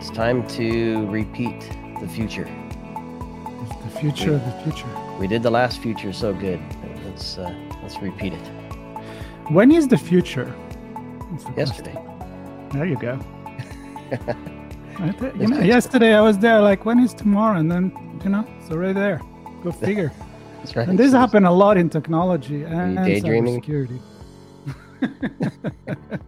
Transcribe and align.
it's 0.00 0.08
time 0.10 0.46
to 0.48 1.06
repeat 1.08 1.60
the 2.00 2.08
future. 2.08 2.48
it's 2.48 3.76
the 3.84 4.00
future 4.00 4.34
of 4.34 4.44
the 4.46 4.52
future. 4.64 4.88
We 5.18 5.26
did 5.26 5.42
the 5.42 5.50
last 5.50 5.80
future 5.80 6.12
so 6.12 6.32
good. 6.32 6.58
Let's 7.04 7.36
uh, 7.36 7.54
let's 7.82 8.00
repeat 8.00 8.32
it. 8.32 8.46
When 9.50 9.70
is 9.70 9.88
the 9.88 9.98
future? 9.98 10.54
The 11.44 11.52
Yesterday. 11.56 11.92
question. 11.92 12.68
There 12.72 12.86
you 12.86 12.96
go. 12.96 13.18
You 15.38 15.46
know, 15.46 15.60
yesterday 15.60 16.12
I 16.14 16.20
was 16.20 16.36
there, 16.36 16.60
like, 16.60 16.84
when 16.84 16.98
is 16.98 17.14
tomorrow? 17.14 17.58
And 17.58 17.70
then, 17.72 17.90
you 18.22 18.28
know, 18.28 18.44
it's 18.60 18.70
already 18.70 18.92
there. 18.92 19.22
Go 19.64 19.72
figure. 19.86 20.12
That's 20.58 20.76
right. 20.76 20.86
and 20.86 20.98
this 20.98 21.12
So 21.12 21.18
happened 21.18 21.46
a 21.46 21.50
lot 21.50 21.78
in 21.78 21.88
technology 21.88 22.64
and, 22.64 22.98
cybersecurity. 22.98 23.98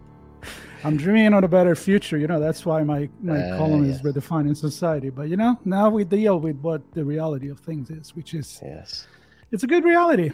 I'm 0.84 0.97
dreaming 0.97 1.33
of 1.34 1.44
a 1.44 1.48
better 1.48 1.75
future. 1.75 2.19
You 2.19 2.27
know, 2.27 2.41
that's 2.41 2.66
why 2.66 2.83
my, 2.83 3.08
my 3.20 3.38
Uh, 3.38 3.56
column 3.56 3.84
yes. 3.86 3.97
is 3.97 4.02
redefining 4.02 4.56
society. 4.56 5.11
But, 5.11 5.28
you 5.28 5.36
know, 5.36 5.58
now 5.64 5.88
we 5.91 6.05
deal 6.05 6.41
with 6.41 6.56
what 6.61 6.83
the 6.92 7.05
reality 7.05 7.48
of 7.50 7.61
things 7.61 7.91
is, 7.91 8.16
which 8.16 8.34
is, 8.34 8.61
Yes. 8.62 9.06
it's 9.53 9.62
a 9.62 9.66
good 9.66 9.84
reality. 9.84 10.33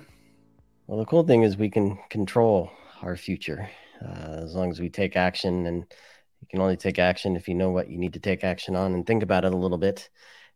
Well, 0.86 0.98
the 0.98 1.04
cool 1.04 1.22
thing 1.22 1.42
is 1.42 1.56
we 1.56 1.70
can 1.70 1.98
control 2.08 2.70
our 3.02 3.16
future 3.16 3.68
uh, 4.02 4.40
as 4.44 4.54
long 4.54 4.70
as 4.70 4.80
we 4.80 4.88
take 4.88 5.16
action, 5.16 5.66
and 5.66 5.84
you 6.40 6.46
can 6.48 6.60
only 6.60 6.76
take 6.76 6.98
action 6.98 7.36
if 7.36 7.48
you 7.48 7.54
know 7.54 7.70
what 7.70 7.90
you 7.90 7.98
need 7.98 8.14
to 8.14 8.20
take 8.20 8.42
action 8.44 8.74
on 8.74 8.94
and 8.94 9.06
think 9.06 9.22
about 9.22 9.44
it 9.44 9.52
a 9.52 9.56
little 9.56 9.76
bit. 9.78 10.08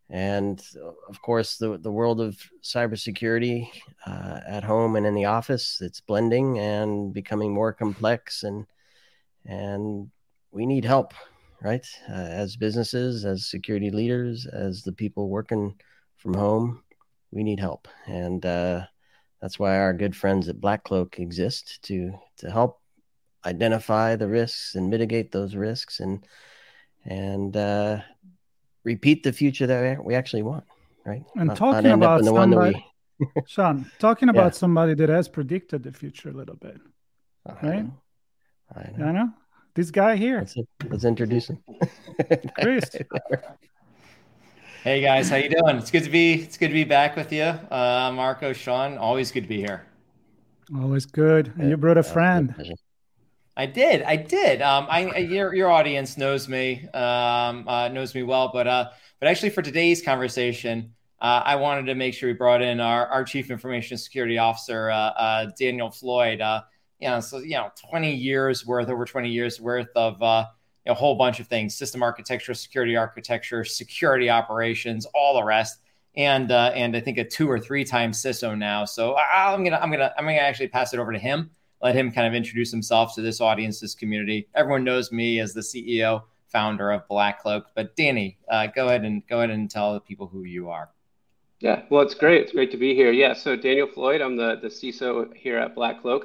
And 0.08 0.62
of 1.08 1.20
course, 1.22 1.56
the 1.56 1.78
the 1.78 1.90
world 1.90 2.20
of 2.20 2.36
cybersecurity 2.62 3.68
uh, 4.06 4.40
at 4.46 4.64
home 4.64 4.96
and 4.96 5.06
in 5.06 5.14
the 5.14 5.24
office, 5.24 5.80
it's 5.80 6.00
blending 6.00 6.58
and 6.58 7.12
becoming 7.12 7.52
more 7.52 7.72
complex, 7.72 8.42
and 8.42 8.66
and 9.46 10.10
we 10.50 10.66
need 10.66 10.84
help, 10.84 11.14
right? 11.62 11.86
Uh, 12.08 12.12
as 12.14 12.56
businesses, 12.56 13.24
as 13.24 13.46
security 13.46 13.90
leaders, 13.90 14.46
as 14.46 14.82
the 14.82 14.92
people 14.92 15.28
working 15.28 15.74
from 16.18 16.34
home, 16.34 16.82
we 17.30 17.42
need 17.42 17.58
help, 17.60 17.88
and 18.06 18.44
uh, 18.46 18.82
that's 19.40 19.58
why 19.58 19.78
our 19.78 19.92
good 19.92 20.14
friends 20.14 20.48
at 20.48 20.60
BlackCloak 20.60 21.18
exist 21.18 21.82
to 21.84 22.12
to 22.38 22.50
help 22.50 22.80
identify 23.44 24.14
the 24.14 24.28
risks 24.28 24.74
and 24.76 24.88
mitigate 24.90 25.32
those 25.32 25.56
risks 25.56 26.00
and 26.00 26.24
and 27.04 27.56
uh, 27.56 28.00
repeat 28.84 29.22
the 29.22 29.32
future 29.32 29.66
that 29.66 29.98
we 29.98 30.04
we 30.04 30.14
actually 30.14 30.42
want, 30.42 30.64
right? 31.04 31.24
And 31.34 31.48
Not- 31.48 31.60
not 31.60 31.72
talking 31.72 31.90
up 31.90 31.96
about 31.96 32.18
in 32.20 32.26
the 32.26 32.32
one 32.32 32.50
that 32.50 32.56
somebody- 32.56 32.86
Sean, 33.46 33.90
talking 33.98 34.28
Yeah. 34.28 34.32
about 34.32 34.54
somebody 34.54 34.94
that 34.94 35.08
has 35.08 35.28
predicted 35.28 35.82
the 35.82 35.92
future 35.92 36.28
a 36.30 36.32
little 36.32 36.56
bit. 36.56 36.80
I 37.46 37.66
right? 37.66 37.86
Know. 38.74 38.80
I 38.82 38.90
know. 38.98 39.06
You 39.06 39.12
know, 39.12 39.28
this 39.74 39.90
guy 39.90 40.16
here, 40.16 40.38
Let's, 40.38 40.56
let's 40.88 41.04
introduce 41.04 41.48
him. 41.48 41.58
Chris. 42.60 42.84
Hey 44.84 45.00
guys, 45.00 45.30
how 45.30 45.36
you 45.36 45.48
doing? 45.48 45.76
It's 45.76 45.90
good 45.90 46.04
to 46.04 46.10
be 46.10 46.34
it's 46.34 46.58
good 46.58 46.68
to 46.68 46.74
be 46.74 46.84
back 46.84 47.14
with 47.16 47.32
you, 47.32 47.42
uh, 47.42 48.10
Marco, 48.14 48.52
Sean. 48.52 48.98
Always 48.98 49.30
good 49.30 49.44
to 49.44 49.48
be 49.48 49.58
here. 49.58 49.86
always 50.76 51.06
good. 51.06 51.52
And 51.58 51.70
you 51.70 51.76
brought 51.76 51.96
a 51.98 52.00
Uh, 52.00 52.02
friend. 52.04 52.74
I 53.56 53.66
did, 53.66 54.02
I 54.02 54.16
did. 54.16 54.60
Um, 54.62 54.86
I 54.90 55.06
I- 55.06 55.18
your 55.18 55.54
your 55.54 55.70
audience 55.70 56.16
knows 56.18 56.48
me, 56.48 56.88
um, 56.94 57.68
uh, 57.68 57.88
knows 57.88 58.14
me 58.14 58.22
well, 58.24 58.50
but 58.52 58.66
uh, 58.66 58.90
but 59.20 59.28
actually 59.28 59.50
for 59.50 59.62
today's 59.62 60.02
conversation, 60.02 60.92
uh, 61.20 61.42
I 61.44 61.56
wanted 61.56 61.86
to 61.86 61.94
make 61.94 62.12
sure 62.14 62.28
we 62.28 62.32
brought 62.34 62.60
in 62.62 62.80
our 62.80 63.06
our 63.06 63.24
chief 63.24 63.50
information 63.52 63.96
security 63.98 64.38
officer, 64.38 64.90
uh, 64.90 64.96
uh, 64.96 65.50
Daniel 65.58 65.90
Floyd. 65.90 66.40
You 67.02 67.08
know, 67.08 67.20
so 67.20 67.38
you 67.38 67.56
know, 67.56 67.70
twenty 67.88 68.14
years 68.14 68.66
worth, 68.66 68.88
over 68.88 69.04
twenty 69.04 69.30
years 69.30 69.60
worth 69.60 69.88
of 69.94 70.22
uh, 70.22 70.46
you 70.86 70.90
know, 70.90 70.92
a 70.92 70.98
whole 70.98 71.16
bunch 71.16 71.40
of 71.40 71.48
things: 71.48 71.74
system 71.74 72.02
architecture, 72.02 72.54
security 72.54 72.96
architecture, 72.96 73.64
security 73.64 74.30
operations, 74.30 75.06
all 75.14 75.34
the 75.34 75.44
rest. 75.44 75.80
And 76.16 76.52
uh, 76.52 76.72
and 76.74 76.96
I 76.96 77.00
think 77.00 77.18
a 77.18 77.24
two 77.24 77.50
or 77.50 77.58
three 77.58 77.84
time 77.84 78.12
CISO 78.12 78.56
now. 78.56 78.84
So 78.84 79.16
I'm 79.16 79.64
gonna 79.64 79.78
I'm 79.78 79.90
gonna 79.90 80.12
I'm 80.16 80.24
gonna 80.24 80.36
actually 80.36 80.68
pass 80.68 80.94
it 80.94 81.00
over 81.00 81.12
to 81.12 81.18
him 81.18 81.50
let 81.82 81.96
him 81.96 82.12
kind 82.12 82.26
of 82.26 82.34
introduce 82.34 82.70
himself 82.70 83.14
to 83.16 83.22
this 83.22 83.40
audience, 83.40 83.80
this 83.80 83.94
community. 83.94 84.48
Everyone 84.54 84.84
knows 84.84 85.10
me 85.10 85.40
as 85.40 85.52
the 85.52 85.60
CEO, 85.60 86.22
founder 86.46 86.92
of 86.92 87.06
BlackCloak. 87.08 87.64
But 87.74 87.96
Danny, 87.96 88.38
uh, 88.48 88.68
go 88.68 88.86
ahead 88.86 89.04
and 89.04 89.26
go 89.26 89.38
ahead 89.38 89.50
and 89.50 89.68
tell 89.68 89.94
the 89.94 90.00
people 90.00 90.28
who 90.28 90.44
you 90.44 90.70
are. 90.70 90.90
Yeah, 91.58 91.82
well, 91.90 92.02
it's 92.02 92.14
great. 92.14 92.42
It's 92.42 92.52
great 92.52 92.70
to 92.72 92.76
be 92.76 92.94
here. 92.94 93.12
Yeah, 93.12 93.34
so 93.34 93.56
Daniel 93.56 93.86
Floyd, 93.86 94.20
I'm 94.20 94.36
the, 94.36 94.58
the 94.60 94.68
CISO 94.68 95.34
here 95.34 95.58
at 95.58 95.76
BlackCloak. 95.76 96.22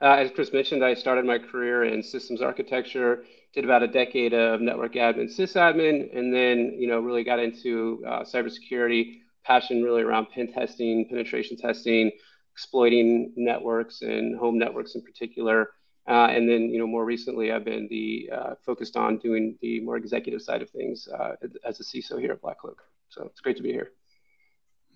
Uh, 0.00 0.14
as 0.14 0.30
Chris 0.30 0.52
mentioned, 0.52 0.84
I 0.84 0.94
started 0.94 1.24
my 1.24 1.38
career 1.38 1.84
in 1.84 2.02
systems 2.02 2.40
architecture, 2.40 3.24
did 3.52 3.64
about 3.64 3.82
a 3.82 3.88
decade 3.88 4.32
of 4.32 4.60
network 4.60 4.94
admin, 4.94 5.24
sysadmin, 5.24 6.16
and 6.16 6.32
then 6.32 6.76
you 6.78 6.86
know 6.86 7.00
really 7.00 7.24
got 7.24 7.40
into 7.40 8.02
uh, 8.06 8.22
cybersecurity, 8.22 9.20
passion 9.44 9.82
really 9.82 10.02
around 10.02 10.28
pen 10.30 10.52
testing, 10.52 11.08
penetration 11.08 11.56
testing, 11.56 12.12
exploiting 12.52 13.32
networks 13.36 14.02
and 14.02 14.36
home 14.38 14.58
networks 14.58 14.94
in 14.94 15.02
particular. 15.02 15.70
Uh, 16.08 16.28
and 16.30 16.48
then, 16.48 16.70
you 16.70 16.78
know, 16.78 16.86
more 16.86 17.04
recently, 17.04 17.52
I've 17.52 17.66
been 17.66 17.86
the 17.90 18.30
uh, 18.32 18.54
focused 18.64 18.96
on 18.96 19.18
doing 19.18 19.58
the 19.60 19.80
more 19.80 19.96
executive 19.98 20.40
side 20.40 20.62
of 20.62 20.70
things 20.70 21.06
uh, 21.06 21.32
as 21.66 21.80
a 21.80 21.84
CISO 21.84 22.18
here 22.18 22.32
at 22.32 22.40
BlackCloak. 22.40 22.76
So 23.10 23.24
it's 23.24 23.40
great 23.40 23.58
to 23.58 23.62
be 23.62 23.72
here. 23.72 23.92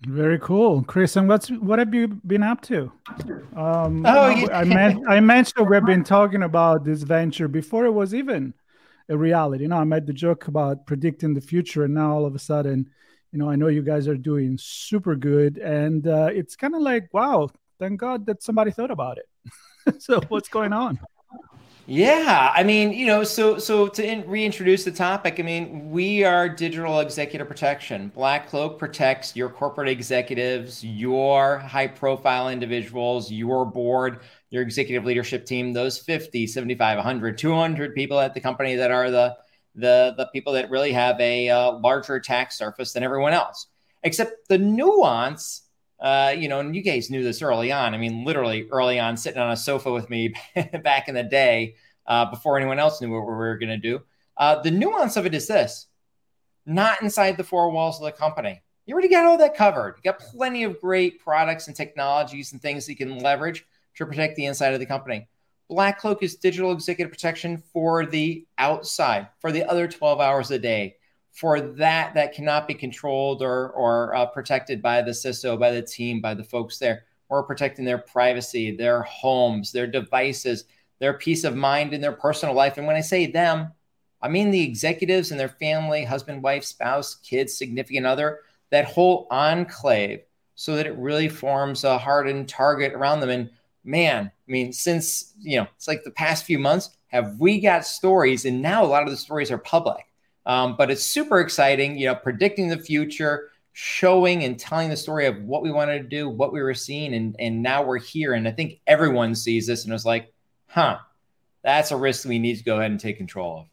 Very 0.05 0.37
cool, 0.39 0.83
Chris. 0.83 1.15
And 1.15 1.29
what's 1.29 1.49
what 1.49 1.79
have 1.79 1.93
you 1.93 2.07
been 2.07 2.43
up 2.43 2.61
to? 2.63 2.91
Um, 3.55 4.05
Oh, 4.05 4.09
I- 4.09 4.35
yeah. 4.35 4.57
I, 4.57 4.63
meant 4.77 5.03
I 5.07 5.19
mentioned 5.19 5.69
we've 5.69 5.85
been 5.85 6.03
talking 6.03 6.43
about 6.43 6.83
this 6.83 7.03
venture 7.03 7.47
before 7.47 7.85
it 7.85 7.91
was 7.91 8.13
even 8.13 8.53
a 9.09 9.17
reality. 9.17 9.63
You 9.63 9.69
know, 9.69 9.77
I 9.77 9.83
made 9.83 10.05
the 10.05 10.13
joke 10.13 10.47
about 10.47 10.85
predicting 10.85 11.33
the 11.33 11.41
future, 11.41 11.83
and 11.85 11.93
now 11.93 12.13
all 12.13 12.25
of 12.25 12.35
a 12.35 12.39
sudden, 12.39 12.89
you 13.31 13.39
know, 13.39 13.49
I 13.49 13.55
know 13.55 13.67
you 13.67 13.81
guys 13.81 14.07
are 14.07 14.17
doing 14.17 14.57
super 14.59 15.15
good, 15.15 15.57
and 15.57 16.05
uh, 16.07 16.29
it's 16.33 16.55
kind 16.55 16.75
of 16.75 16.81
like, 16.81 17.13
wow, 17.13 17.49
thank 17.79 17.99
God 17.99 18.25
that 18.25 18.43
somebody 18.43 18.71
thought 18.71 18.91
about 18.91 19.17
it. 19.17 20.01
so, 20.01 20.21
what's 20.29 20.49
going 20.49 20.73
on? 20.73 20.99
Yeah, 21.85 22.53
I 22.55 22.63
mean, 22.63 22.93
you 22.93 23.05
know, 23.05 23.25
so 23.25 23.57
so 23.59 23.87
to 23.89 24.05
in, 24.05 24.25
reintroduce 24.25 24.85
the 24.85 24.91
topic, 24.91 25.37
I 25.37 25.43
mean, 25.43 25.91
we 25.91 26.23
are 26.23 26.47
digital 26.47 27.01
executive 27.01 27.45
protection. 27.49 28.09
BlackCloak 28.15 28.79
protects 28.79 29.35
your 29.35 29.49
corporate 29.49 29.89
executives, 29.89 30.81
your 30.81 31.57
high-profile 31.59 32.47
individuals, 32.47 33.29
your 33.29 33.65
board, 33.65 34.21
your 34.49 34.61
executive 34.61 35.03
leadership 35.03 35.45
team, 35.45 35.73
those 35.73 35.97
50, 35.99 36.47
75, 36.47 36.97
100, 36.99 37.37
200 37.37 37.93
people 37.95 38.17
at 38.17 38.33
the 38.33 38.39
company 38.39 38.75
that 38.75 38.91
are 38.91 39.11
the 39.11 39.35
the 39.75 40.13
the 40.17 40.27
people 40.31 40.53
that 40.53 40.69
really 40.69 40.93
have 40.93 41.19
a 41.19 41.49
uh, 41.49 41.73
larger 41.79 42.15
attack 42.15 42.53
surface 42.53 42.93
than 42.93 43.03
everyone 43.03 43.33
else. 43.33 43.67
Except 44.03 44.47
the 44.47 44.57
nuance 44.57 45.62
uh, 46.03 46.35
you 46.37 46.49
know, 46.49 46.59
and 46.59 46.75
you 46.75 46.81
guys 46.81 47.09
knew 47.09 47.23
this 47.23 47.41
early 47.41 47.71
on. 47.71 47.93
I 47.95 47.97
mean, 47.97 48.25
literally 48.25 48.67
early 48.69 48.99
on, 48.99 49.15
sitting 49.15 49.41
on 49.41 49.51
a 49.51 49.57
sofa 49.57 49.91
with 49.91 50.09
me 50.09 50.35
back 50.83 51.07
in 51.07 51.15
the 51.15 51.23
day, 51.23 51.75
uh, 52.05 52.25
before 52.25 52.57
anyone 52.57 52.77
else 52.77 53.01
knew 53.01 53.09
what 53.09 53.21
we 53.21 53.33
were 53.33 53.57
going 53.57 53.69
to 53.69 53.77
do. 53.77 54.01
Uh, 54.35 54.61
the 54.61 54.69
nuance 54.69 55.15
of 55.15 55.25
it 55.25 55.33
is 55.33 55.47
this: 55.47 55.87
not 56.65 57.01
inside 57.01 57.37
the 57.37 57.43
four 57.43 57.71
walls 57.71 57.99
of 57.99 58.05
the 58.05 58.11
company. 58.11 58.61
You 58.85 58.93
already 58.93 59.07
got 59.07 59.25
all 59.25 59.37
that 59.37 59.55
covered. 59.55 59.95
You 59.97 60.11
got 60.11 60.19
plenty 60.19 60.65
of 60.65 60.81
great 60.81 61.21
products 61.21 61.67
and 61.67 61.75
technologies 61.75 62.51
and 62.51 62.61
things 62.61 62.89
you 62.89 62.97
can 62.97 63.19
leverage 63.19 63.65
to 63.95 64.05
protect 64.05 64.35
the 64.35 64.45
inside 64.45 64.73
of 64.73 64.81
the 64.81 64.85
company. 64.85 65.29
BlackCloak 65.71 66.21
is 66.21 66.35
digital 66.35 66.73
executive 66.73 67.11
protection 67.11 67.63
for 67.71 68.05
the 68.05 68.45
outside, 68.57 69.29
for 69.39 69.53
the 69.53 69.63
other 69.69 69.87
12 69.87 70.19
hours 70.19 70.51
a 70.51 70.59
day, 70.59 70.97
for 71.33 71.59
that 71.59 72.13
that 72.13 72.33
cannot 72.33 72.67
be 72.67 72.75
controlled 72.75 73.41
or 73.41 73.71
or 73.71 74.15
uh, 74.15 74.25
protected 74.27 74.81
by 74.81 75.01
the 75.01 75.11
CISO, 75.11 75.59
by 75.59 75.71
the 75.71 75.81
team, 75.81 76.21
by 76.21 76.33
the 76.33 76.43
folks 76.43 76.77
there. 76.77 77.05
We're 77.27 77.43
protecting 77.43 77.85
their 77.85 77.97
privacy, 77.97 78.75
their 78.75 79.01
homes, 79.01 79.71
their 79.71 79.87
devices, 79.87 80.65
their 80.99 81.17
peace 81.17 81.43
of 81.43 81.55
mind 81.55 81.93
in 81.93 82.01
their 82.01 82.11
personal 82.11 82.53
life. 82.53 82.77
And 82.77 82.85
when 82.85 82.95
I 82.95 83.01
say 83.01 83.25
them, 83.25 83.71
I 84.21 84.29
mean 84.29 84.51
the 84.51 84.61
executives 84.61 85.31
and 85.31 85.39
their 85.39 85.49
family, 85.49 86.05
husband, 86.05 86.43
wife, 86.43 86.63
spouse, 86.63 87.15
kids, 87.15 87.57
significant 87.57 88.05
other, 88.05 88.41
that 88.69 88.85
whole 88.85 89.27
enclave, 89.31 90.21
so 90.53 90.75
that 90.75 90.85
it 90.85 90.95
really 90.97 91.29
forms 91.29 91.83
a 91.83 91.97
hardened 91.97 92.47
target 92.47 92.93
around 92.93 93.21
them. 93.21 93.31
And 93.31 93.49
man, 93.83 94.31
I 94.47 94.51
mean, 94.51 94.71
since 94.71 95.33
you 95.39 95.57
know, 95.57 95.67
it's 95.75 95.87
like 95.87 96.03
the 96.03 96.11
past 96.11 96.45
few 96.45 96.59
months, 96.59 96.91
have 97.07 97.39
we 97.39 97.59
got 97.59 97.87
stories? 97.87 98.45
And 98.45 98.61
now 98.61 98.83
a 98.83 98.85
lot 98.85 99.03
of 99.03 99.09
the 99.09 99.17
stories 99.17 99.49
are 99.49 99.57
public 99.57 100.05
um, 100.45 100.75
but 100.77 100.91
it's 100.91 101.03
super 101.03 101.39
exciting, 101.39 101.97
you 101.97 102.07
know, 102.07 102.15
predicting 102.15 102.67
the 102.67 102.77
future, 102.77 103.51
showing 103.71 104.43
and 104.43 104.59
telling 104.59 104.89
the 104.89 104.97
story 104.97 105.25
of 105.25 105.41
what 105.43 105.63
we 105.63 105.71
wanted 105.71 105.99
to 105.99 106.07
do, 106.07 106.29
what 106.29 106.51
we 106.53 106.61
were 106.61 106.73
seeing, 106.73 107.13
and 107.13 107.35
and 107.39 107.61
now 107.61 107.83
we're 107.83 107.99
here. 107.99 108.33
And 108.33 108.47
I 108.47 108.51
think 108.51 108.81
everyone 108.85 109.35
sees 109.35 109.67
this 109.67 109.85
and 109.85 109.93
is 109.93 110.05
like, 110.05 110.33
huh, 110.67 110.97
that's 111.63 111.91
a 111.91 111.97
risk 111.97 112.27
we 112.27 112.39
need 112.39 112.57
to 112.57 112.63
go 112.63 112.77
ahead 112.77 112.91
and 112.91 112.99
take 112.99 113.17
control 113.17 113.61
of. 113.61 113.65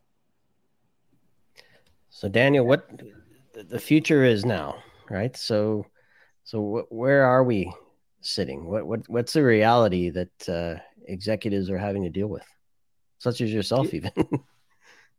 So 2.10 2.28
Daniel, 2.28 2.66
what 2.66 2.88
the 3.52 3.78
future 3.78 4.24
is 4.24 4.44
now, 4.44 4.76
right? 5.08 5.36
So, 5.36 5.86
so 6.44 6.86
where 6.90 7.24
are 7.24 7.42
we 7.42 7.72
sitting? 8.20 8.66
What 8.66 8.86
what 8.86 9.08
what's 9.08 9.32
the 9.32 9.42
reality 9.42 10.10
that 10.10 10.48
uh, 10.48 10.80
executives 11.06 11.68
are 11.68 11.78
having 11.78 12.04
to 12.04 12.10
deal 12.10 12.28
with, 12.28 12.46
such 13.18 13.40
as 13.40 13.52
yourself, 13.52 13.92
even? 13.92 14.12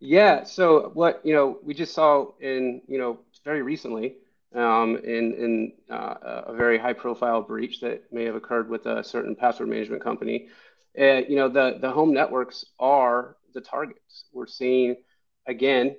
Yeah. 0.01 0.43
So 0.43 0.89
what 0.95 1.21
you 1.23 1.33
know 1.33 1.59
we 1.63 1.73
just 1.75 1.93
saw 1.93 2.31
in 2.39 2.81
you 2.87 2.97
know 2.97 3.19
very 3.45 3.61
recently 3.61 4.15
um, 4.55 4.97
in 4.97 5.33
in 5.35 5.73
uh, 5.91 6.41
a 6.47 6.53
very 6.55 6.79
high 6.79 6.93
profile 6.93 7.43
breach 7.43 7.81
that 7.81 8.11
may 8.11 8.25
have 8.25 8.35
occurred 8.35 8.67
with 8.67 8.87
a 8.87 9.03
certain 9.03 9.35
password 9.35 9.69
management 9.69 10.03
company. 10.03 10.49
Uh, 10.99 11.21
you 11.29 11.35
know 11.35 11.47
the 11.47 11.77
the 11.79 11.91
home 11.91 12.13
networks 12.13 12.65
are 12.79 13.37
the 13.53 13.61
targets. 13.61 14.25
We're 14.33 14.47
seeing 14.47 14.95
again 15.47 15.95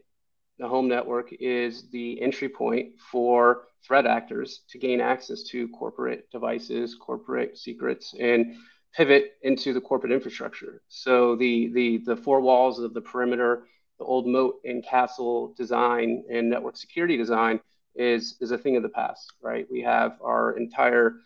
the 0.58 0.66
home 0.66 0.88
network 0.88 1.32
is 1.32 1.88
the 1.90 2.20
entry 2.20 2.48
point 2.48 2.94
for 3.12 3.62
threat 3.86 4.06
actors 4.06 4.62
to 4.70 4.78
gain 4.78 5.00
access 5.00 5.44
to 5.44 5.68
corporate 5.68 6.28
devices, 6.32 6.96
corporate 6.96 7.56
secrets, 7.56 8.14
and 8.18 8.56
pivot 8.96 9.34
into 9.42 9.72
the 9.72 9.80
corporate 9.80 10.12
infrastructure. 10.12 10.82
So 10.88 11.36
the 11.36 11.70
the 11.72 11.98
the 11.98 12.16
four 12.16 12.40
walls 12.40 12.80
of 12.80 12.94
the 12.94 13.00
perimeter 13.00 13.62
the 14.02 14.08
old 14.08 14.26
moat 14.26 14.56
and 14.64 14.84
castle 14.84 15.54
design 15.56 16.24
and 16.28 16.50
network 16.50 16.76
security 16.76 17.16
design 17.16 17.60
is 17.94 18.36
is 18.40 18.50
a 18.50 18.58
thing 18.58 18.76
of 18.76 18.82
the 18.82 18.88
past, 18.88 19.32
right? 19.40 19.66
We 19.70 19.80
have 19.82 20.18
our 20.20 20.56
entire 20.56 21.16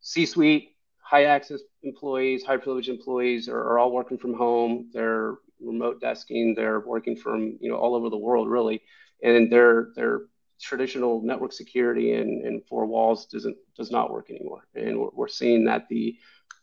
C-suite, 0.00 0.70
high 0.98 1.24
access 1.24 1.60
employees, 1.82 2.44
high 2.44 2.56
privilege 2.56 2.88
employees 2.88 3.48
are, 3.48 3.60
are 3.60 3.78
all 3.78 3.92
working 3.92 4.18
from 4.18 4.34
home. 4.34 4.90
They're 4.92 5.34
remote 5.60 6.00
desking. 6.02 6.56
They're 6.56 6.80
working 6.80 7.16
from 7.16 7.56
you 7.60 7.70
know 7.70 7.76
all 7.76 7.94
over 7.94 8.10
the 8.10 8.16
world, 8.16 8.48
really, 8.48 8.82
and 9.22 9.52
their 9.52 9.90
their 9.94 10.22
traditional 10.60 11.20
network 11.22 11.52
security 11.52 12.14
and, 12.14 12.44
and 12.44 12.64
four 12.66 12.86
walls 12.86 13.26
doesn't 13.26 13.56
does 13.76 13.92
not 13.92 14.10
work 14.10 14.28
anymore. 14.30 14.66
And 14.74 14.98
we're, 14.98 15.10
we're 15.14 15.28
seeing 15.28 15.64
that 15.66 15.88
the 15.88 16.16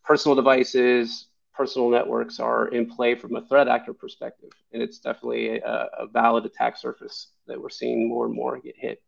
personal 0.03 0.35
devices, 0.35 1.27
personal 1.53 1.89
networks 1.89 2.39
are 2.39 2.67
in 2.69 2.89
play 2.89 3.15
from 3.15 3.35
a 3.35 3.45
threat 3.45 3.67
actor 3.67 3.93
perspective. 3.93 4.51
And 4.73 4.81
it's 4.81 4.99
definitely 4.99 5.59
a, 5.59 5.89
a 5.99 6.07
valid 6.07 6.45
attack 6.45 6.77
surface 6.77 7.27
that 7.47 7.61
we're 7.61 7.69
seeing 7.69 8.07
more 8.07 8.25
and 8.25 8.33
more 8.33 8.59
get 8.59 8.75
hit. 8.77 9.01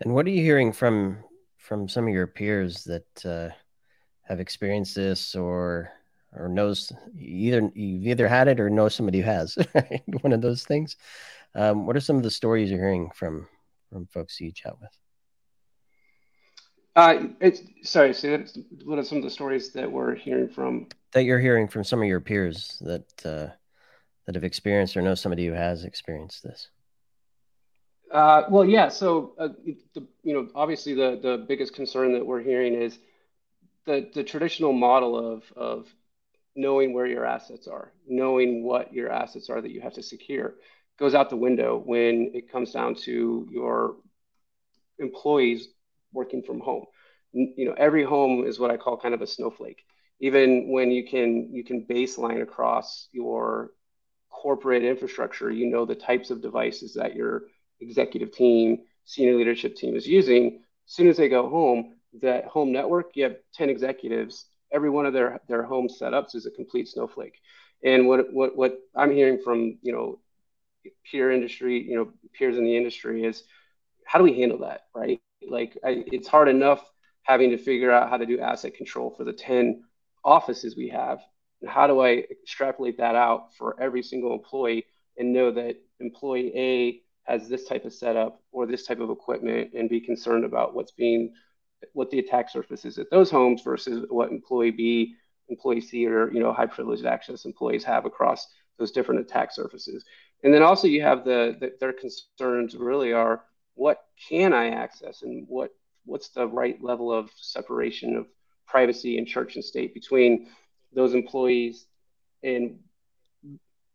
And 0.00 0.14
what 0.14 0.26
are 0.26 0.30
you 0.30 0.42
hearing 0.42 0.72
from 0.72 1.18
from 1.58 1.88
some 1.88 2.06
of 2.06 2.12
your 2.12 2.26
peers 2.26 2.84
that 2.84 3.24
uh, 3.24 3.54
have 4.22 4.40
experienced 4.40 4.94
this 4.96 5.34
or 5.34 5.90
or 6.36 6.48
knows 6.48 6.92
either 7.16 7.70
you've 7.74 8.06
either 8.06 8.28
had 8.28 8.48
it 8.48 8.60
or 8.60 8.68
know 8.68 8.88
somebody 8.88 9.20
who 9.20 9.24
has 9.24 9.56
one 10.22 10.32
of 10.32 10.42
those 10.42 10.64
things? 10.64 10.96
Um, 11.54 11.86
what 11.86 11.96
are 11.96 12.00
some 12.00 12.16
of 12.16 12.22
the 12.22 12.30
stories 12.30 12.70
you're 12.70 12.80
hearing 12.80 13.10
from 13.14 13.48
from 13.90 14.06
folks 14.06 14.40
you 14.40 14.52
chat 14.52 14.74
with? 14.80 14.90
Uh, 16.96 17.24
it's 17.40 17.62
sorry. 17.82 18.14
So 18.14 18.44
what 18.84 18.98
are 18.98 19.04
some 19.04 19.18
of 19.18 19.24
the 19.24 19.30
stories 19.30 19.72
that 19.72 19.90
we're 19.90 20.14
hearing 20.14 20.48
from 20.48 20.86
that 21.12 21.24
you're 21.24 21.40
hearing 21.40 21.66
from 21.66 21.82
some 21.82 22.00
of 22.00 22.06
your 22.06 22.20
peers 22.20 22.80
that 22.82 23.26
uh, 23.26 23.52
that 24.26 24.34
have 24.34 24.44
experienced 24.44 24.96
or 24.96 25.02
know 25.02 25.14
somebody 25.14 25.46
who 25.46 25.52
has 25.52 25.84
experienced 25.84 26.44
this? 26.44 26.68
Uh, 28.12 28.44
well, 28.48 28.64
yeah. 28.64 28.88
So 28.88 29.32
uh, 29.38 29.48
the, 29.94 30.06
you 30.22 30.34
know, 30.34 30.48
obviously 30.54 30.94
the 30.94 31.18
the 31.20 31.44
biggest 31.48 31.74
concern 31.74 32.12
that 32.12 32.24
we're 32.24 32.42
hearing 32.42 32.74
is 32.74 32.96
the 33.86 34.08
the 34.14 34.22
traditional 34.22 34.72
model 34.72 35.32
of 35.32 35.42
of 35.56 35.88
knowing 36.54 36.92
where 36.92 37.06
your 37.06 37.24
assets 37.24 37.66
are, 37.66 37.92
knowing 38.06 38.62
what 38.62 38.94
your 38.94 39.10
assets 39.10 39.50
are 39.50 39.60
that 39.60 39.72
you 39.72 39.80
have 39.80 39.94
to 39.94 40.02
secure, 40.02 40.54
goes 40.96 41.12
out 41.12 41.28
the 41.28 41.36
window 41.36 41.82
when 41.84 42.30
it 42.34 42.52
comes 42.52 42.70
down 42.70 42.94
to 42.94 43.48
your 43.50 43.96
employees 45.00 45.68
working 46.14 46.42
from 46.42 46.60
home. 46.60 46.86
You 47.34 47.66
know, 47.66 47.74
every 47.78 48.04
home 48.04 48.44
is 48.46 48.60
what 48.60 48.70
I 48.70 48.78
call 48.78 48.98
kind 48.98 49.14
of 49.14 49.22
a 49.22 49.26
snowflake. 49.26 49.82
Even 50.20 50.70
when 50.70 50.90
you 50.92 51.06
can 51.06 51.52
you 51.52 51.64
can 51.64 51.86
baseline 51.86 52.42
across 52.42 53.08
your 53.12 53.72
corporate 54.30 54.84
infrastructure, 54.84 55.50
you 55.50 55.66
know 55.66 55.84
the 55.86 55.94
types 55.94 56.30
of 56.30 56.42
devices 56.42 56.94
that 56.94 57.14
your 57.16 57.44
executive 57.80 58.32
team, 58.32 58.78
senior 59.04 59.36
leadership 59.36 59.76
team 59.76 59.96
is 59.96 60.06
using. 60.06 60.60
As 60.86 60.94
soon 60.94 61.08
as 61.08 61.16
they 61.16 61.28
go 61.28 61.48
home, 61.48 61.94
that 62.22 62.46
home 62.46 62.72
network, 62.72 63.10
you 63.14 63.24
have 63.24 63.36
10 63.54 63.70
executives, 63.70 64.46
every 64.72 64.90
one 64.90 65.06
of 65.06 65.12
their 65.14 65.40
their 65.48 65.62
home 65.64 65.88
setups 65.88 66.34
is 66.34 66.46
a 66.46 66.50
complete 66.50 66.88
snowflake. 66.88 67.34
And 67.84 68.06
what 68.08 68.32
what 68.32 68.56
what 68.56 68.78
I'm 68.96 69.12
hearing 69.12 69.40
from, 69.42 69.78
you 69.82 69.92
know, 69.92 70.18
peer 71.10 71.30
industry, 71.30 71.82
you 71.82 71.96
know, 71.96 72.08
peers 72.38 72.58
in 72.58 72.64
the 72.64 72.76
industry 72.76 73.24
is 73.24 73.42
how 74.06 74.18
do 74.18 74.24
we 74.24 74.38
handle 74.40 74.58
that, 74.60 74.82
right? 74.94 75.20
Like 75.48 75.76
I, 75.84 76.04
it's 76.06 76.28
hard 76.28 76.48
enough 76.48 76.82
having 77.22 77.50
to 77.50 77.58
figure 77.58 77.90
out 77.90 78.10
how 78.10 78.16
to 78.16 78.26
do 78.26 78.40
asset 78.40 78.74
control 78.74 79.10
for 79.10 79.24
the 79.24 79.32
10 79.32 79.82
offices 80.24 80.76
we 80.76 80.88
have. 80.88 81.20
How 81.66 81.86
do 81.86 82.00
I 82.00 82.24
extrapolate 82.30 82.98
that 82.98 83.14
out 83.14 83.54
for 83.54 83.80
every 83.80 84.02
single 84.02 84.34
employee 84.34 84.86
and 85.16 85.32
know 85.32 85.50
that 85.52 85.76
employee 86.00 86.52
A 86.56 87.02
has 87.30 87.48
this 87.48 87.64
type 87.64 87.84
of 87.84 87.92
setup 87.92 88.42
or 88.52 88.66
this 88.66 88.86
type 88.86 89.00
of 89.00 89.10
equipment 89.10 89.72
and 89.74 89.88
be 89.88 90.00
concerned 90.00 90.44
about 90.44 90.74
what's 90.74 90.92
being 90.92 91.32
what 91.92 92.10
the 92.10 92.18
attack 92.18 92.50
surface 92.50 92.84
is 92.84 92.98
at 92.98 93.10
those 93.10 93.30
homes 93.30 93.62
versus 93.62 94.06
what 94.08 94.30
employee 94.30 94.70
B, 94.70 95.14
employee 95.48 95.80
C, 95.80 96.06
or 96.06 96.32
you 96.32 96.40
know 96.40 96.52
high 96.52 96.66
privileged 96.66 97.06
access 97.06 97.44
employees 97.44 97.84
have 97.84 98.06
across 98.06 98.46
those 98.78 98.90
different 98.90 99.20
attack 99.20 99.52
surfaces. 99.52 100.04
And 100.42 100.52
then 100.52 100.62
also 100.62 100.88
you 100.88 101.02
have 101.02 101.24
the, 101.24 101.56
the 101.60 101.72
their 101.80 101.92
concerns 101.92 102.74
really 102.74 103.12
are 103.12 103.44
what 103.74 104.04
can 104.28 104.52
I 104.52 104.70
access 104.70 105.22
and 105.22 105.46
what 105.48 105.70
what's 106.06 106.28
the 106.28 106.46
right 106.46 106.82
level 106.82 107.12
of 107.12 107.30
separation 107.36 108.16
of 108.16 108.26
privacy 108.66 109.18
and 109.18 109.26
church 109.26 109.56
and 109.56 109.64
state 109.64 109.94
between 109.94 110.48
those 110.92 111.14
employees 111.14 111.86
and 112.42 112.78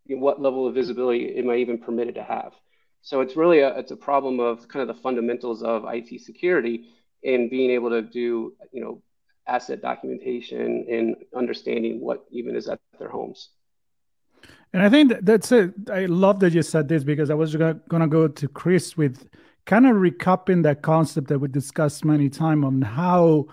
what 0.07 0.41
level 0.41 0.67
of 0.67 0.73
visibility 0.73 1.37
am 1.37 1.49
I 1.49 1.57
even 1.57 1.77
permitted 1.77 2.15
to 2.15 2.23
have? 2.23 2.53
So 3.01 3.21
it's 3.21 3.35
really 3.35 3.59
a 3.59 3.77
it's 3.77 3.91
a 3.91 3.95
problem 3.95 4.39
of 4.39 4.67
kind 4.67 4.87
of 4.87 4.95
the 4.95 5.01
fundamentals 5.01 5.63
of 5.63 5.85
IT 5.87 6.21
security 6.21 6.89
and 7.23 7.49
being 7.49 7.69
able 7.71 7.89
to 7.89 8.01
do 8.01 8.53
you 8.71 8.81
know 8.81 9.01
asset 9.47 9.81
documentation 9.81 10.85
and 10.89 11.15
understanding 11.35 11.99
what 11.99 12.25
even 12.31 12.55
is 12.55 12.67
at 12.67 12.79
their 12.99 13.09
homes. 13.09 13.49
And 14.73 14.83
I 14.83 14.89
think 14.89 15.13
that's 15.21 15.51
it. 15.51 15.73
I 15.91 16.05
love 16.05 16.39
that 16.41 16.53
you 16.53 16.61
said 16.61 16.87
this 16.87 17.03
because 17.03 17.31
I 17.31 17.33
was 17.33 17.55
going 17.55 17.81
to 17.89 18.07
go 18.07 18.27
to 18.27 18.47
Chris 18.47 18.95
with 18.95 19.27
kind 19.65 19.85
of 19.85 19.95
recapping 19.97 20.63
that 20.63 20.81
concept 20.81 21.27
that 21.27 21.39
we 21.39 21.47
discussed 21.47 22.05
many 22.05 22.29
times 22.29 22.65
on 22.65 22.81
how 22.81 23.45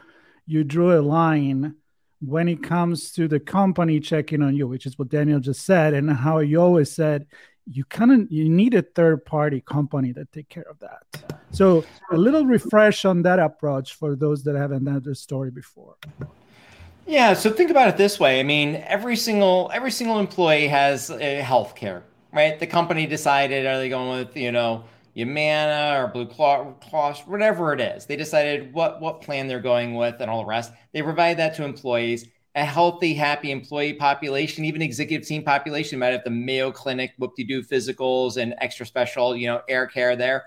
you 0.47 0.65
draw 0.65 0.99
a 0.99 1.03
line 1.03 1.75
when 2.21 2.49
it 2.49 2.63
comes 2.63 3.13
to 3.13 3.29
the 3.29 3.41
company 3.41 4.01
checking 4.01 4.43
on 4.43 4.57
you, 4.57 4.67
which 4.67 4.87
is 4.87 4.99
what 4.99 5.09
Daniel 5.09 5.41
just 5.41 5.65
said, 5.65 5.93
and 5.95 6.11
how 6.11 6.39
you 6.39 6.61
always 6.61 6.91
said 6.91 7.27
you 7.71 7.85
kind 7.85 8.13
of 8.13 8.31
you 8.31 8.49
need 8.49 8.75
a 8.75 8.83
third 8.83 9.25
party 9.25 9.61
company 9.61 10.13
that 10.13 10.31
take 10.33 10.49
care 10.49 10.67
of 10.71 10.79
that. 10.79 11.43
So 11.51 11.85
a 12.13 12.17
little 12.17 12.47
refresh 12.47 13.05
on 13.05 13.23
that 13.23 13.39
approach 13.39 13.95
for 13.95 14.15
those 14.15 14.45
that 14.45 14.55
haven't 14.55 14.87
heard 14.87 15.05
the 15.05 15.15
story 15.15 15.51
before. 15.51 15.97
Yeah, 17.07 17.35
so 17.35 17.51
think 17.51 17.71
about 17.71 17.89
it 17.89 17.97
this 17.97 18.19
way. 18.19 18.41
I 18.41 18.43
mean, 18.43 18.77
every 18.87 19.17
single 19.17 19.71
every 19.75 19.91
single 19.91 20.19
employee 20.19 20.69
has 20.69 21.11
a 21.11 21.43
health 21.43 21.75
care, 21.75 22.05
right? 22.33 22.59
The 22.59 22.67
company 22.67 23.07
decided 23.07 23.67
are 23.67 23.79
they 23.79 23.89
going 23.89 24.19
with, 24.19 24.37
you 24.37 24.53
know, 24.53 24.85
Humana 25.17 26.03
or 26.03 26.09
Blue 26.09 26.27
Cross, 26.27 27.27
whatever 27.27 27.73
it 27.73 27.81
is. 27.81 28.05
They 28.05 28.17
decided 28.17 28.75
what 28.75 29.01
what 29.01 29.23
plan 29.23 29.49
they're 29.49 29.61
going 29.61 29.95
with 29.95 30.21
and 30.21 30.31
all 30.31 30.43
the 30.43 30.47
rest. 30.47 30.73
They 30.93 31.01
provide 31.01 31.39
that 31.39 31.55
to 31.57 31.65
employees, 31.65 32.27
a 32.55 32.67
healthy, 32.67 33.15
happy 33.15 33.51
employee 33.51 33.95
population, 33.95 34.67
even 34.67 34.83
executive 34.83 35.27
team 35.27 35.43
population. 35.43 35.99
Might 35.99 36.13
have 36.13 36.23
the 36.25 36.31
Mayo 36.31 36.71
Clinic, 36.71 37.15
whoop-de-doo 37.17 37.63
physicals 37.63 38.37
and 38.37 38.55
extra 38.59 38.85
special, 38.85 39.35
you 39.35 39.47
know, 39.47 39.63
air 39.71 39.87
care 39.87 40.17
there. 40.17 40.45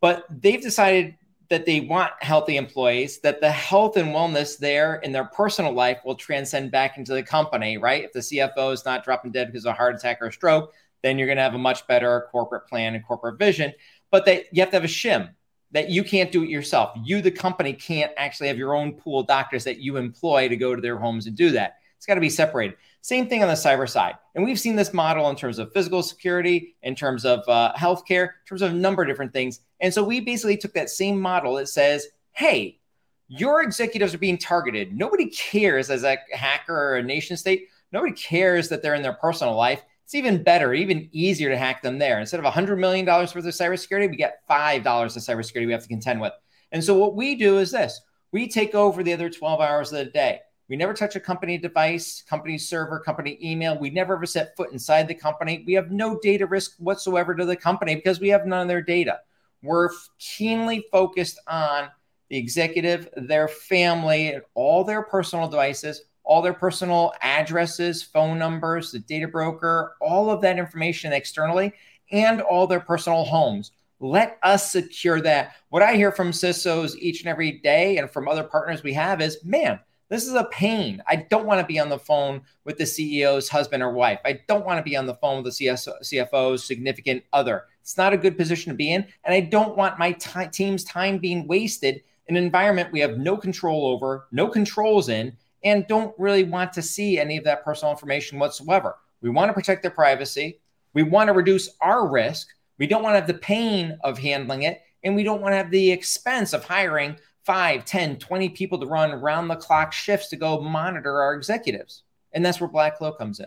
But 0.00 0.24
they've 0.30 0.62
decided 0.62 1.16
that 1.50 1.66
they 1.66 1.80
want 1.80 2.12
healthy 2.20 2.56
employees, 2.56 3.20
that 3.20 3.42
the 3.42 3.50
health 3.50 3.98
and 3.98 4.08
wellness 4.08 4.56
there 4.56 4.96
in 4.96 5.12
their 5.12 5.24
personal 5.24 5.72
life 5.72 5.98
will 6.06 6.14
transcend 6.14 6.70
back 6.70 6.96
into 6.96 7.12
the 7.12 7.22
company, 7.22 7.76
right? 7.76 8.04
If 8.04 8.12
the 8.12 8.20
CFO 8.20 8.72
is 8.72 8.86
not 8.86 9.04
dropping 9.04 9.32
dead 9.32 9.48
because 9.48 9.66
of 9.66 9.70
a 9.70 9.74
heart 9.74 9.94
attack 9.94 10.18
or 10.22 10.28
a 10.28 10.32
stroke, 10.32 10.72
then 11.02 11.16
you're 11.16 11.28
going 11.28 11.36
to 11.36 11.42
have 11.42 11.54
a 11.54 11.58
much 11.58 11.86
better 11.86 12.26
corporate 12.32 12.66
plan 12.66 12.94
and 12.94 13.06
corporate 13.06 13.38
vision. 13.38 13.72
But 14.10 14.24
that 14.26 14.46
you 14.52 14.62
have 14.62 14.70
to 14.70 14.76
have 14.76 14.84
a 14.84 14.88
shim 14.88 15.30
that 15.72 15.90
you 15.90 16.02
can't 16.02 16.32
do 16.32 16.42
it 16.42 16.48
yourself. 16.48 16.92
You, 17.04 17.20
the 17.20 17.30
company, 17.30 17.72
can't 17.72 18.12
actually 18.16 18.48
have 18.48 18.56
your 18.56 18.74
own 18.74 18.94
pool 18.94 19.20
of 19.20 19.26
doctors 19.26 19.64
that 19.64 19.78
you 19.78 19.96
employ 19.96 20.48
to 20.48 20.56
go 20.56 20.74
to 20.74 20.80
their 20.80 20.96
homes 20.96 21.26
and 21.26 21.36
do 21.36 21.50
that. 21.50 21.76
It's 21.96 22.06
got 22.06 22.14
to 22.14 22.20
be 22.20 22.30
separated. 22.30 22.76
Same 23.00 23.28
thing 23.28 23.42
on 23.42 23.48
the 23.48 23.54
cyber 23.54 23.88
side. 23.88 24.14
And 24.34 24.44
we've 24.44 24.58
seen 24.58 24.76
this 24.76 24.94
model 24.94 25.28
in 25.30 25.36
terms 25.36 25.58
of 25.58 25.72
physical 25.72 26.02
security, 26.02 26.76
in 26.82 26.94
terms 26.94 27.24
of 27.24 27.40
uh, 27.48 27.72
healthcare, 27.76 28.24
in 28.24 28.46
terms 28.48 28.62
of 28.62 28.72
a 28.72 28.76
number 28.76 29.02
of 29.02 29.08
different 29.08 29.32
things. 29.32 29.60
And 29.80 29.92
so 29.92 30.02
we 30.02 30.20
basically 30.20 30.56
took 30.56 30.74
that 30.74 30.90
same 30.90 31.20
model 31.20 31.56
that 31.56 31.68
says, 31.68 32.06
hey, 32.32 32.78
your 33.26 33.62
executives 33.62 34.14
are 34.14 34.18
being 34.18 34.38
targeted. 34.38 34.96
Nobody 34.96 35.26
cares 35.26 35.90
as 35.90 36.02
a 36.04 36.18
hacker 36.32 36.74
or 36.74 36.96
a 36.96 37.02
nation 37.02 37.36
state. 37.36 37.68
Nobody 37.92 38.12
cares 38.12 38.68
that 38.68 38.82
they're 38.82 38.94
in 38.94 39.02
their 39.02 39.14
personal 39.14 39.54
life 39.54 39.82
it's 40.08 40.14
even 40.14 40.42
better, 40.42 40.72
even 40.72 41.06
easier 41.12 41.50
to 41.50 41.58
hack 41.58 41.82
them 41.82 41.98
there. 41.98 42.18
Instead 42.18 42.40
of 42.40 42.50
$100 42.50 42.78
million 42.78 43.04
worth 43.04 43.36
of 43.36 43.44
cybersecurity, 43.44 44.08
we 44.08 44.16
get 44.16 44.40
$5 44.48 44.78
of 44.78 45.22
cybersecurity 45.22 45.66
we 45.66 45.72
have 45.72 45.82
to 45.82 45.88
contend 45.88 46.18
with. 46.18 46.32
And 46.72 46.82
so 46.82 46.94
what 46.94 47.14
we 47.14 47.34
do 47.34 47.58
is 47.58 47.72
this 47.72 48.00
we 48.32 48.48
take 48.48 48.74
over 48.74 49.02
the 49.02 49.12
other 49.12 49.28
12 49.28 49.60
hours 49.60 49.92
of 49.92 49.98
the 49.98 50.06
day. 50.06 50.40
We 50.70 50.76
never 50.76 50.94
touch 50.94 51.14
a 51.16 51.20
company 51.20 51.58
device, 51.58 52.22
company 52.26 52.56
server, 52.56 53.00
company 53.00 53.38
email. 53.42 53.78
We 53.78 53.90
never 53.90 54.14
ever 54.14 54.24
set 54.24 54.56
foot 54.56 54.72
inside 54.72 55.08
the 55.08 55.14
company. 55.14 55.62
We 55.66 55.74
have 55.74 55.90
no 55.90 56.18
data 56.18 56.46
risk 56.46 56.76
whatsoever 56.78 57.34
to 57.34 57.44
the 57.44 57.54
company 57.54 57.94
because 57.94 58.18
we 58.18 58.28
have 58.28 58.46
none 58.46 58.62
of 58.62 58.68
their 58.68 58.80
data. 58.80 59.20
We're 59.62 59.90
keenly 60.18 60.86
focused 60.90 61.38
on 61.46 61.90
the 62.30 62.38
executive, 62.38 63.10
their 63.14 63.46
family, 63.46 64.32
and 64.32 64.42
all 64.54 64.84
their 64.84 65.02
personal 65.02 65.48
devices, 65.48 66.04
all 66.28 66.42
their 66.42 66.52
personal 66.52 67.14
addresses, 67.22 68.02
phone 68.02 68.38
numbers, 68.38 68.92
the 68.92 68.98
data 68.98 69.26
broker, 69.26 69.96
all 69.98 70.30
of 70.30 70.42
that 70.42 70.58
information 70.58 71.10
externally, 71.10 71.72
and 72.12 72.42
all 72.42 72.66
their 72.66 72.80
personal 72.80 73.24
homes. 73.24 73.72
Let 73.98 74.38
us 74.42 74.70
secure 74.70 75.22
that. 75.22 75.54
What 75.70 75.82
I 75.82 75.96
hear 75.96 76.12
from 76.12 76.30
CISOs 76.30 76.96
each 76.96 77.20
and 77.20 77.28
every 77.28 77.52
day 77.52 77.96
and 77.96 78.10
from 78.10 78.28
other 78.28 78.44
partners 78.44 78.82
we 78.82 78.92
have 78.92 79.22
is 79.22 79.42
man, 79.42 79.80
this 80.10 80.26
is 80.26 80.34
a 80.34 80.44
pain. 80.44 81.02
I 81.06 81.16
don't 81.16 81.46
want 81.46 81.60
to 81.60 81.66
be 81.66 81.80
on 81.80 81.88
the 81.88 81.98
phone 81.98 82.42
with 82.64 82.76
the 82.76 82.84
CEO's 82.84 83.48
husband 83.48 83.82
or 83.82 83.92
wife. 83.92 84.20
I 84.24 84.40
don't 84.48 84.66
want 84.66 84.78
to 84.78 84.88
be 84.88 84.96
on 84.96 85.06
the 85.06 85.14
phone 85.14 85.42
with 85.42 85.56
the 85.56 85.64
CFO's 85.64 86.64
significant 86.64 87.24
other. 87.32 87.64
It's 87.80 87.96
not 87.96 88.12
a 88.12 88.18
good 88.18 88.36
position 88.36 88.70
to 88.70 88.76
be 88.76 88.92
in. 88.92 89.06
And 89.24 89.34
I 89.34 89.40
don't 89.40 89.76
want 89.76 89.98
my 89.98 90.12
t- 90.12 90.46
team's 90.52 90.84
time 90.84 91.18
being 91.18 91.46
wasted 91.46 92.02
in 92.26 92.36
an 92.36 92.44
environment 92.44 92.92
we 92.92 93.00
have 93.00 93.18
no 93.18 93.36
control 93.36 93.86
over, 93.86 94.26
no 94.30 94.48
controls 94.48 95.08
in, 95.08 95.36
and 95.64 95.86
don't 95.86 96.14
really 96.18 96.44
want 96.44 96.72
to 96.74 96.82
see 96.82 97.18
any 97.18 97.36
of 97.36 97.44
that 97.44 97.64
personal 97.64 97.92
information 97.92 98.38
whatsoever. 98.38 98.96
We 99.20 99.30
want 99.30 99.48
to 99.48 99.54
protect 99.54 99.82
their 99.82 99.90
privacy. 99.90 100.60
We 100.94 101.02
want 101.02 101.28
to 101.28 101.32
reduce 101.32 101.68
our 101.80 102.08
risk. 102.08 102.48
We 102.78 102.86
don't 102.86 103.02
want 103.02 103.14
to 103.14 103.20
have 103.20 103.26
the 103.26 103.34
pain 103.34 103.98
of 104.04 104.18
handling 104.18 104.62
it. 104.62 104.80
And 105.04 105.14
we 105.14 105.24
don't 105.24 105.40
want 105.40 105.52
to 105.52 105.56
have 105.56 105.70
the 105.70 105.90
expense 105.90 106.52
of 106.52 106.64
hiring 106.64 107.16
5, 107.44 107.84
10, 107.84 108.18
20 108.18 108.48
people 108.50 108.78
to 108.78 108.86
run 108.86 109.18
round 109.20 109.48
the 109.48 109.56
clock 109.56 109.92
shifts 109.92 110.28
to 110.28 110.36
go 110.36 110.60
monitor 110.60 111.20
our 111.20 111.34
executives. 111.34 112.02
And 112.32 112.44
that's 112.44 112.60
where 112.60 112.68
BlackCloak 112.68 113.18
comes 113.18 113.40
in. 113.40 113.46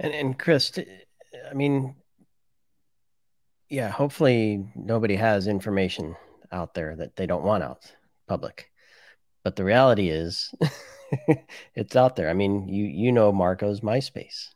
And, 0.00 0.12
and 0.12 0.38
Chris, 0.38 0.72
I 1.48 1.54
mean, 1.54 1.94
yeah, 3.68 3.88
hopefully 3.88 4.66
nobody 4.74 5.16
has 5.16 5.46
information 5.46 6.16
out 6.50 6.74
there 6.74 6.96
that 6.96 7.16
they 7.16 7.26
don't 7.26 7.44
want 7.44 7.62
out 7.62 7.90
public. 8.26 8.71
But 9.42 9.56
the 9.56 9.64
reality 9.64 10.08
is, 10.08 10.54
it's 11.74 11.96
out 11.96 12.16
there. 12.16 12.30
I 12.30 12.34
mean, 12.34 12.68
you 12.68 12.84
you 12.84 13.12
know 13.12 13.32
Marco's 13.32 13.80
MySpace 13.80 14.48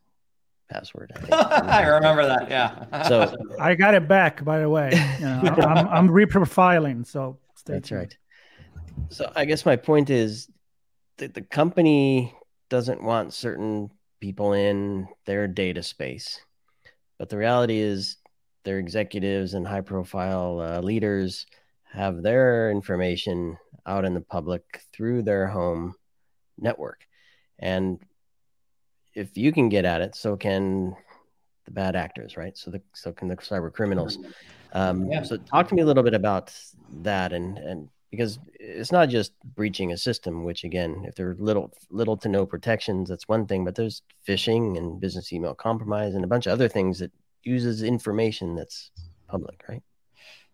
password. 0.68 1.12
I, 1.30 1.36
I 1.82 1.86
remember 1.86 2.26
that. 2.26 2.50
Yeah. 2.50 3.08
so 3.08 3.34
I 3.60 3.74
got 3.74 3.94
it 3.94 4.08
back, 4.08 4.44
by 4.44 4.60
the 4.60 4.68
way. 4.68 4.90
You 5.18 5.26
know, 5.26 5.54
I'm, 5.60 5.88
I'm 5.88 6.08
reprofiling, 6.08 7.06
so 7.06 7.38
that's 7.64 7.88
tuned. 7.88 8.00
right. 8.00 8.16
So 9.10 9.30
I 9.36 9.44
guess 9.44 9.66
my 9.66 9.76
point 9.76 10.10
is 10.10 10.48
that 11.18 11.34
the 11.34 11.42
company 11.42 12.34
doesn't 12.68 13.02
want 13.02 13.32
certain 13.32 13.90
people 14.20 14.52
in 14.52 15.08
their 15.24 15.46
data 15.46 15.82
space, 15.82 16.40
but 17.18 17.28
the 17.28 17.36
reality 17.36 17.78
is 17.78 18.16
their 18.64 18.78
executives 18.78 19.54
and 19.54 19.66
high 19.66 19.80
profile 19.80 20.60
uh, 20.60 20.80
leaders 20.80 21.46
have 21.92 22.22
their 22.22 22.70
information 22.70 23.56
out 23.86 24.04
in 24.04 24.14
the 24.14 24.20
public 24.20 24.82
through 24.92 25.22
their 25.22 25.46
home 25.46 25.94
network. 26.58 27.06
And 27.58 28.00
if 29.14 29.36
you 29.36 29.52
can 29.52 29.68
get 29.68 29.84
at 29.84 30.00
it, 30.00 30.14
so 30.14 30.36
can 30.36 30.94
the 31.64 31.70
bad 31.70 31.96
actors, 31.96 32.36
right? 32.36 32.56
So 32.56 32.70
the 32.70 32.82
so 32.94 33.12
can 33.12 33.28
the 33.28 33.36
cyber 33.36 33.72
criminals. 33.72 34.18
Um, 34.72 35.10
yeah. 35.10 35.22
So 35.22 35.36
talk 35.36 35.68
to 35.68 35.74
me 35.74 35.82
a 35.82 35.86
little 35.86 36.02
bit 36.02 36.14
about 36.14 36.54
that, 37.02 37.32
and 37.32 37.58
and 37.58 37.88
because 38.10 38.38
it's 38.54 38.92
not 38.92 39.08
just 39.08 39.32
breaching 39.54 39.92
a 39.92 39.96
system, 39.96 40.44
which 40.44 40.64
again, 40.64 41.04
if 41.06 41.14
there 41.14 41.30
are 41.30 41.36
little 41.38 41.72
little 41.90 42.16
to 42.18 42.28
no 42.28 42.46
protections, 42.46 43.08
that's 43.08 43.28
one 43.28 43.46
thing. 43.46 43.64
But 43.64 43.74
there's 43.74 44.02
phishing 44.26 44.76
and 44.76 45.00
business 45.00 45.32
email 45.32 45.54
compromise 45.54 46.14
and 46.14 46.24
a 46.24 46.28
bunch 46.28 46.46
of 46.46 46.52
other 46.52 46.68
things 46.68 46.98
that 47.00 47.12
uses 47.42 47.82
information 47.82 48.54
that's 48.54 48.90
public, 49.28 49.62
right? 49.68 49.82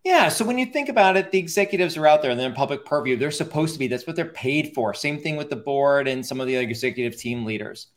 Yeah. 0.05 0.29
So 0.29 0.45
when 0.45 0.59
you 0.59 0.67
think 0.67 0.89
about 0.89 1.17
it, 1.17 1.31
the 1.31 1.39
executives 1.39 1.97
are 1.97 2.07
out 2.07 2.23
there 2.23 2.33
and 2.33 2.41
they're 2.41 2.49
in 2.49 2.55
public 2.55 2.85
purview. 2.85 3.17
They're 3.17 3.31
supposed 3.31 3.73
to 3.75 3.79
be. 3.79 3.87
That's 3.87 4.07
what 4.07 4.17
they're 4.17 4.25
paid 4.27 4.75
for. 4.75 4.95
Same 4.95 5.19
thing 5.21 5.37
with 5.37 5.49
the 5.49 5.57
board 5.57 6.09
and 6.09 6.27
some 6.27 6.41
of 6.41 6.49
the 6.49 6.57
executive 6.57 7.17
team 7.17 7.45
leaders. 7.45 7.89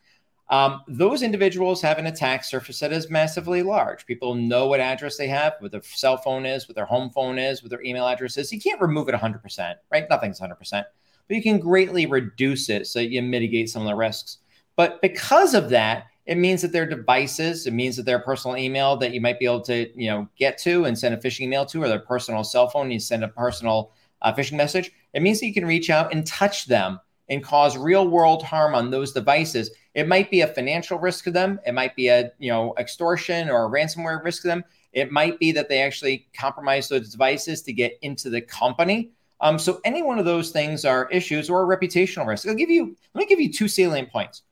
Um, 0.49 0.81
those 0.87 1.23
individuals 1.23 1.81
have 1.81 1.97
an 1.97 2.05
attack 2.05 2.43
surface 2.43 2.79
that 2.79 2.93
is 2.93 3.09
massively 3.09 3.63
large. 3.63 4.05
People 4.05 4.35
know 4.35 4.67
what 4.67 4.79
address 4.79 5.17
they 5.17 5.27
have, 5.27 5.53
what 5.59 5.71
their 5.71 5.81
cell 5.81 6.17
phone 6.17 6.45
is, 6.45 6.67
what 6.67 6.75
their 6.75 6.85
home 6.85 7.09
phone 7.09 7.39
is, 7.39 7.63
what 7.63 7.71
their 7.71 7.83
email 7.83 8.07
address 8.07 8.37
is. 8.37 8.51
You 8.51 8.61
can't 8.61 8.79
remove 8.79 9.09
it 9.09 9.15
100%, 9.15 9.75
right? 9.91 10.05
Nothing's 10.07 10.39
100%, 10.39 10.59
but 10.69 10.85
you 11.29 11.41
can 11.41 11.59
greatly 11.59 12.05
reduce 12.05 12.69
it 12.69 12.85
so 12.85 12.99
you 12.99 13.23
mitigate 13.23 13.71
some 13.71 13.81
of 13.81 13.87
the 13.87 13.95
risks. 13.95 14.37
But 14.75 15.01
because 15.01 15.55
of 15.55 15.69
that, 15.69 16.05
it 16.25 16.37
means 16.37 16.61
that 16.63 16.71
their 16.71 16.87
devices, 16.87 17.67
it 17.67 17.73
means 17.73 17.95
that 17.97 18.05
their 18.05 18.19
personal 18.19 18.57
email 18.57 18.97
that 18.97 19.13
you 19.13 19.21
might 19.21 19.39
be 19.39 19.45
able 19.45 19.61
to, 19.61 19.89
you 19.99 20.09
know, 20.09 20.27
get 20.37 20.57
to 20.59 20.85
and 20.85 20.97
send 20.97 21.13
a 21.13 21.17
phishing 21.17 21.41
email 21.41 21.65
to, 21.67 21.83
or 21.83 21.87
their 21.87 21.99
personal 21.99 22.43
cell 22.43 22.67
phone, 22.67 22.89
you 22.89 22.99
send 22.99 23.23
a 23.23 23.27
personal 23.27 23.91
uh, 24.21 24.33
phishing 24.33 24.57
message. 24.57 24.91
It 25.13 25.21
means 25.21 25.39
that 25.39 25.45
you 25.45 25.53
can 25.53 25.65
reach 25.65 25.89
out 25.89 26.11
and 26.11 26.25
touch 26.25 26.65
them 26.65 26.99
and 27.29 27.43
cause 27.43 27.77
real 27.77 28.07
world 28.07 28.43
harm 28.43 28.73
on 28.75 28.89
those 28.89 29.11
devices. 29.13 29.71
It 29.93 30.07
might 30.07 30.31
be 30.31 30.41
a 30.41 30.47
financial 30.47 30.99
risk 30.99 31.23
to 31.25 31.31
them. 31.31 31.59
It 31.65 31.73
might 31.73 31.95
be 31.95 32.07
a, 32.07 32.31
you 32.39 32.51
know, 32.51 32.73
extortion 32.77 33.49
or 33.49 33.65
a 33.65 33.69
ransomware 33.69 34.23
risk 34.23 34.41
to 34.43 34.47
them. 34.47 34.63
It 34.93 35.11
might 35.11 35.39
be 35.39 35.51
that 35.51 35.69
they 35.69 35.81
actually 35.81 36.27
compromise 36.35 36.87
those 36.87 37.09
devices 37.09 37.61
to 37.63 37.73
get 37.73 37.97
into 38.01 38.29
the 38.29 38.41
company. 38.41 39.11
Um, 39.41 39.59
so 39.59 39.81
any 39.83 40.01
one 40.01 40.17
of 40.17 40.25
those 40.25 40.51
things 40.51 40.85
are 40.85 41.09
issues 41.11 41.49
or 41.49 41.67
reputational 41.67 42.25
risk. 42.25 42.47
I'll 42.47 42.55
give 42.55 42.69
you, 42.69 42.95
let 43.13 43.19
me 43.19 43.25
give 43.25 43.39
you 43.39 43.51
two 43.51 43.67
salient 43.67 44.11
points. 44.11 44.43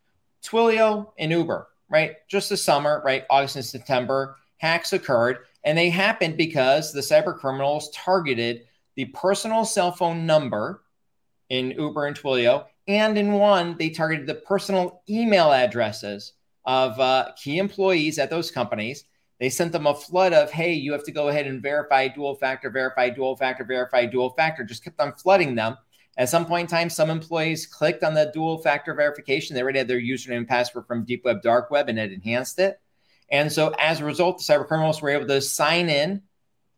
Twilio 0.45 1.11
and 1.17 1.31
Uber, 1.31 1.67
right? 1.89 2.15
Just 2.27 2.49
the 2.49 2.57
summer, 2.57 3.01
right? 3.05 3.25
August 3.29 3.55
and 3.55 3.65
September, 3.65 4.37
hacks 4.57 4.93
occurred, 4.93 5.39
and 5.63 5.77
they 5.77 5.89
happened 5.89 6.37
because 6.37 6.91
the 6.91 7.01
cyber 7.01 7.37
criminals 7.37 7.89
targeted 7.91 8.63
the 8.95 9.05
personal 9.05 9.65
cell 9.65 9.91
phone 9.91 10.25
number 10.25 10.83
in 11.49 11.71
Uber 11.71 12.05
and 12.05 12.17
Twilio, 12.19 12.65
and 12.87 13.17
in 13.17 13.33
one, 13.33 13.77
they 13.77 13.89
targeted 13.89 14.27
the 14.27 14.35
personal 14.35 15.01
email 15.09 15.51
addresses 15.51 16.33
of 16.65 16.99
uh, 16.99 17.31
key 17.35 17.57
employees 17.57 18.19
at 18.19 18.29
those 18.29 18.51
companies. 18.51 19.05
They 19.39 19.49
sent 19.49 19.71
them 19.71 19.87
a 19.87 19.95
flood 19.95 20.33
of, 20.33 20.51
hey, 20.51 20.73
you 20.73 20.93
have 20.93 21.03
to 21.03 21.11
go 21.11 21.27
ahead 21.27 21.47
and 21.47 21.61
verify 21.61 22.07
dual 22.07 22.35
factor, 22.35 22.69
verify 22.69 23.09
dual 23.09 23.35
factor, 23.35 23.63
verify 23.63 24.05
dual 24.05 24.29
factor. 24.31 24.63
Just 24.63 24.83
kept 24.83 24.99
on 24.99 25.13
flooding 25.13 25.55
them. 25.55 25.77
At 26.17 26.29
some 26.29 26.45
point 26.45 26.69
in 26.69 26.77
time, 26.77 26.89
some 26.89 27.09
employees 27.09 27.65
clicked 27.65 28.03
on 28.03 28.13
the 28.13 28.31
dual 28.33 28.59
factor 28.59 28.93
verification. 28.93 29.55
They 29.55 29.61
already 29.63 29.79
had 29.79 29.87
their 29.87 29.99
username 29.99 30.37
and 30.37 30.47
password 30.47 30.85
from 30.85 31.05
deep 31.05 31.25
web, 31.25 31.41
dark 31.41 31.71
web, 31.71 31.89
and 31.89 31.97
it 31.97 32.11
enhanced 32.11 32.59
it. 32.59 32.79
And 33.29 33.51
so 33.51 33.73
as 33.79 33.99
a 33.99 34.05
result, 34.05 34.37
the 34.37 34.43
cyber 34.53 34.67
criminals 34.67 35.01
were 35.01 35.09
able 35.09 35.27
to 35.27 35.41
sign 35.41 35.89
in 35.89 36.21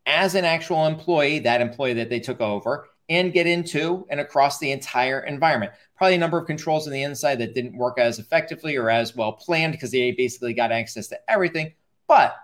as 0.05 0.35
an 0.35 0.45
actual 0.45 0.85
employee, 0.85 1.39
that 1.39 1.61
employee 1.61 1.95
that 1.95 2.09
they 2.09 2.19
took 2.19 2.39
over, 2.39 2.87
and 3.09 3.33
get 3.33 3.45
into 3.45 4.05
and 4.09 4.19
across 4.19 4.57
the 4.59 4.71
entire 4.71 5.19
environment. 5.19 5.73
Probably 5.97 6.15
a 6.15 6.19
number 6.19 6.37
of 6.37 6.47
controls 6.47 6.87
on 6.87 6.93
the 6.93 7.03
inside 7.03 7.35
that 7.39 7.53
didn't 7.53 7.77
work 7.77 7.99
as 7.99 8.19
effectively 8.19 8.77
or 8.77 8.89
as 8.89 9.15
well 9.15 9.33
planned 9.33 9.73
because 9.73 9.91
they 9.91 10.11
basically 10.11 10.53
got 10.53 10.71
access 10.71 11.07
to 11.07 11.19
everything. 11.29 11.73
But 12.07 12.35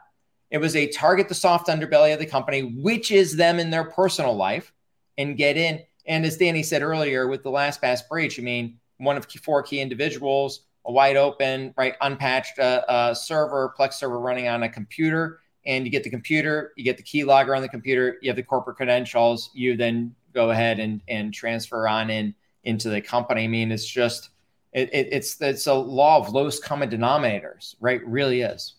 it 0.50 0.57
was 0.57 0.75
a 0.75 0.88
target 0.88 1.29
the 1.29 1.36
soft 1.36 1.67
underbelly 1.67 2.13
of 2.13 2.19
the 2.19 2.25
company, 2.25 2.62
which 2.62 3.12
is 3.12 3.38
them 3.38 3.60
in 3.60 3.69
their 3.69 3.86
personal 3.86 4.36
life, 4.36 4.74
and 5.17 5.38
get 5.38 5.57
in 5.57 5.81
and 6.12 6.25
as 6.25 6.36
Danny 6.36 6.62
said 6.62 6.82
earlier 6.82 7.30
with 7.30 7.41
the 7.41 7.50
LastPass 7.50 8.01
breach, 8.10 8.38
I 8.38 8.44
mean, 8.44 8.77
one 8.98 9.15
of 9.15 9.25
four 9.25 9.63
key 9.63 9.80
individuals, 9.80 10.65
a 10.86 10.91
wide 10.91 11.15
open, 11.15 11.74
right, 11.77 11.96
unpatched 12.01 12.60
uh, 12.60 12.82
uh, 12.89 13.13
server, 13.13 13.74
Plex 13.80 13.94
server 13.94 14.20
running 14.20 14.50
on 14.50 14.63
a 14.63 14.70
computer, 14.70 15.39
and 15.65 15.86
you 15.86 15.89
get 15.89 16.03
the 16.03 16.10
computer, 16.10 16.74
you 16.75 16.84
get 16.84 16.98
the 16.98 17.03
keylogger 17.03 17.56
on 17.56 17.62
the 17.62 17.70
computer, 17.70 18.18
you 18.22 18.30
have 18.30 18.36
the 18.36 18.44
corporate 18.44 18.75
credentials, 18.75 19.51
you 19.53 19.77
then 19.77 20.13
go 20.34 20.51
ahead 20.51 20.80
and 20.80 21.00
and 21.08 21.34
transfer 21.34 21.88
on 21.88 22.10
in 22.10 22.36
into 22.65 22.89
the 22.89 23.00
company. 23.00 23.46
I 23.46 23.48
mean, 23.48 23.72
it's 23.72 23.88
just 23.88 24.32
it, 24.74 24.89
it, 24.94 25.08
it's 25.13 25.39
it's 25.39 25.68
a 25.68 25.74
law 25.74 26.18
of 26.18 26.34
lowest 26.34 26.62
common 26.62 26.89
denominators, 26.89 27.75
right? 27.80 28.06
Really 28.06 28.41
is. 28.41 28.75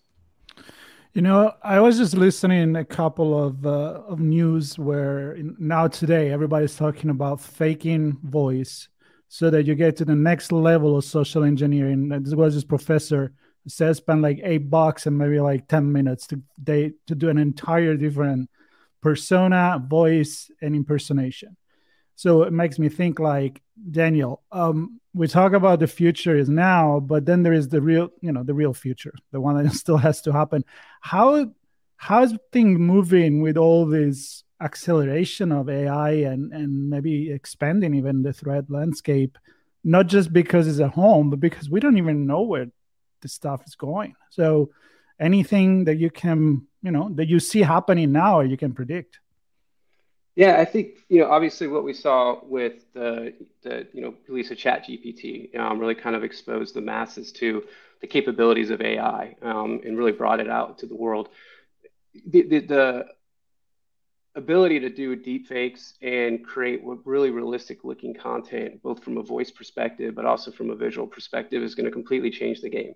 You 1.14 1.20
know, 1.20 1.52
I 1.62 1.78
was 1.78 1.98
just 1.98 2.14
listening 2.16 2.74
a 2.74 2.86
couple 2.86 3.38
of 3.38 3.66
uh, 3.66 4.00
of 4.08 4.18
news 4.18 4.78
where 4.78 5.32
in, 5.32 5.54
now 5.58 5.86
today 5.86 6.30
everybody's 6.30 6.74
talking 6.74 7.10
about 7.10 7.38
faking 7.38 8.16
voice 8.22 8.88
so 9.28 9.50
that 9.50 9.66
you 9.66 9.74
get 9.74 9.96
to 9.96 10.06
the 10.06 10.14
next 10.14 10.52
level 10.52 10.96
of 10.96 11.04
social 11.04 11.44
engineering. 11.44 12.08
This 12.08 12.34
was 12.34 12.54
this 12.54 12.64
professor 12.64 13.34
says 13.68 13.98
spend 13.98 14.22
like 14.22 14.40
eight 14.42 14.70
bucks 14.70 15.06
and 15.06 15.18
maybe 15.18 15.38
like 15.38 15.68
ten 15.68 15.92
minutes 15.92 16.26
to 16.28 16.40
they 16.56 16.92
to 17.06 17.14
do 17.14 17.28
an 17.28 17.36
entire 17.36 17.94
different 17.94 18.48
persona, 19.02 19.84
voice, 19.86 20.50
and 20.62 20.74
impersonation. 20.74 21.58
So 22.22 22.42
it 22.42 22.52
makes 22.52 22.78
me 22.78 22.88
think 22.88 23.18
like 23.18 23.60
Daniel. 23.90 24.42
Um, 24.52 25.00
we 25.12 25.26
talk 25.26 25.54
about 25.54 25.80
the 25.80 25.88
future 25.88 26.36
is 26.36 26.48
now, 26.48 27.00
but 27.00 27.26
then 27.26 27.42
there 27.42 27.52
is 27.52 27.68
the 27.68 27.82
real, 27.82 28.10
you 28.20 28.30
know, 28.30 28.44
the 28.44 28.54
real 28.54 28.72
future, 28.72 29.12
the 29.32 29.40
one 29.40 29.60
that 29.60 29.72
still 29.84 29.96
has 29.96 30.22
to 30.22 30.32
happen. 30.32 30.64
How 31.00 31.50
how's 31.96 32.32
things 32.52 32.78
moving 32.78 33.42
with 33.42 33.56
all 33.56 33.86
this 33.86 34.44
acceleration 34.60 35.50
of 35.50 35.68
AI 35.68 36.10
and 36.30 36.52
and 36.52 36.88
maybe 36.88 37.32
expanding 37.32 37.92
even 37.92 38.22
the 38.22 38.32
threat 38.32 38.70
landscape, 38.70 39.36
not 39.82 40.06
just 40.06 40.32
because 40.32 40.68
it's 40.68 40.78
at 40.78 40.92
home, 40.92 41.28
but 41.28 41.40
because 41.40 41.68
we 41.68 41.80
don't 41.80 41.98
even 41.98 42.24
know 42.24 42.42
where 42.42 42.68
the 43.22 43.28
stuff 43.28 43.66
is 43.66 43.74
going. 43.74 44.14
So 44.30 44.70
anything 45.18 45.86
that 45.86 45.96
you 45.96 46.08
can, 46.08 46.68
you 46.84 46.92
know, 46.92 47.08
that 47.16 47.26
you 47.26 47.40
see 47.40 47.62
happening 47.62 48.12
now, 48.12 48.42
you 48.42 48.56
can 48.56 48.74
predict. 48.74 49.18
Yeah, 50.34 50.56
I 50.58 50.64
think 50.64 50.96
you 51.08 51.20
know 51.20 51.30
obviously 51.30 51.68
what 51.68 51.84
we 51.84 51.92
saw 51.92 52.40
with 52.42 52.90
the 52.94 53.34
the 53.62 53.86
you 53.92 54.00
know 54.00 54.14
release 54.28 54.50
of 54.50 54.56
ChatGPT 54.56 55.58
um, 55.58 55.78
really 55.78 55.94
kind 55.94 56.16
of 56.16 56.24
exposed 56.24 56.74
the 56.74 56.80
masses 56.80 57.32
to 57.32 57.64
the 58.00 58.06
capabilities 58.06 58.70
of 58.70 58.80
AI 58.80 59.36
um, 59.42 59.80
and 59.84 59.96
really 59.96 60.12
brought 60.12 60.40
it 60.40 60.48
out 60.48 60.78
to 60.78 60.86
the 60.86 60.96
world. 60.96 61.28
The, 62.26 62.42
the, 62.42 62.58
the 62.60 63.04
ability 64.34 64.80
to 64.80 64.88
do 64.88 65.14
deep 65.14 65.46
fakes 65.46 65.94
and 66.00 66.44
create 66.44 66.80
really 67.04 67.30
realistic 67.30 67.84
looking 67.84 68.14
content, 68.14 68.82
both 68.82 69.04
from 69.04 69.18
a 69.18 69.22
voice 69.22 69.50
perspective 69.50 70.14
but 70.14 70.24
also 70.24 70.50
from 70.50 70.70
a 70.70 70.74
visual 70.74 71.06
perspective, 71.06 71.62
is 71.62 71.74
going 71.74 71.86
to 71.86 71.92
completely 71.92 72.30
change 72.30 72.60
the 72.62 72.70
game. 72.70 72.94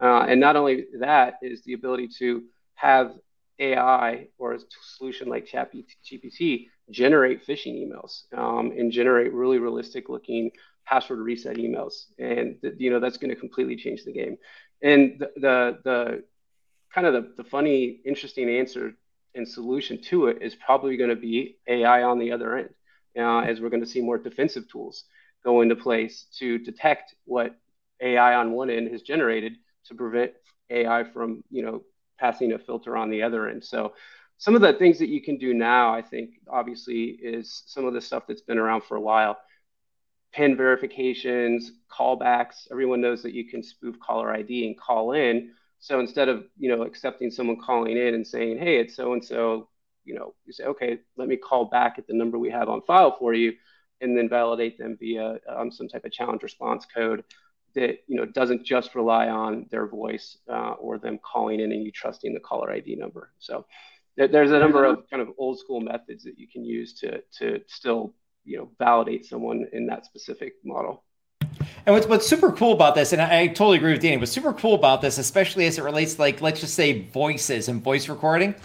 Uh, 0.00 0.26
and 0.28 0.40
not 0.40 0.56
only 0.56 0.86
that 1.00 1.34
is 1.42 1.62
the 1.62 1.72
ability 1.72 2.08
to 2.18 2.44
have 2.74 3.12
AI 3.58 4.28
or 4.38 4.54
a 4.54 4.58
solution 4.96 5.28
like 5.28 5.46
ChatGPT 5.46 5.86
GPT 6.04 6.68
generate 6.90 7.46
phishing 7.46 7.74
emails 7.86 8.24
um, 8.36 8.72
and 8.72 8.92
generate 8.92 9.32
really 9.32 9.58
realistic 9.58 10.08
looking 10.08 10.50
password 10.86 11.18
reset 11.18 11.56
emails, 11.56 12.06
and 12.18 12.60
th- 12.62 12.74
you 12.78 12.90
know 12.90 13.00
that's 13.00 13.16
going 13.18 13.30
to 13.34 13.40
completely 13.40 13.76
change 13.76 14.04
the 14.04 14.12
game. 14.12 14.36
And 14.82 15.18
the 15.18 15.30
the, 15.36 15.78
the 15.84 16.24
kind 16.94 17.06
of 17.06 17.12
the, 17.14 17.42
the 17.42 17.48
funny, 17.48 18.00
interesting 18.04 18.48
answer 18.48 18.92
and 19.34 19.46
solution 19.48 20.00
to 20.02 20.28
it 20.28 20.42
is 20.42 20.54
probably 20.54 20.96
going 20.96 21.10
to 21.10 21.16
be 21.16 21.58
AI 21.68 22.02
on 22.02 22.18
the 22.18 22.32
other 22.32 22.56
end, 22.56 22.70
uh, 23.18 23.40
as 23.40 23.60
we're 23.60 23.70
going 23.70 23.82
to 23.82 23.88
see 23.88 24.00
more 24.00 24.18
defensive 24.18 24.68
tools 24.70 25.04
go 25.44 25.60
into 25.60 25.76
place 25.76 26.26
to 26.38 26.58
detect 26.58 27.14
what 27.24 27.56
AI 28.00 28.34
on 28.34 28.52
one 28.52 28.70
end 28.70 28.90
has 28.90 29.02
generated 29.02 29.54
to 29.86 29.94
prevent 29.94 30.32
AI 30.70 31.04
from 31.04 31.42
you 31.50 31.62
know 31.62 31.82
passing 32.18 32.52
a 32.52 32.58
filter 32.58 32.96
on 32.96 33.10
the 33.10 33.22
other 33.22 33.48
end. 33.48 33.64
So 33.64 33.92
some 34.38 34.54
of 34.54 34.60
the 34.60 34.74
things 34.74 34.98
that 34.98 35.08
you 35.08 35.22
can 35.22 35.38
do 35.38 35.54
now, 35.54 35.94
I 35.94 36.02
think, 36.02 36.40
obviously, 36.48 37.04
is 37.04 37.62
some 37.66 37.86
of 37.86 37.94
the 37.94 38.00
stuff 38.00 38.24
that's 38.26 38.42
been 38.42 38.58
around 38.58 38.82
for 38.84 38.96
a 38.96 39.00
while. 39.00 39.38
PIN 40.32 40.56
verifications, 40.56 41.72
callbacks. 41.90 42.68
Everyone 42.70 43.00
knows 43.00 43.22
that 43.22 43.32
you 43.32 43.48
can 43.48 43.62
spoof 43.62 43.98
caller 43.98 44.30
ID 44.30 44.66
and 44.66 44.78
call 44.78 45.12
in. 45.12 45.52
So 45.78 46.00
instead 46.00 46.28
of 46.28 46.44
you 46.58 46.74
know 46.74 46.82
accepting 46.82 47.30
someone 47.30 47.60
calling 47.60 47.96
in 47.96 48.14
and 48.14 48.26
saying, 48.26 48.58
"Hey, 48.58 48.78
it's 48.78 48.94
so 48.94 49.14
and 49.14 49.24
so," 49.24 49.68
you 50.04 50.14
know, 50.14 50.34
you 50.44 50.52
say, 50.52 50.64
"Okay, 50.64 50.98
let 51.16 51.28
me 51.28 51.36
call 51.36 51.66
back 51.66 51.98
at 51.98 52.06
the 52.06 52.14
number 52.14 52.38
we 52.38 52.50
have 52.50 52.68
on 52.68 52.82
file 52.82 53.16
for 53.18 53.32
you," 53.32 53.54
and 54.00 54.16
then 54.16 54.28
validate 54.28 54.78
them 54.78 54.96
via 54.98 55.38
um, 55.48 55.70
some 55.70 55.88
type 55.88 56.04
of 56.04 56.12
challenge 56.12 56.42
response 56.42 56.86
code 56.86 57.24
that 57.76 57.98
you 58.08 58.16
know 58.16 58.24
doesn't 58.24 58.64
just 58.64 58.94
rely 58.94 59.28
on 59.28 59.66
their 59.70 59.86
voice 59.86 60.38
uh, 60.50 60.72
or 60.72 60.98
them 60.98 61.18
calling 61.22 61.60
in 61.60 61.70
and 61.70 61.84
you 61.84 61.92
trusting 61.92 62.34
the 62.34 62.40
caller 62.40 62.72
ID 62.72 62.96
number. 62.96 63.30
So 63.38 63.66
there's 64.16 64.50
a 64.50 64.58
number 64.58 64.84
of 64.84 65.08
kind 65.10 65.22
of 65.22 65.28
old 65.38 65.58
school 65.58 65.80
methods 65.80 66.24
that 66.24 66.38
you 66.38 66.48
can 66.48 66.64
use 66.64 66.94
to 67.00 67.20
to 67.38 67.60
still 67.68 68.14
you 68.44 68.56
know 68.56 68.70
validate 68.78 69.26
someone 69.26 69.66
in 69.72 69.86
that 69.86 70.06
specific 70.06 70.54
model. 70.64 71.04
And 71.84 71.94
what's, 71.94 72.06
what's 72.06 72.26
super 72.26 72.50
cool 72.50 72.72
about 72.72 72.96
this, 72.96 73.12
and 73.12 73.22
I, 73.22 73.40
I 73.42 73.46
totally 73.46 73.76
agree 73.76 73.92
with 73.92 74.02
Danny, 74.02 74.16
what's 74.16 74.32
super 74.32 74.52
cool 74.52 74.74
about 74.74 75.00
this, 75.00 75.18
especially 75.18 75.66
as 75.66 75.78
it 75.78 75.84
relates 75.84 76.14
to 76.14 76.20
like, 76.20 76.42
let's 76.42 76.60
just 76.60 76.74
say 76.74 77.02
voices 77.08 77.68
and 77.68 77.82
voice 77.82 78.08
recording, 78.08 78.56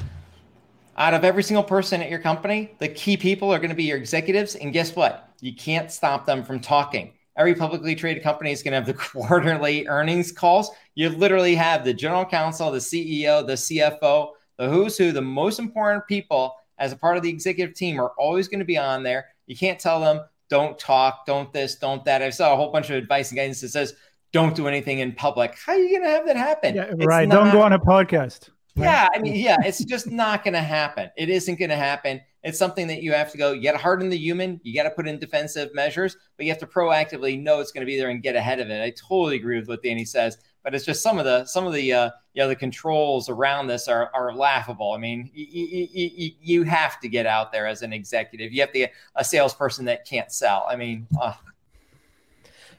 out 0.97 1.13
of 1.13 1.23
every 1.23 1.43
single 1.43 1.63
person 1.63 2.01
at 2.01 2.09
your 2.09 2.19
company, 2.19 2.71
the 2.79 2.87
key 2.87 3.17
people 3.17 3.53
are 3.53 3.59
going 3.59 3.69
to 3.69 3.75
be 3.75 3.83
your 3.83 3.97
executives. 3.97 4.55
And 4.55 4.73
guess 4.73 4.95
what? 4.95 5.29
You 5.39 5.55
can't 5.55 5.91
stop 5.91 6.25
them 6.25 6.43
from 6.43 6.59
talking 6.59 7.13
every 7.37 7.55
publicly 7.55 7.95
traded 7.95 8.23
company 8.23 8.51
is 8.51 8.63
going 8.63 8.71
to 8.71 8.77
have 8.77 8.85
the 8.85 8.93
quarterly 9.21 9.87
earnings 9.87 10.31
calls. 10.31 10.71
You 10.95 11.09
literally 11.09 11.55
have 11.55 11.83
the 11.83 11.93
general 11.93 12.25
counsel, 12.25 12.71
the 12.71 12.79
CEO, 12.79 13.45
the 13.45 13.53
CFO, 13.53 14.31
the 14.57 14.69
who's 14.69 14.97
who, 14.97 15.11
the 15.11 15.21
most 15.21 15.59
important 15.59 16.05
people 16.07 16.55
as 16.77 16.91
a 16.91 16.95
part 16.95 17.17
of 17.17 17.23
the 17.23 17.29
executive 17.29 17.75
team 17.75 17.99
are 17.99 18.11
always 18.17 18.47
going 18.47 18.59
to 18.59 18.65
be 18.65 18.77
on 18.77 19.03
there. 19.03 19.27
You 19.47 19.55
can't 19.55 19.79
tell 19.79 19.99
them, 19.99 20.21
don't 20.49 20.77
talk, 20.77 21.25
don't 21.25 21.51
this, 21.53 21.75
don't 21.75 22.03
that. 22.05 22.21
I 22.21 22.29
saw 22.29 22.53
a 22.53 22.55
whole 22.55 22.71
bunch 22.71 22.89
of 22.89 22.95
advice 22.95 23.29
and 23.29 23.37
guidance 23.37 23.61
that 23.61 23.69
says, 23.69 23.93
don't 24.33 24.55
do 24.55 24.67
anything 24.67 24.99
in 24.99 25.13
public. 25.13 25.57
How 25.65 25.73
are 25.73 25.77
you 25.77 25.89
going 25.89 26.03
to 26.03 26.09
have 26.09 26.25
that 26.25 26.37
happen? 26.37 26.75
Yeah, 26.75 26.91
right. 26.97 27.27
Not, 27.27 27.35
don't 27.35 27.51
go 27.51 27.61
on 27.61 27.73
a 27.73 27.79
podcast. 27.79 28.49
Yeah, 28.75 29.07
I 29.13 29.19
mean, 29.19 29.35
yeah, 29.35 29.57
it's 29.63 29.83
just 29.83 30.07
not 30.07 30.43
going 30.43 30.53
to 30.53 30.61
happen. 30.61 31.09
It 31.17 31.29
isn't 31.29 31.59
going 31.59 31.69
to 31.69 31.75
happen. 31.75 32.21
It's 32.43 32.57
something 32.57 32.87
that 32.87 33.03
you 33.03 33.13
have 33.13 33.31
to 33.31 33.37
go. 33.37 33.51
You 33.51 33.61
got 33.61 33.73
to 33.73 33.77
harden 33.77 34.09
the 34.09 34.17
human. 34.17 34.59
You 34.63 34.73
got 34.73 34.83
to 34.83 34.89
put 34.89 35.07
in 35.07 35.19
defensive 35.19 35.75
measures, 35.75 36.17
but 36.37 36.45
you 36.45 36.51
have 36.51 36.59
to 36.59 36.65
proactively 36.65 37.39
know 37.39 37.59
it's 37.59 37.71
going 37.71 37.85
to 37.85 37.85
be 37.85 37.97
there 37.97 38.09
and 38.09 38.23
get 38.23 38.35
ahead 38.35 38.59
of 38.59 38.69
it. 38.69 38.81
I 38.81 38.89
totally 38.91 39.35
agree 39.35 39.59
with 39.59 39.67
what 39.67 39.83
Danny 39.83 40.05
says, 40.05 40.39
but 40.63 40.73
it's 40.73 40.85
just 40.85 41.03
some 41.03 41.19
of 41.19 41.25
the 41.25 41.45
some 41.45 41.67
of 41.67 41.73
the 41.73 41.93
uh, 41.93 42.09
you 42.33 42.41
know 42.41 42.47
the 42.47 42.55
controls 42.55 43.29
around 43.29 43.67
this 43.67 43.87
are 43.87 44.09
are 44.15 44.33
laughable. 44.33 44.93
I 44.93 44.97
mean, 44.97 45.29
you, 45.33 45.87
you, 45.93 46.31
you 46.41 46.63
have 46.63 46.99
to 47.01 47.09
get 47.09 47.27
out 47.27 47.51
there 47.51 47.67
as 47.67 47.83
an 47.83 47.93
executive. 47.93 48.51
You 48.51 48.61
have 48.61 48.71
to 48.71 48.79
get 48.79 48.93
a 49.15 49.23
salesperson 49.23 49.85
that 49.85 50.07
can't 50.07 50.31
sell. 50.31 50.65
I 50.67 50.75
mean, 50.75 51.07
uh. 51.21 51.33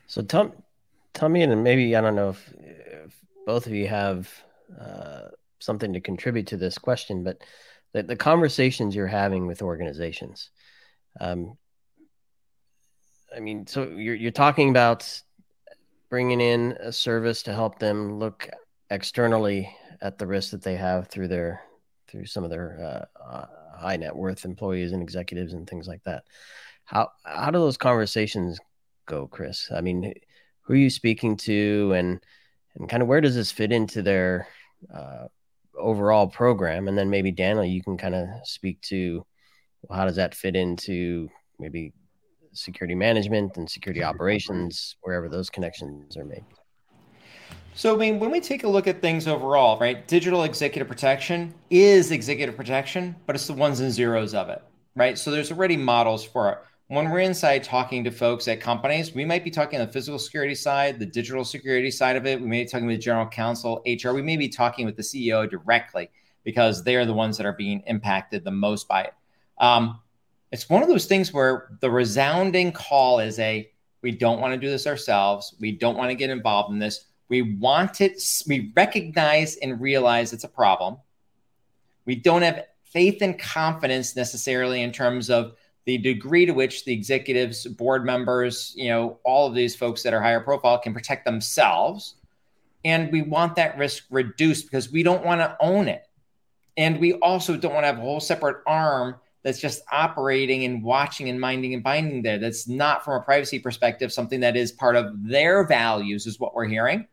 so 0.09 0.23
tell 0.23 0.53
tell 1.15 1.29
me, 1.29 1.43
and 1.43 1.63
maybe 1.63 1.95
I 1.95 2.01
don't 2.01 2.17
know 2.17 2.31
if, 2.31 2.53
if 2.59 3.15
both 3.47 3.67
of 3.67 3.73
you 3.73 3.87
have. 3.87 4.29
Uh, 4.81 5.29
something 5.63 5.93
to 5.93 6.01
contribute 6.01 6.47
to 6.49 6.57
this 6.57 6.77
question, 6.77 7.23
but 7.23 7.39
the, 7.93 8.03
the 8.03 8.17
conversations 8.17 8.95
you're 8.95 9.07
having 9.07 9.47
with 9.47 9.63
organizations. 9.63 10.51
Um, 11.21 11.57
I 13.35 13.41
mean, 13.41 13.67
so 13.67 13.85
you're 13.85 14.15
you're 14.15 14.31
talking 14.31 14.71
about 14.71 15.23
bringing 16.11 16.41
in 16.41 16.73
a 16.81 16.93
service 16.93 17.43
to 17.45 17.55
help 17.55 17.79
them 17.79 18.19
look 18.19 18.49
externally 18.91 19.75
at 20.03 20.19
the 20.19 20.27
risk 20.27 20.51
that 20.51 20.63
they 20.63 20.77
have 20.77 21.09
through 21.09 21.29
their 21.29 21.63
through 22.09 22.27
some 22.27 22.45
of 22.45 22.51
their 22.51 23.07
uh, 23.19 23.47
high 23.75 23.97
net 23.97 24.15
worth 24.15 24.45
employees 24.45 24.93
and 24.93 25.03
executives 25.03 25.55
and 25.55 25.69
things 25.69 25.89
like 25.89 26.03
that. 26.05 26.25
How 26.85 27.09
how 27.25 27.51
do 27.51 27.59
those 27.59 27.79
conversations 27.79 28.59
go, 29.07 29.27
Chris? 29.27 29.71
I 29.75 29.81
mean, 29.81 30.13
who 30.63 30.75
are 30.75 30.77
you 30.77 30.91
speaking 30.91 31.37
to, 31.39 31.93
and 31.95 32.21
and 32.77 32.89
kind 32.89 33.03
of 33.03 33.09
where 33.09 33.21
does 33.21 33.35
this 33.35 33.53
fit 33.53 33.73
into 33.73 34.03
their 34.03 34.49
uh, 34.93 35.27
overall 35.79 36.27
program, 36.27 36.89
and 36.89 36.97
then 36.97 37.11
maybe 37.11 37.31
Daniel, 37.31 37.65
you 37.65 37.83
can 37.83 37.97
kind 37.97 38.15
of 38.15 38.29
speak 38.45 38.81
to 38.83 39.25
well, 39.89 39.99
how 39.99 40.05
does 40.05 40.17
that 40.17 40.35
fit 40.35 40.55
into 40.55 41.29
maybe 41.59 41.93
security 42.53 42.95
management 42.95 43.57
and 43.57 43.69
security 43.69 44.03
operations, 44.03 44.97
wherever 45.03 45.29
those 45.29 45.51
connections 45.51 46.17
are 46.17 46.25
made. 46.25 46.45
So, 47.75 47.95
I 47.95 47.99
mean, 47.99 48.21
when 48.21 48.31
we 48.31 48.41
take 48.41 48.65
a 48.65 48.69
look 48.69 48.87
at 48.87 49.01
things 49.01 49.27
overall, 49.27 49.79
right, 49.79 50.07
digital 50.07 50.45
executive 50.45 50.89
protection 50.89 51.55
is 51.71 52.11
executive 52.11 52.55
protection, 52.55 53.17
but 53.27 53.35
it's 53.35 53.47
the 53.47 53.55
ones 53.55 53.81
and 53.81 53.91
zeros 53.91 54.35
of 54.35 54.51
it, 54.51 54.63
right? 54.95 55.17
So, 55.17 55.31
there's 55.31 55.51
already 55.51 55.79
models 55.79 56.23
for 56.23 56.53
it 56.53 56.59
when 56.93 57.11
we're 57.11 57.21
inside 57.21 57.65
talking 57.65 58.05
to 58.05 58.11
folks 58.11 58.47
at 58.49 58.61
companies, 58.61 59.15
we 59.15 59.25
might 59.25 59.43
be 59.43 59.51
talking 59.51 59.81
on 59.81 59.87
the 59.87 59.93
physical 59.93 60.19
security 60.19 60.55
side, 60.55 60.99
the 60.99 61.07
digital 61.07 61.43
security 61.43 61.91
side 61.91 62.17
of 62.17 62.27
it. 62.27 62.39
We 62.39 62.47
may 62.47 62.65
be 62.65 62.69
talking 62.69 62.87
with 62.87 63.01
general 63.01 63.27
counsel, 63.27 63.83
HR. 63.87 64.11
We 64.11 64.21
may 64.21 64.37
be 64.37 64.51
talking 64.51 64.85
with 64.85 64.97
the 64.97 65.03
CEO 65.03 65.49
directly 65.49 66.11
because 66.45 66.85
they're 66.85 67.07
the 67.07 67.15
ones 67.15 67.39
that 67.39 67.47
are 67.47 67.55
being 67.55 67.83
impacted 67.87 68.45
the 68.45 68.51
most 68.51 68.89
by 68.89 69.05
it. 69.05 69.15
Um, 69.57 70.01
it's 70.51 70.69
one 70.69 70.83
of 70.83 70.89
those 70.91 71.07
things 71.07 71.33
where 71.33 71.71
the 71.81 71.91
resounding 71.91 72.73
call 72.73 73.21
is 73.21 73.39
a 73.39 73.73
We 74.03 74.11
don't 74.11 74.43
want 74.43 74.53
to 74.53 74.61
do 74.61 74.69
this 74.69 74.87
ourselves. 74.87 75.55
We 75.61 75.73
don't 75.73 75.97
want 75.97 76.11
to 76.11 76.15
get 76.15 76.29
involved 76.29 76.75
in 76.75 76.79
this. 76.79 77.07
We 77.31 77.41
want 77.41 78.03
it, 78.03 78.23
we 78.47 78.71
recognize 78.77 79.57
and 79.57 79.81
realize 79.81 80.35
it's 80.35 80.45
a 80.45 80.49
problem. 80.49 80.99
We 82.05 82.17
don't 82.17 82.43
have 82.43 82.67
faith 82.85 83.23
and 83.23 83.39
confidence 83.39 84.15
necessarily 84.15 84.83
in 84.83 84.93
terms 84.93 85.31
of 85.31 85.55
the 85.85 85.99
degree 85.99 86.47
to 86.47 86.53
which 86.53 86.85
the 86.85 86.93
executives, 86.93 87.67
board 87.67 88.05
members, 88.05 88.73
you 88.77 88.89
know, 88.89 89.19
all 89.25 89.49
of 89.49 89.55
these 89.55 89.75
folks 89.75 90.03
that 90.03 90.15
are 90.15 90.23
higher 90.23 90.41
profile 90.41 90.79
can 90.79 90.95
protect 90.95 91.25
themselves. 91.25 92.15
And 92.85 93.13
we 93.13 93.23
want 93.23 93.57
that 93.57 93.79
risk 93.79 94.05
reduced 94.11 94.67
because 94.67 94.91
we 94.91 95.03
don't 95.03 95.25
want 95.25 95.41
to 95.41 95.57
own 95.61 95.89
it. 95.89 96.09
And 96.77 97.01
we 97.01 97.15
also 97.15 97.57
don't 97.57 97.73
want 97.73 97.83
to 97.83 97.89
have 97.89 97.99
a 97.99 98.03
whole 98.03 98.21
separate 98.21 98.63
arm 98.67 99.17
that's 99.43 99.61
just 99.61 99.83
operating 99.91 100.65
and 100.65 100.83
watching 100.83 101.29
and 101.29 101.41
minding 101.41 101.75
and 101.75 101.83
binding 101.83 102.23
there. 102.23 102.39
That's 102.39 102.69
not 102.69 103.05
from 103.05 103.21
a 103.21 103.25
privacy 103.25 103.59
perspective, 103.59 104.13
something 104.13 104.41
that 104.41 104.57
is 104.57 104.73
part 104.73 104.97
of 104.97 105.13
their 105.29 105.67
values, 105.67 106.27
is 106.27 106.39
what 106.39 106.55
we're 106.55 106.67
hearing. 106.67 107.07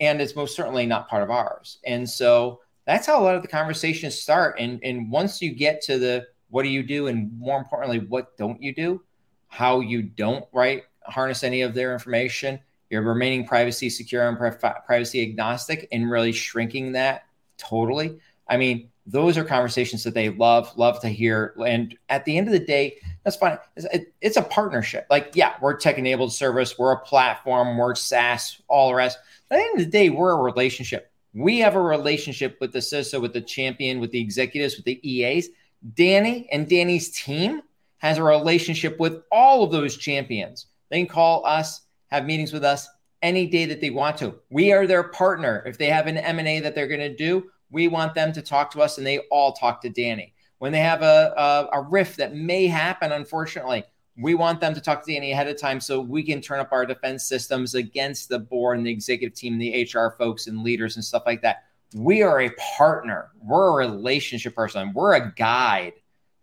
And 0.00 0.20
it's 0.20 0.36
most 0.36 0.54
certainly 0.54 0.86
not 0.86 1.08
part 1.08 1.22
of 1.22 1.30
ours. 1.30 1.78
And 1.86 2.08
so 2.08 2.60
that's 2.86 3.06
how 3.06 3.20
a 3.20 3.24
lot 3.24 3.34
of 3.34 3.42
the 3.42 3.48
conversations 3.48 4.18
start. 4.18 4.56
And, 4.58 4.78
and 4.84 5.10
once 5.10 5.42
you 5.42 5.52
get 5.52 5.80
to 5.82 5.98
the 5.98 6.26
what 6.50 6.62
do 6.62 6.68
you 6.68 6.82
do? 6.82 7.06
And 7.06 7.38
more 7.38 7.58
importantly, 7.58 7.98
what 8.00 8.36
don't 8.36 8.62
you 8.62 8.74
do? 8.74 9.02
How 9.48 9.80
you 9.80 10.02
don't 10.02 10.44
right 10.52 10.82
harness 11.04 11.42
any 11.42 11.62
of 11.62 11.74
their 11.74 11.92
information. 11.92 12.60
You're 12.90 13.02
remaining 13.02 13.46
privacy 13.46 13.90
secure 13.90 14.28
and 14.28 14.38
privacy 14.86 15.22
agnostic 15.22 15.88
and 15.92 16.10
really 16.10 16.32
shrinking 16.32 16.92
that 16.92 17.24
totally. 17.58 18.18
I 18.48 18.56
mean, 18.56 18.90
those 19.04 19.36
are 19.38 19.44
conversations 19.44 20.04
that 20.04 20.14
they 20.14 20.28
love, 20.30 20.76
love 20.76 21.00
to 21.00 21.08
hear. 21.08 21.54
And 21.66 21.96
at 22.08 22.24
the 22.24 22.36
end 22.36 22.46
of 22.46 22.52
the 22.52 22.58
day, 22.58 22.98
that's 23.24 23.36
fine. 23.36 23.58
It's, 23.76 24.06
it's 24.20 24.36
a 24.36 24.42
partnership. 24.42 25.06
Like, 25.10 25.32
yeah, 25.34 25.54
we're 25.60 25.76
tech 25.76 25.98
enabled 25.98 26.32
service, 26.32 26.78
we're 26.78 26.92
a 26.92 27.00
platform, 27.00 27.76
we're 27.76 27.94
SaaS, 27.94 28.60
all 28.68 28.88
the 28.88 28.94
rest. 28.94 29.18
But 29.48 29.56
at 29.56 29.58
the 29.58 29.64
end 29.64 29.80
of 29.80 29.86
the 29.86 29.90
day, 29.90 30.10
we're 30.10 30.32
a 30.32 30.42
relationship. 30.42 31.10
We 31.34 31.58
have 31.58 31.74
a 31.74 31.82
relationship 31.82 32.58
with 32.60 32.72
the 32.72 32.78
CISO, 32.78 33.20
with 33.20 33.32
the 33.32 33.40
champion, 33.40 34.00
with 34.00 34.10
the 34.10 34.20
executives, 34.20 34.76
with 34.76 34.84
the 34.84 35.00
EAs. 35.08 35.48
Danny 35.94 36.48
and 36.50 36.68
Danny's 36.68 37.10
team 37.10 37.62
has 37.98 38.18
a 38.18 38.22
relationship 38.22 38.98
with 38.98 39.22
all 39.30 39.62
of 39.62 39.70
those 39.70 39.96
champions. 39.96 40.66
They 40.90 40.98
can 40.98 41.08
call 41.08 41.44
us, 41.44 41.82
have 42.08 42.24
meetings 42.24 42.52
with 42.52 42.64
us 42.64 42.88
any 43.22 43.46
day 43.46 43.66
that 43.66 43.80
they 43.80 43.90
want 43.90 44.16
to. 44.18 44.34
We 44.50 44.72
are 44.72 44.86
their 44.86 45.04
partner. 45.04 45.62
If 45.66 45.78
they 45.78 45.86
have 45.86 46.06
an 46.06 46.16
M&A 46.16 46.60
that 46.60 46.74
they're 46.74 46.88
going 46.88 47.00
to 47.00 47.14
do, 47.14 47.50
we 47.70 47.88
want 47.88 48.14
them 48.14 48.32
to 48.32 48.42
talk 48.42 48.70
to 48.72 48.80
us 48.80 48.98
and 48.98 49.06
they 49.06 49.18
all 49.30 49.52
talk 49.52 49.80
to 49.82 49.88
Danny. 49.88 50.34
When 50.58 50.72
they 50.72 50.80
have 50.80 51.02
a, 51.02 51.34
a, 51.36 51.78
a 51.78 51.82
rift 51.82 52.16
that 52.18 52.34
may 52.34 52.66
happen, 52.66 53.12
unfortunately, 53.12 53.84
we 54.16 54.34
want 54.34 54.60
them 54.60 54.74
to 54.74 54.80
talk 54.80 55.04
to 55.04 55.12
Danny 55.12 55.30
ahead 55.30 55.46
of 55.46 55.60
time 55.60 55.80
so 55.80 56.00
we 56.00 56.24
can 56.24 56.40
turn 56.40 56.58
up 56.58 56.72
our 56.72 56.84
defense 56.84 57.24
systems 57.24 57.74
against 57.74 58.28
the 58.28 58.38
board 58.38 58.78
and 58.78 58.86
the 58.86 58.90
executive 58.90 59.36
team, 59.36 59.58
the 59.58 59.88
HR 59.92 60.16
folks 60.18 60.48
and 60.48 60.64
leaders 60.64 60.96
and 60.96 61.04
stuff 61.04 61.22
like 61.26 61.42
that 61.42 61.64
we 61.94 62.22
are 62.22 62.40
a 62.40 62.50
partner. 62.76 63.30
We're 63.42 63.82
a 63.82 63.88
relationship 63.88 64.54
person. 64.54 64.92
We're 64.94 65.14
a 65.14 65.32
guide 65.32 65.94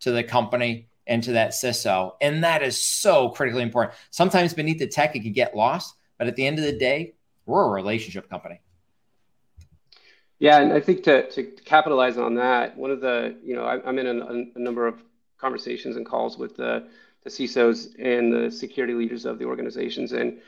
to 0.02 0.12
the 0.12 0.24
company 0.24 0.88
and 1.08 1.24
to 1.24 1.34
that 1.34 1.52
CISO. 1.52 2.14
And 2.22 2.44
that 2.44 2.64
is 2.64 2.82
so 2.82 3.30
critically 3.30 3.62
important. 3.62 3.96
Sometimes 4.10 4.54
beneath 4.54 4.80
the 4.80 4.88
tech, 4.88 5.16
it 5.16 5.22
can 5.22 5.34
get 5.34 5.56
lost. 5.56 5.96
But 6.18 6.28
at 6.28 6.36
the 6.36 6.46
end 6.46 6.58
of 6.58 6.66
the 6.66 6.78
day, 6.78 7.14
we're 7.46 7.66
a 7.66 7.70
relationship 7.70 8.30
company. 8.30 8.62
Yeah, 10.40 10.60
and 10.60 10.74
I 10.74 10.80
think 10.82 11.04
to, 11.04 11.30
to 11.32 11.44
capitalize 11.44 12.18
on 12.18 12.36
that, 12.36 12.76
one 12.76 12.92
of 12.92 13.02
the, 13.02 13.36
you 13.44 13.56
know, 13.56 13.64
I, 13.64 13.88
am 13.88 13.98
in 14.00 14.08
a, 14.08 14.60
a, 14.60 14.60
number 14.60 14.86
of 14.86 15.02
conversations 15.38 15.96
and 15.96 16.06
calls 16.06 16.38
with 16.38 16.58
the, 16.58 16.88
the 17.24 17.30
CISOs 17.30 17.96
and 18.00 18.34
the 18.34 18.52
security 18.52 18.94
leaders 18.94 19.26
of 19.26 19.40
the 19.40 19.46
organizations. 19.46 20.12
And, 20.12 20.40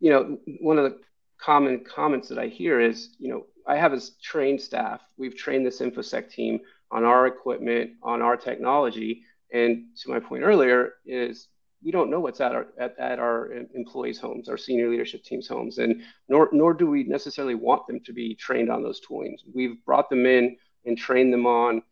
you 0.00 0.10
know, 0.10 0.38
one 0.60 0.78
of 0.78 0.84
the 0.84 0.98
common 1.38 1.84
comments 1.84 2.28
that 2.28 2.38
I 2.38 2.48
hear 2.48 2.80
is, 2.80 3.10
you 3.18 3.28
know, 3.28 3.46
I 3.66 3.76
have 3.76 3.92
a 3.92 4.00
trained 4.22 4.60
staff. 4.60 5.00
We've 5.16 5.36
trained 5.36 5.66
this 5.66 5.80
InfoSec 5.80 6.30
team 6.30 6.60
on 6.90 7.04
our 7.04 7.26
equipment, 7.26 7.92
on 8.02 8.22
our 8.22 8.36
technology. 8.36 9.22
And 9.52 9.86
to 10.02 10.10
my 10.10 10.20
point 10.20 10.44
earlier, 10.44 10.94
is 11.04 11.48
we 11.82 11.90
don't 11.90 12.10
know 12.10 12.20
what's 12.20 12.40
at 12.40 12.52
our 12.52 12.66
at, 12.78 12.98
at 12.98 13.18
our 13.18 13.52
employees' 13.74 14.18
homes, 14.18 14.48
our 14.48 14.56
senior 14.56 14.88
leadership 14.88 15.22
team's 15.24 15.46
homes, 15.46 15.78
and 15.78 16.02
nor 16.28 16.48
nor 16.52 16.74
do 16.74 16.86
we 16.86 17.04
necessarily 17.04 17.54
want 17.54 17.86
them 17.86 18.00
to 18.00 18.12
be 18.12 18.34
trained 18.34 18.70
on 18.70 18.82
those 18.82 19.00
toolings. 19.00 19.40
We've 19.52 19.84
brought 19.84 20.10
them 20.10 20.26
in 20.26 20.56
and 20.84 20.96
trained 20.96 21.32
them 21.32 21.46
on, 21.46 21.82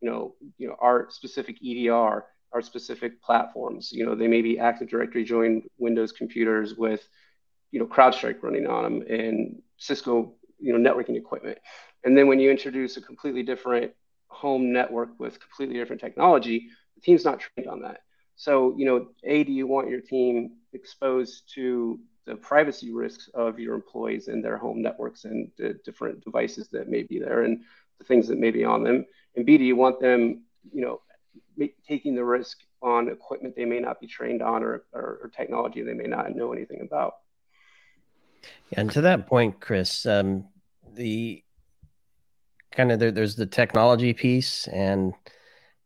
you 0.00 0.10
know, 0.10 0.34
you 0.58 0.68
know, 0.68 0.76
our 0.80 1.08
specific 1.10 1.56
EDR, 1.64 2.24
our 2.52 2.62
specific 2.62 3.20
platforms. 3.22 3.92
You 3.92 4.06
know, 4.06 4.14
they 4.14 4.28
may 4.28 4.42
be 4.42 4.58
Active 4.58 4.88
Directory 4.88 5.24
joined 5.24 5.64
Windows 5.78 6.12
computers 6.12 6.76
with, 6.76 7.06
you 7.70 7.80
know, 7.80 7.86
CrowdStrike 7.86 8.42
running 8.42 8.66
on 8.66 8.84
them 8.84 9.02
and 9.08 9.62
Cisco 9.76 10.34
you 10.64 10.76
know 10.76 10.90
networking 10.90 11.16
equipment. 11.16 11.58
And 12.04 12.16
then 12.16 12.26
when 12.26 12.40
you 12.40 12.50
introduce 12.50 12.96
a 12.96 13.02
completely 13.02 13.42
different 13.42 13.92
home 14.28 14.72
network 14.72 15.10
with 15.18 15.38
completely 15.38 15.76
different 15.76 16.00
technology 16.00 16.68
the 16.96 17.00
team's 17.00 17.24
not 17.24 17.40
trained 17.40 17.68
on 17.68 17.82
that. 17.82 18.00
So 18.36 18.74
you 18.76 18.86
know 18.86 19.08
a 19.24 19.44
do 19.44 19.52
you 19.52 19.66
want 19.66 19.90
your 19.90 20.00
team 20.00 20.52
exposed 20.72 21.52
to 21.54 22.00
the 22.26 22.36
privacy 22.36 22.90
risks 22.90 23.28
of 23.34 23.58
your 23.58 23.74
employees 23.74 24.28
and 24.28 24.42
their 24.42 24.56
home 24.56 24.80
networks 24.80 25.24
and 25.24 25.50
the 25.58 25.78
different 25.84 26.24
devices 26.24 26.68
that 26.68 26.88
may 26.88 27.02
be 27.02 27.18
there 27.18 27.42
and 27.42 27.62
the 27.98 28.04
things 28.04 28.26
that 28.28 28.38
may 28.38 28.50
be 28.50 28.64
on 28.64 28.82
them? 28.82 29.04
And 29.36 29.44
b 29.46 29.58
do 29.58 29.64
you 29.64 29.76
want 29.76 30.00
them 30.00 30.42
you 30.72 30.80
know 30.80 31.00
taking 31.86 32.14
the 32.14 32.24
risk 32.24 32.58
on 32.82 33.08
equipment 33.08 33.54
they 33.56 33.64
may 33.64 33.80
not 33.80 34.00
be 34.00 34.06
trained 34.06 34.42
on 34.42 34.62
or, 34.62 34.84
or, 34.92 35.20
or 35.22 35.32
technology 35.34 35.82
they 35.82 35.94
may 35.94 36.04
not 36.16 36.34
know 36.34 36.52
anything 36.52 36.80
about? 36.82 37.14
And 38.72 38.90
to 38.92 39.00
that 39.02 39.26
point, 39.26 39.60
Chris, 39.60 40.04
um, 40.06 40.46
the 40.94 41.42
kind 42.72 42.92
of 42.92 42.98
there, 42.98 43.12
there's 43.12 43.36
the 43.36 43.46
technology 43.46 44.12
piece 44.12 44.66
and 44.68 45.14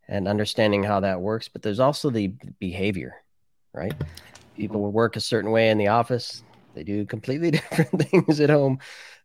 and 0.07 0.27
understanding 0.27 0.83
how 0.83 0.99
that 1.01 1.21
works, 1.21 1.47
but 1.47 1.61
there's 1.61 1.79
also 1.79 2.09
the 2.09 2.33
behavior, 2.59 3.13
right? 3.73 3.93
People 4.55 4.81
will 4.81 4.91
work 4.91 5.15
a 5.15 5.21
certain 5.21 5.51
way 5.51 5.69
in 5.69 5.77
the 5.77 5.89
office. 5.89 6.43
They 6.73 6.83
do 6.83 7.05
completely 7.05 7.51
different 7.51 8.09
things 8.09 8.39
at 8.39 8.49
home. 8.49 8.79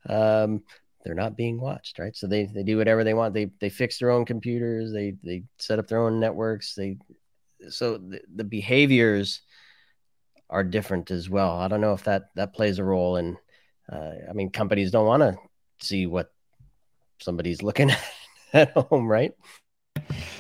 Um, 0.07 0.63
they're 1.03 1.15
not 1.15 1.39
being 1.39 1.59
watched, 1.59 1.99
right? 1.99 2.15
So 2.15 2.27
they, 2.27 2.45
they 2.47 2.63
do 2.63 2.77
whatever 2.77 3.03
they 3.03 3.15
want. 3.15 3.33
They 3.33 3.51
they 3.61 3.71
fix 3.71 3.99
their 3.99 4.11
own 4.11 4.25
computers. 4.25 4.93
They 4.93 5.15
they 5.23 5.45
set 5.59 5.79
up 5.79 5.89
their 5.89 6.03
own 6.03 6.21
networks. 6.21 6.75
They 6.75 6.99
so 7.69 7.97
the, 7.97 8.21
the 8.35 8.45
behaviors 8.45 9.41
are 10.51 10.65
different 10.65 11.11
as 11.11 11.31
well. 11.31 11.59
I 11.59 11.69
don't 11.69 11.81
know 11.81 11.95
if 11.95 12.05
that 12.05 12.25
that 12.37 12.55
plays 12.55 12.79
a 12.79 12.85
role 12.85 13.17
in. 13.17 13.39
Uh, 13.91 14.13
I 14.29 14.33
mean, 14.33 14.51
companies 14.51 14.91
don't 14.91 15.07
want 15.07 15.23
to 15.23 15.37
see 15.85 16.07
what 16.07 16.33
somebody's 17.21 17.63
looking 17.63 17.91
at 17.91 18.05
at 18.53 18.73
home, 18.73 19.07
right? 19.07 19.35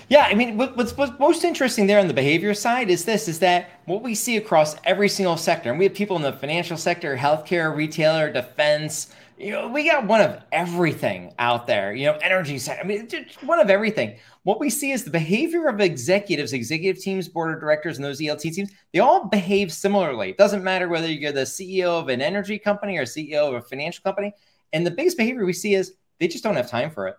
Yeah, 0.09 0.26
I 0.28 0.35
mean, 0.35 0.59
what's, 0.59 0.96
what's 0.96 1.18
most 1.18 1.44
interesting 1.44 1.87
there 1.87 1.98
on 1.98 2.09
the 2.09 2.14
behavior 2.14 2.52
side 2.54 2.90
is 2.90 3.04
this: 3.04 3.26
is 3.26 3.38
that 3.38 3.70
what 3.87 4.02
we 4.02 4.14
see 4.14 4.37
across 4.37 4.76
every 4.85 5.09
single 5.09 5.37
sector, 5.37 5.70
and 5.70 5.78
we 5.78 5.87
have 5.87 5.94
people 5.94 6.16
in 6.16 6.22
the 6.22 6.33
financial 6.33 6.76
sector, 6.76 7.16
healthcare, 7.16 7.74
retailer, 7.74 8.30
defense. 8.30 9.14
You 9.38 9.50
know, 9.50 9.68
we 9.68 9.88
got 9.88 10.07
one 10.07 10.20
of 10.20 10.40
everything 10.52 11.33
out 11.38 11.66
there. 11.66 11.94
You 11.94 12.07
know, 12.07 12.18
energy 12.18 12.59
sector. 12.59 12.85
I 12.85 12.87
mean, 12.87 13.09
one 13.44 13.59
of 13.59 13.70
everything. 13.70 14.16
What 14.42 14.61
we 14.61 14.68
see 14.68 14.92
is 14.92 15.04
the 15.04 15.11
behavior 15.11 15.68
of 15.68 15.80
executives, 15.80 16.52
executive 16.52 17.02
teams, 17.02 17.26
board 17.28 17.54
of 17.54 17.61
directors, 17.61 17.96
and 17.96 18.04
those 18.04 18.20
ELT 18.20 18.40
teams. 18.40 18.70
They 18.92 19.00
all 19.00 19.24
behave 19.24 19.72
similarly. 19.72 20.30
It 20.30 20.38
doesn't 20.38 20.62
matter 20.62 20.88
whether 20.88 21.11
you're 21.11 21.33
the 21.33 21.40
CEO 21.40 21.98
of 21.98 22.09
an 22.09 22.20
energy 22.20 22.59
company 22.59 22.98
or 22.98 23.04
CEO 23.04 23.48
of 23.48 23.54
a 23.54 23.62
financial 23.62 24.02
company 24.02 24.35
and 24.74 24.87
the 24.87 24.90
biggest 24.90 25.16
behavior 25.16 25.46
we 25.46 25.54
see 25.54 25.74
is 25.74 25.94
they 26.20 26.28
just 26.28 26.44
don't 26.44 26.56
have 26.56 26.68
time 26.68 26.90
for 26.90 27.06
it. 27.06 27.16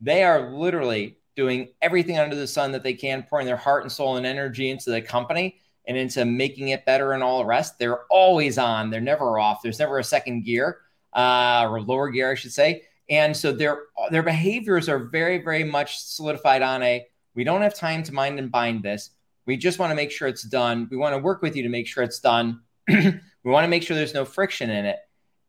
They 0.00 0.22
are 0.22 0.52
literally 0.52 1.18
doing 1.34 1.68
everything 1.82 2.18
under 2.18 2.36
the 2.36 2.46
sun 2.46 2.72
that 2.72 2.82
they 2.82 2.94
can, 2.94 3.24
pouring 3.24 3.46
their 3.46 3.56
heart 3.56 3.82
and 3.82 3.90
soul 3.90 4.16
and 4.16 4.26
energy 4.26 4.70
into 4.70 4.90
the 4.90 5.00
company 5.00 5.58
and 5.86 5.96
into 5.96 6.24
making 6.24 6.68
it 6.68 6.84
better 6.84 7.12
and 7.12 7.22
all 7.22 7.38
the 7.38 7.44
rest. 7.46 7.78
They're 7.78 8.04
always 8.04 8.58
on. 8.58 8.90
They're 8.90 9.00
never 9.00 9.38
off. 9.38 9.62
There's 9.62 9.78
never 9.78 9.98
a 9.98 10.04
second 10.04 10.42
gear 10.42 10.78
uh, 11.14 11.66
or 11.68 11.80
lower 11.80 12.10
gear, 12.10 12.30
I 12.30 12.34
should 12.34 12.52
say. 12.52 12.82
And 13.10 13.36
so 13.36 13.52
their 13.52 13.82
their 14.10 14.22
behaviors 14.22 14.88
are 14.88 14.98
very, 14.98 15.42
very 15.42 15.64
much 15.64 15.98
solidified 15.98 16.62
on 16.62 16.82
a 16.82 17.06
we 17.34 17.44
don't 17.44 17.62
have 17.62 17.74
time 17.74 18.02
to 18.04 18.14
mind 18.14 18.38
and 18.38 18.50
bind 18.50 18.82
this. 18.82 19.10
We 19.46 19.56
just 19.56 19.78
want 19.78 19.90
to 19.90 19.96
make 19.96 20.10
sure 20.10 20.28
it's 20.28 20.42
done. 20.42 20.88
We 20.90 20.96
want 20.96 21.14
to 21.14 21.18
work 21.18 21.42
with 21.42 21.56
you 21.56 21.62
to 21.64 21.68
make 21.68 21.86
sure 21.86 22.02
it's 22.02 22.20
done. 22.20 22.60
we 22.88 23.20
want 23.44 23.64
to 23.64 23.68
make 23.68 23.82
sure 23.82 23.96
there's 23.96 24.14
no 24.14 24.24
friction 24.24 24.70
in 24.70 24.86
it. 24.86 24.98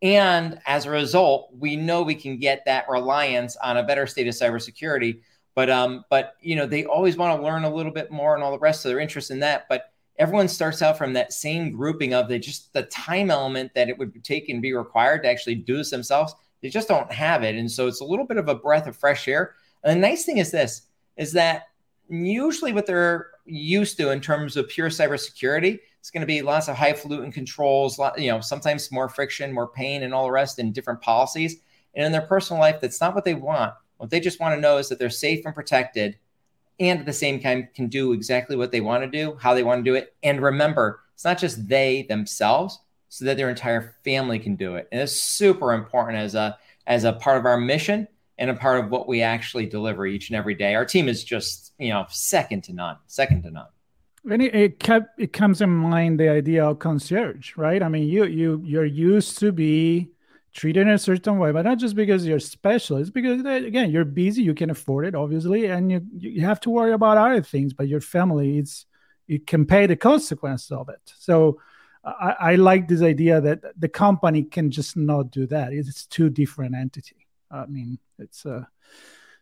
And 0.02 0.60
as 0.66 0.86
a 0.86 0.92
result, 0.92 1.50
we 1.58 1.76
know 1.76 2.04
we 2.04 2.16
can 2.16 2.38
get 2.38 2.66
that 2.66 2.90
reliance 2.90 3.56
on 3.58 3.78
a 3.78 3.84
better 3.84 4.06
state 4.06 4.28
of 4.28 4.34
cybersecurity. 4.34 5.22
But 5.56 5.70
um, 5.70 6.04
but 6.10 6.36
you 6.42 6.56
know, 6.56 6.66
they 6.66 6.86
always 6.86 7.16
want 7.16 7.40
to 7.40 7.44
learn 7.44 7.64
a 7.64 7.74
little 7.74 7.92
bit 7.92 8.12
more 8.12 8.36
and 8.36 8.44
all 8.44 8.52
the 8.52 8.60
rest, 8.60 8.82
so 8.82 8.90
they're 8.90 9.00
interested 9.00 9.34
in 9.34 9.40
that. 9.40 9.68
But 9.70 9.92
everyone 10.18 10.48
starts 10.48 10.82
out 10.82 10.98
from 10.98 11.14
that 11.14 11.34
same 11.34 11.72
grouping 11.72 12.14
of 12.14 12.28
the 12.28 12.38
just 12.38 12.74
the 12.74 12.84
time 12.84 13.32
element 13.32 13.74
that 13.74 13.90
it 13.90 13.98
would 13.98 14.24
take 14.24 14.50
and 14.50 14.62
be 14.62 14.74
required 14.74 15.24
to 15.24 15.30
actually 15.30 15.56
do 15.56 15.78
this 15.78 15.90
themselves. 15.90 16.36
They 16.62 16.70
just 16.70 16.88
don't 16.88 17.12
have 17.12 17.44
it. 17.44 17.56
And 17.56 17.72
so 17.72 17.88
it's 17.88 18.02
a 18.02 18.06
little 18.06 18.26
bit 18.26 18.38
of 18.38 18.50
a 18.50 18.56
breath 18.56 18.88
of 18.88 18.98
fresh 18.98 19.28
air. 19.28 19.56
And 19.84 19.98
the 19.98 20.08
nice 20.08 20.26
thing 20.26 20.38
is 20.38 20.52
this 20.52 20.84
is 21.16 21.32
that 21.34 21.68
usually 22.10 22.74
what 22.74 22.86
they're 22.86 23.32
used 23.46 23.98
to 23.98 24.12
in 24.12 24.20
terms 24.20 24.58
of 24.58 24.68
pure 24.68 24.90
cybersecurity, 24.90 25.80
it's 26.06 26.12
going 26.12 26.22
to 26.22 26.28
be 26.28 26.44
lots 26.44 26.68
of 26.68 26.76
highfalutin 26.76 27.32
controls, 27.32 27.98
lot, 27.98 28.22
you 28.22 28.30
know, 28.30 28.40
sometimes 28.40 28.92
more 28.92 29.10
friction, 29.10 29.52
more 29.52 29.68
pain, 29.68 30.04
and 30.04 30.14
all 30.14 30.26
the 30.26 30.32
rest, 30.32 30.60
and 30.60 30.72
different 30.72 31.02
policies. 31.02 31.56
And 31.96 32.06
in 32.06 32.12
their 32.12 32.22
personal 32.22 32.62
life, 32.62 32.80
that's 32.80 33.02
not 33.02 33.16
what 33.16 33.26
they 33.26 33.34
want. 33.34 33.74
What 33.98 34.12
they 34.12 34.20
just 34.20 34.40
want 34.40 34.54
to 34.54 34.62
know 34.62 34.78
is 34.78 34.88
that 34.90 35.00
they're 35.00 35.10
safe 35.10 35.44
and 35.48 35.56
protected, 35.56 36.20
and 36.80 37.00
at 37.00 37.08
the 37.08 37.12
same 37.12 37.40
time 37.40 37.70
can 37.74 37.88
do 37.88 38.14
exactly 38.14 38.56
what 38.56 38.72
they 38.72 38.82
want 38.82 39.04
to 39.04 39.10
do, 39.10 39.36
how 39.42 39.56
they 39.56 39.64
want 39.64 39.84
to 39.84 39.92
do 39.92 39.96
it. 39.96 40.16
And 40.22 40.44
remember, 40.44 41.00
it's 41.16 41.26
not 41.26 41.40
just 41.40 41.68
they 41.68 42.04
themselves, 42.04 42.82
so 43.10 43.26
that 43.26 43.36
their 43.36 43.50
entire 43.50 43.96
family 44.04 44.38
can 44.38 44.56
do 44.56 44.76
it. 44.76 44.88
And 44.92 45.02
it's 45.02 45.20
super 45.20 45.74
important 45.74 46.20
as 46.20 46.36
a 46.36 46.56
as 46.86 47.04
a 47.04 47.14
part 47.14 47.40
of 47.40 47.48
our 47.48 47.58
mission 47.58 48.08
and 48.38 48.52
a 48.52 48.56
part 48.56 48.80
of 48.80 48.92
what 48.92 49.08
we 49.08 49.24
actually 49.24 49.66
deliver 49.66 50.06
each 50.06 50.30
and 50.30 50.38
every 50.38 50.54
day. 50.54 50.76
Our 50.76 50.86
team 50.86 51.10
is 51.10 51.24
just, 51.24 51.74
you 51.80 51.90
know, 51.90 52.06
second 52.10 52.64
to 52.66 52.74
none, 52.74 52.98
second 53.08 53.42
to 53.42 53.50
none. 53.50 53.70
And 54.30 54.42
it, 54.42 54.56
it 54.56 54.80
kept 54.80 55.20
it 55.20 55.34
comes 55.34 55.62
in 55.62 55.70
mind 55.70 56.20
the 56.20 56.30
idea 56.30 56.66
of 56.66 56.80
concierge, 56.80 57.56
right? 57.58 57.82
I 57.84 57.90
mean, 57.90 58.08
you 58.08 58.26
you 58.26 58.62
you're 58.66 58.86
used 58.86 59.38
to 59.40 59.52
be 59.52 60.10
treated 60.54 60.88
in 60.88 60.94
a 60.94 60.98
certain 60.98 61.38
way, 61.38 61.52
but 61.52 61.66
not 61.66 61.78
just 61.78 61.96
because 61.96 62.26
you're 62.26 62.40
special. 62.40 62.98
It's 62.98 63.10
because 63.10 63.42
again, 63.42 63.92
you're 63.92 64.06
busy, 64.06 64.42
you 64.42 64.56
can 64.56 64.70
afford 64.70 65.06
it, 65.06 65.16
obviously, 65.16 65.66
and 65.66 65.92
you 65.92 66.02
you 66.18 66.42
have 66.42 66.60
to 66.62 66.70
worry 66.70 66.94
about 66.94 67.18
other 67.18 67.42
things. 67.42 67.74
But 67.74 67.88
your 67.88 68.02
family, 68.02 68.58
it's 68.58 68.86
you 69.28 69.40
can 69.40 69.66
pay 69.66 69.86
the 69.86 69.96
consequences 69.96 70.72
of 70.72 70.90
it. 70.90 71.02
So 71.18 71.60
I, 72.04 72.36
I 72.40 72.56
like 72.56 72.88
this 72.88 73.02
idea 73.02 73.42
that 73.42 73.80
the 73.80 73.90
company 73.90 74.44
can 74.44 74.72
just 74.72 74.96
not 74.96 75.32
do 75.32 75.46
that. 75.48 75.74
It's 75.74 76.06
two 76.06 76.30
different 76.30 76.76
entity. 76.76 77.28
I 77.52 77.66
mean, 77.66 78.00
it's 78.18 78.46
uh, 78.46 78.66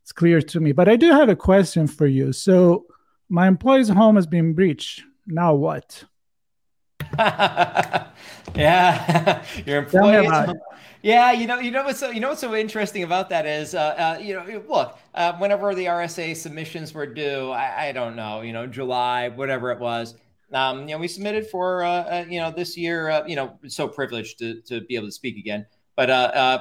it's 0.02 0.12
clear 0.12 0.42
to 0.42 0.60
me. 0.60 0.72
But 0.72 0.90
I 0.90 0.96
do 0.96 1.12
have 1.12 1.30
a 1.30 1.36
question 1.36 1.88
for 1.88 2.08
you. 2.08 2.34
So 2.34 2.86
my 3.34 3.48
employee's 3.48 3.90
home 3.90 4.16
has 4.16 4.28
been 4.28 4.54
breached. 4.54 5.02
Now 5.26 5.56
what? 5.56 6.04
yeah, 7.18 8.12
your 9.66 9.80
employee. 9.80 10.28
Yeah, 11.02 11.32
you 11.32 11.48
know, 11.48 11.60
you 11.60 11.72
know 11.72 11.84
what's 11.84 12.00
so 12.00 12.12
you 12.12 12.20
know 12.20 12.30
what's 12.30 12.42
so 12.42 12.56
interesting 12.56 13.02
about 13.02 13.30
that 13.30 13.48
is, 13.48 13.74
uh, 13.74 13.96
uh, 13.98 14.20
you 14.22 14.36
know, 14.36 14.64
look, 14.70 15.00
uh, 15.16 15.34
whenever 15.38 15.74
the 15.74 15.86
RSA 15.86 16.36
submissions 16.36 16.94
were 16.94 17.08
due, 17.08 17.50
I, 17.50 17.88
I, 17.88 17.92
don't 17.92 18.16
know, 18.16 18.42
you 18.42 18.54
know, 18.54 18.68
July, 18.68 19.30
whatever 19.30 19.72
it 19.72 19.80
was, 19.80 20.14
um, 20.54 20.82
you 20.82 20.94
know, 20.94 21.00
we 21.00 21.08
submitted 21.08 21.48
for, 21.48 21.84
uh, 21.84 21.90
uh, 21.90 22.26
you 22.30 22.40
know, 22.40 22.52
this 22.52 22.78
year, 22.78 23.10
uh, 23.10 23.26
you 23.26 23.36
know, 23.36 23.58
so 23.68 23.88
privileged 23.88 24.38
to 24.40 24.62
to 24.62 24.82
be 24.82 24.96
able 24.96 25.08
to 25.08 25.12
speak 25.12 25.38
again, 25.38 25.66
but 25.96 26.10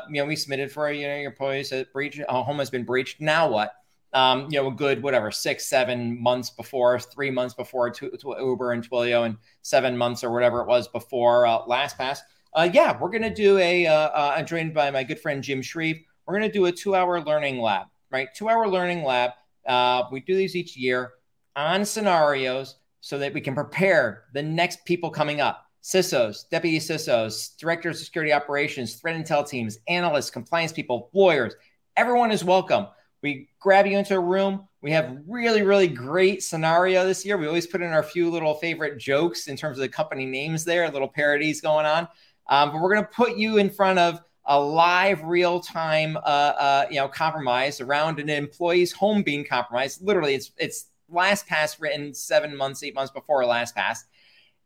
you 0.08 0.22
know, 0.22 0.24
we 0.24 0.36
submitted 0.36 0.72
for 0.72 0.90
you 0.90 1.06
know 1.06 1.16
your 1.16 1.30
employees 1.30 1.70
breach, 1.92 2.18
home 2.30 2.58
has 2.58 2.70
been 2.70 2.84
breached. 2.84 3.20
Now 3.20 3.46
what? 3.46 3.74
Um, 4.12 4.48
you 4.50 4.60
know, 4.60 4.68
a 4.68 4.72
good 4.72 5.02
whatever 5.02 5.30
six, 5.30 5.66
seven 5.66 6.20
months 6.22 6.50
before, 6.50 6.98
three 6.98 7.30
months 7.30 7.54
before 7.54 7.90
to, 7.90 8.10
to 8.10 8.34
Uber 8.38 8.72
and 8.72 8.88
Twilio, 8.88 9.24
and 9.26 9.36
seven 9.62 9.96
months 9.96 10.22
or 10.22 10.30
whatever 10.30 10.60
it 10.60 10.66
was 10.66 10.88
before 10.88 11.46
uh, 11.46 11.62
LastPass. 11.62 12.18
Uh, 12.54 12.68
yeah, 12.72 12.98
we're 12.98 13.10
gonna 13.10 13.34
do 13.34 13.58
a. 13.58 13.86
Uh, 13.86 13.92
uh, 13.94 14.34
I'm 14.36 14.46
joined 14.46 14.74
by 14.74 14.90
my 14.90 15.02
good 15.02 15.18
friend 15.18 15.42
Jim 15.42 15.62
Shreve. 15.62 16.02
We're 16.26 16.34
gonna 16.34 16.52
do 16.52 16.66
a 16.66 16.72
two-hour 16.72 17.22
learning 17.22 17.60
lab, 17.60 17.86
right? 18.10 18.28
Two-hour 18.34 18.68
learning 18.68 19.04
lab. 19.04 19.30
Uh, 19.66 20.04
we 20.12 20.20
do 20.20 20.36
these 20.36 20.54
each 20.54 20.76
year 20.76 21.12
on 21.56 21.84
scenarios 21.84 22.76
so 23.00 23.18
that 23.18 23.32
we 23.32 23.40
can 23.40 23.54
prepare 23.54 24.24
the 24.34 24.42
next 24.42 24.84
people 24.84 25.10
coming 25.10 25.40
up. 25.40 25.66
CISOs, 25.82 26.48
deputy 26.48 26.78
CISOs, 26.78 27.56
directors 27.56 27.98
of 27.98 28.04
security 28.04 28.32
operations, 28.32 28.94
threat 28.94 29.16
intel 29.16 29.46
teams, 29.48 29.78
analysts, 29.88 30.30
compliance 30.30 30.72
people, 30.72 31.10
lawyers. 31.12 31.54
Everyone 31.96 32.30
is 32.30 32.44
welcome. 32.44 32.86
We 33.22 33.48
grab 33.60 33.86
you 33.86 33.96
into 33.96 34.16
a 34.16 34.20
room. 34.20 34.66
We 34.82 34.90
have 34.90 35.16
really, 35.28 35.62
really 35.62 35.86
great 35.86 36.42
scenario 36.42 37.06
this 37.06 37.24
year. 37.24 37.38
We 37.38 37.46
always 37.46 37.68
put 37.68 37.80
in 37.80 37.90
our 37.90 38.02
few 38.02 38.28
little 38.28 38.54
favorite 38.54 38.98
jokes 38.98 39.46
in 39.46 39.56
terms 39.56 39.78
of 39.78 39.82
the 39.82 39.88
company 39.88 40.26
names 40.26 40.64
there, 40.64 40.90
little 40.90 41.08
parodies 41.08 41.60
going 41.60 41.86
on. 41.86 42.08
Um, 42.48 42.72
but 42.72 42.82
we're 42.82 42.92
going 42.92 43.04
to 43.04 43.10
put 43.10 43.36
you 43.36 43.58
in 43.58 43.70
front 43.70 44.00
of 44.00 44.20
a 44.46 44.58
live, 44.58 45.22
real 45.22 45.60
time, 45.60 46.16
uh, 46.16 46.20
uh, 46.20 46.86
you 46.90 46.96
know, 46.96 47.06
compromise 47.06 47.80
around 47.80 48.18
an 48.18 48.28
employee's 48.28 48.90
home 48.90 49.22
being 49.22 49.44
compromised. 49.44 50.02
Literally, 50.02 50.34
it's 50.34 50.50
it's 50.56 50.86
LastPass 51.12 51.80
written 51.80 52.12
seven 52.12 52.56
months, 52.56 52.82
eight 52.82 52.94
months 52.94 53.12
before 53.12 53.44
LastPass. 53.44 53.98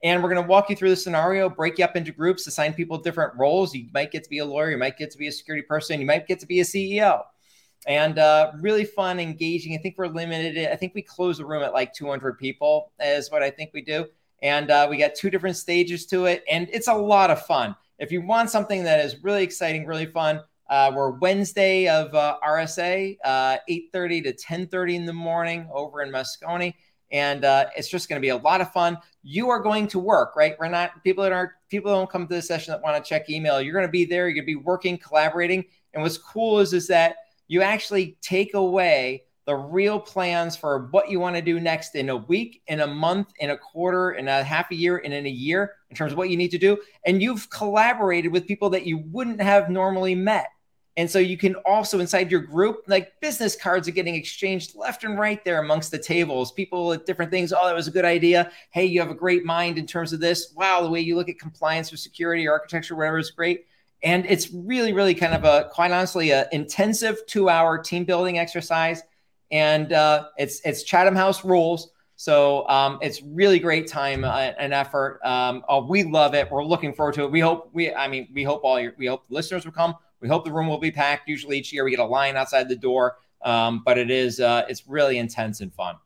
And 0.02 0.22
we're 0.22 0.32
going 0.32 0.42
to 0.42 0.48
walk 0.48 0.70
you 0.70 0.76
through 0.76 0.90
the 0.90 0.96
scenario, 0.96 1.50
break 1.50 1.78
you 1.78 1.84
up 1.84 1.96
into 1.96 2.12
groups, 2.12 2.46
assign 2.46 2.72
people 2.72 2.96
different 2.96 3.34
roles. 3.36 3.74
You 3.74 3.88
might 3.92 4.12
get 4.12 4.24
to 4.24 4.30
be 4.30 4.38
a 4.38 4.46
lawyer, 4.46 4.70
you 4.70 4.78
might 4.78 4.96
get 4.96 5.10
to 5.10 5.18
be 5.18 5.26
a 5.26 5.32
security 5.32 5.66
person, 5.66 6.00
you 6.00 6.06
might 6.06 6.26
get 6.26 6.40
to 6.40 6.46
be 6.46 6.60
a 6.60 6.64
CEO 6.64 7.22
and 7.86 8.18
uh, 8.18 8.52
really 8.60 8.84
fun, 8.84 9.20
engaging. 9.20 9.74
I 9.74 9.78
think 9.78 9.96
we're 9.96 10.08
limited. 10.08 10.68
I 10.68 10.76
think 10.76 10.94
we 10.94 11.02
close 11.02 11.38
the 11.38 11.46
room 11.46 11.62
at 11.62 11.72
like 11.72 11.92
200 11.92 12.38
people, 12.38 12.92
is 13.00 13.30
what 13.30 13.42
I 13.42 13.50
think 13.50 13.70
we 13.72 13.82
do. 13.82 14.06
And 14.42 14.70
uh, 14.70 14.86
we 14.90 14.98
got 14.98 15.14
two 15.14 15.30
different 15.30 15.56
stages 15.56 16.06
to 16.06 16.26
it, 16.26 16.44
and 16.50 16.68
it's 16.72 16.88
a 16.88 16.94
lot 16.94 17.30
of 17.30 17.44
fun. 17.46 17.74
If 17.98 18.12
you 18.12 18.20
want 18.20 18.50
something 18.50 18.84
that 18.84 19.04
is 19.04 19.22
really 19.22 19.42
exciting, 19.42 19.86
really 19.86 20.06
fun, 20.06 20.40
uh, 20.68 20.92
we're 20.94 21.10
Wednesday 21.10 21.88
of 21.88 22.14
uh, 22.14 22.38
RSA, 22.44 23.16
8:30 23.24 24.20
uh, 24.20 24.22
to 24.24 24.32
10:30 24.32 24.94
in 24.96 25.06
the 25.06 25.12
morning 25.12 25.68
over 25.72 26.02
in 26.02 26.10
Moscone, 26.10 26.74
and 27.12 27.44
uh, 27.44 27.66
it's 27.76 27.88
just 27.88 28.08
going 28.08 28.20
to 28.20 28.24
be 28.24 28.30
a 28.30 28.36
lot 28.36 28.60
of 28.60 28.72
fun. 28.72 28.98
You 29.22 29.48
are 29.48 29.60
going 29.60 29.86
to 29.88 29.98
work, 29.98 30.34
right? 30.36 30.56
We're 30.58 30.68
not 30.68 31.02
people 31.04 31.22
that 31.22 31.32
aren't 31.32 31.52
people 31.70 31.92
that 31.92 31.96
don't 31.96 32.10
come 32.10 32.26
to 32.26 32.34
the 32.34 32.42
session 32.42 32.72
that 32.72 32.82
want 32.82 33.02
to 33.02 33.08
check 33.08 33.30
email. 33.30 33.60
You're 33.60 33.74
going 33.74 33.86
to 33.86 33.92
be 33.92 34.04
there. 34.04 34.28
You're 34.28 34.34
going 34.34 34.46
to 34.46 34.60
be 34.60 34.64
working, 34.64 34.98
collaborating, 34.98 35.64
and 35.94 36.02
what's 36.02 36.18
cool 36.18 36.58
is 36.58 36.72
is 36.72 36.88
that 36.88 37.16
you 37.48 37.62
actually 37.62 38.16
take 38.20 38.54
away 38.54 39.24
the 39.46 39.54
real 39.54 40.00
plans 40.00 40.56
for 40.56 40.88
what 40.90 41.08
you 41.08 41.20
want 41.20 41.36
to 41.36 41.42
do 41.42 41.60
next 41.60 41.94
in 41.94 42.08
a 42.08 42.16
week, 42.16 42.62
in 42.66 42.80
a 42.80 42.86
month, 42.86 43.32
in 43.38 43.50
a 43.50 43.56
quarter, 43.56 44.10
in 44.10 44.26
a 44.26 44.42
half 44.42 44.70
a 44.72 44.74
year, 44.74 44.98
and 44.98 45.14
in 45.14 45.24
a 45.24 45.30
year 45.30 45.74
in 45.88 45.96
terms 45.96 46.10
of 46.10 46.18
what 46.18 46.30
you 46.30 46.36
need 46.36 46.50
to 46.50 46.58
do. 46.58 46.76
And 47.04 47.22
you've 47.22 47.48
collaborated 47.48 48.32
with 48.32 48.46
people 48.46 48.70
that 48.70 48.86
you 48.86 48.98
wouldn't 48.98 49.40
have 49.40 49.70
normally 49.70 50.16
met. 50.16 50.48
And 50.98 51.08
so 51.08 51.18
you 51.18 51.36
can 51.36 51.54
also 51.56 52.00
inside 52.00 52.30
your 52.30 52.40
group, 52.40 52.84
like 52.86 53.20
business 53.20 53.54
cards 53.54 53.86
are 53.86 53.92
getting 53.92 54.14
exchanged 54.14 54.74
left 54.74 55.04
and 55.04 55.18
right 55.18 55.44
there 55.44 55.60
amongst 55.60 55.90
the 55.90 55.98
tables. 55.98 56.52
People 56.52 56.92
at 56.94 57.04
different 57.04 57.30
things. 57.30 57.52
Oh, 57.52 57.66
that 57.66 57.74
was 57.74 57.86
a 57.86 57.90
good 57.90 58.06
idea. 58.06 58.50
Hey, 58.70 58.86
you 58.86 59.00
have 59.00 59.10
a 59.10 59.14
great 59.14 59.44
mind 59.44 59.76
in 59.78 59.86
terms 59.86 60.14
of 60.14 60.20
this. 60.20 60.54
Wow, 60.56 60.82
the 60.82 60.88
way 60.88 61.00
you 61.00 61.14
look 61.14 61.28
at 61.28 61.38
compliance 61.38 61.92
or 61.92 61.98
security 61.98 62.46
or 62.46 62.52
architecture, 62.52 62.96
whatever 62.96 63.18
is 63.18 63.30
great. 63.30 63.66
And 64.02 64.26
it's 64.26 64.52
really, 64.52 64.92
really 64.92 65.14
kind 65.14 65.34
of 65.34 65.44
a, 65.44 65.68
quite 65.70 65.90
honestly, 65.90 66.32
an 66.32 66.46
intensive 66.52 67.26
two-hour 67.26 67.78
team 67.78 68.04
building 68.04 68.38
exercise. 68.38 69.02
And 69.50 69.92
uh, 69.92 70.28
it's 70.36 70.60
it's 70.64 70.82
Chatham 70.82 71.16
House 71.16 71.44
rules. 71.44 71.90
So 72.16 72.66
um, 72.68 72.98
it's 73.02 73.22
really 73.22 73.58
great 73.58 73.86
time 73.86 74.24
uh, 74.24 74.52
and 74.58 74.72
effort. 74.72 75.20
Um, 75.22 75.62
oh, 75.68 75.84
we 75.84 76.02
love 76.02 76.34
it. 76.34 76.50
We're 76.50 76.64
looking 76.64 76.94
forward 76.94 77.14
to 77.14 77.24
it. 77.24 77.30
We 77.30 77.40
hope 77.40 77.68
we, 77.72 77.92
I 77.92 78.08
mean, 78.08 78.28
we 78.32 78.42
hope 78.42 78.62
all 78.64 78.80
your, 78.80 78.94
we 78.96 79.06
hope 79.06 79.28
the 79.28 79.34
listeners 79.34 79.64
will 79.66 79.72
come. 79.72 79.94
We 80.20 80.28
hope 80.28 80.44
the 80.44 80.52
room 80.52 80.66
will 80.66 80.78
be 80.78 80.90
packed. 80.90 81.28
Usually 81.28 81.58
each 81.58 81.72
year 81.72 81.84
we 81.84 81.90
get 81.90 82.00
a 82.00 82.04
line 82.04 82.36
outside 82.36 82.68
the 82.68 82.76
door, 82.76 83.18
um, 83.42 83.82
but 83.84 83.98
it 83.98 84.10
is 84.10 84.40
uh, 84.40 84.64
it's 84.68 84.88
really 84.88 85.18
intense 85.18 85.60
and 85.60 85.72
fun. 85.72 85.96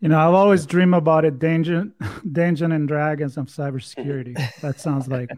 You 0.00 0.08
know, 0.08 0.18
I've 0.18 0.34
always 0.34 0.66
dreamed 0.66 0.94
about 0.94 1.24
it, 1.24 1.38
Dungeon, 1.38 1.94
Dungeon 2.32 2.72
and 2.72 2.88
Dragons 2.88 3.36
of 3.36 3.46
cybersecurity. 3.46 4.34
that 4.60 4.80
sounds 4.80 5.08
like 5.08 5.30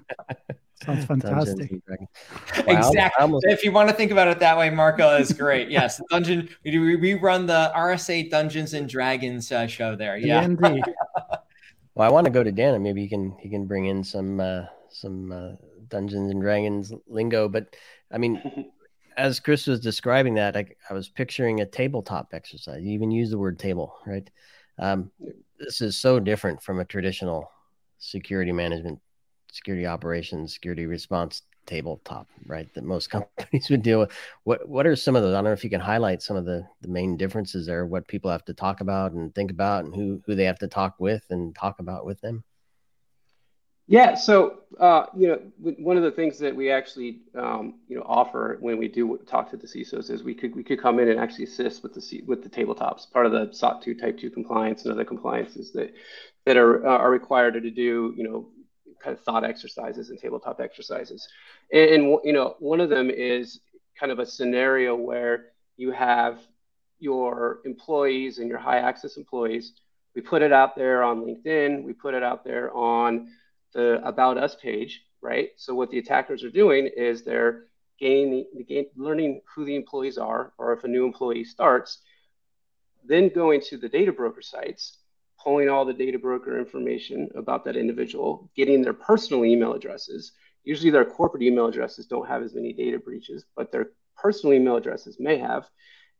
Sounds 0.85 1.07
fantastic. 1.07 1.73
Wow, 1.89 2.07
exactly. 2.67 3.23
Almost... 3.23 3.47
If 3.49 3.65
you 3.65 3.73
want 3.73 3.89
to 3.89 3.95
think 3.95 4.11
about 4.11 4.29
it 4.29 4.39
that 4.41 4.59
way, 4.59 4.69
Marco 4.69 5.17
is 5.17 5.33
great. 5.33 5.71
yes, 5.71 6.01
dungeon. 6.11 6.49
We, 6.65 6.97
we 6.97 7.15
run 7.15 7.47
the 7.47 7.73
RSA 7.75 8.31
Dungeons 8.31 8.75
and 8.75 8.89
Dragons 8.89 9.51
uh, 9.51 9.67
show 9.67 9.97
there. 9.97 10.19
Yeah. 10.19 10.47
well, 10.61 12.09
I 12.09 12.09
want 12.11 12.27
to 12.27 12.31
go 12.31 12.45
to 12.45 12.53
Dan, 12.53 12.75
and 12.75 12.85
maybe 12.85 13.01
he 13.01 13.09
can 13.09 13.37
he 13.41 13.49
can 13.49 13.65
bring 13.67 13.87
in 13.87 14.05
some 14.05 14.39
uh, 14.39 14.65
some 14.91 15.33
uh, 15.33 15.53
Dungeons 15.89 16.31
and 16.31 16.43
Dragons 16.43 16.93
lingo. 17.09 17.49
But 17.49 17.75
I 18.13 18.19
mean, 18.19 18.71
as 19.17 19.41
Chris 19.41 19.67
was 19.67 19.81
describing 19.81 20.35
that, 20.35 20.57
I, 20.59 20.67
I 20.91 20.93
was 20.95 21.09
picturing 21.09 21.61
a 21.61 21.67
tabletop 21.67 22.35
exercise. 22.35 22.83
You 22.83 22.93
even 22.93 23.11
use 23.11 23.31
the 23.31 23.39
word 23.39 23.59
table, 23.59 23.97
right? 24.07 24.29
Um, 24.79 25.11
this 25.59 25.81
is 25.81 25.97
so 25.97 26.21
different 26.21 26.63
from 26.63 26.81
a 26.81 26.85
traditional 26.85 27.51
security 27.99 28.53
management 28.53 29.01
security 29.57 29.87
operations, 29.87 30.55
security 30.55 30.87
response 30.87 31.43
tabletop, 31.67 32.29
right? 32.47 32.73
That 32.75 32.85
most 32.85 33.11
companies 33.11 33.69
would 33.71 33.83
deal 33.83 34.01
with. 34.01 34.13
What 34.45 34.69
what 34.69 34.87
are 34.87 34.97
some 34.97 35.17
of 35.17 35.23
those? 35.23 35.35
I 35.35 35.39
don't 35.39 35.45
know 35.45 35.53
if 35.53 35.65
you 35.65 35.71
can 35.71 35.81
highlight 35.81 36.23
some 36.23 36.37
of 36.37 36.45
the 36.45 36.67
the 36.81 36.89
main 36.89 37.17
differences 37.17 37.67
there, 37.67 37.87
what 37.87 38.09
people 38.09 38.31
have 38.31 38.45
to 38.47 38.55
talk 38.55 38.81
about 38.81 39.13
and 39.13 39.35
think 39.35 39.51
about, 39.51 39.85
and 39.85 39.95
who 39.95 40.23
who 40.27 40.35
they 40.35 40.45
have 40.45 40.59
to 40.61 40.69
talk 40.69 40.97
with 40.99 41.25
and 41.31 41.55
talk 41.55 41.79
about 41.81 42.07
with 42.07 42.21
them. 42.21 42.45
Yeah, 43.89 44.17
so 44.17 44.63
uh, 44.81 45.07
you 45.17 45.29
know, 45.29 45.73
one 45.79 45.97
of 45.97 46.03
the 46.03 46.11
things 46.11 46.41
that 46.41 46.55
we 46.55 46.73
actually 46.73 47.21
um, 47.37 47.75
you 47.87 47.97
know 47.97 48.03
offer 48.05 48.59
when 48.61 48.79
we 48.79 48.89
do 48.89 49.19
talk 49.27 49.49
to 49.51 49.57
the 49.57 49.67
CISOs 49.67 50.11
is 50.11 50.25
we 50.25 50.35
could 50.35 50.57
we 50.57 50.65
could 50.65 50.83
come 50.83 50.99
in 50.99 51.09
and 51.09 51.21
actually 51.21 51.45
assist 51.45 51.85
with 51.85 51.95
the 51.95 52.01
C, 52.01 52.23
with 52.27 52.43
the 52.43 52.49
tabletops, 52.49 53.11
part 53.11 53.27
of 53.27 53.33
the 53.33 53.53
SOC 53.53 53.83
2 53.83 53.95
Type 53.95 54.19
2 54.19 54.31
compliance 54.31 54.85
and 54.85 54.93
other 54.93 55.05
compliances 55.05 55.71
that 55.73 55.95
that 56.47 56.57
are 56.57 56.85
uh, 56.85 56.99
are 56.99 57.13
required 57.13 57.55
to 57.55 57.71
do 57.71 58.13
you 58.17 58.25
know 58.25 58.49
kind 59.03 59.17
of 59.17 59.23
thought 59.23 59.45
exercises 59.45 60.11
and 60.11 60.19
tabletop 60.19 60.61
exercises. 60.61 61.29
And, 61.73 61.91
and, 61.91 62.19
you 62.25 62.33
know, 62.33 62.57
one 62.59 62.81
of 62.81 62.91
them 62.91 63.11
is 63.11 63.61
kind 63.99 64.13
of 64.13 64.19
a 64.19 64.27
scenario 64.27 64.95
where 64.95 65.47
you 65.77 65.91
have 65.93 66.41
your 66.99 67.61
employees 67.65 68.39
and 68.39 68.49
your 68.49 68.59
high 68.59 68.79
access 68.79 69.17
employees 69.17 69.73
We 70.17 70.23
put 70.23 70.41
it 70.41 70.51
out 70.51 70.75
there 70.75 71.03
on 71.03 71.21
LinkedIn. 71.21 71.85
We 71.85 71.93
put 71.93 72.15
it 72.15 72.23
out 72.23 72.43
there 72.43 72.75
on 72.75 73.29
the 73.75 74.01
About 74.03 74.39
Us 74.39 74.57
page, 74.57 75.03
right? 75.21 75.51
So 75.57 75.75
what 75.75 75.91
the 75.91 75.99
attackers 75.99 76.43
are 76.43 76.51
doing 76.51 76.87
is 76.97 77.23
they're 77.23 77.67
gaining, 78.01 78.47
gain, 78.67 78.87
learning 78.97 79.43
who 79.55 79.67
the 79.67 79.77
employees 79.77 80.17
are, 80.17 80.55
or 80.57 80.73
if 80.73 80.85
a 80.85 80.89
new 80.89 81.05
employee 81.05 81.45
starts, 81.45 81.99
then 83.05 83.29
going 83.29 83.61
to 83.69 83.77
the 83.77 83.91
data 83.91 84.11
broker 84.11 84.41
sites, 84.41 84.97
pulling 85.47 85.69
all 85.69 85.85
the 85.85 85.93
data 85.93 86.19
broker 86.19 86.59
information 86.59 87.29
about 87.37 87.65
that 87.65 87.77
individual, 87.77 88.51
getting 88.57 88.83
their 88.83 88.93
personal 88.93 89.45
email 89.45 89.75
addresses. 89.75 90.33
Usually 90.65 90.91
their 90.91 91.05
corporate 91.05 91.45
email 91.45 91.67
addresses 91.67 92.07
don't 92.07 92.27
have 92.27 92.43
as 92.43 92.53
many 92.53 92.73
data 92.73 92.99
breaches, 92.99 93.45
but 93.55 93.71
their 93.71 93.91
personal 94.17 94.55
email 94.55 94.75
addresses 94.75 95.19
may 95.21 95.39
have. 95.39 95.69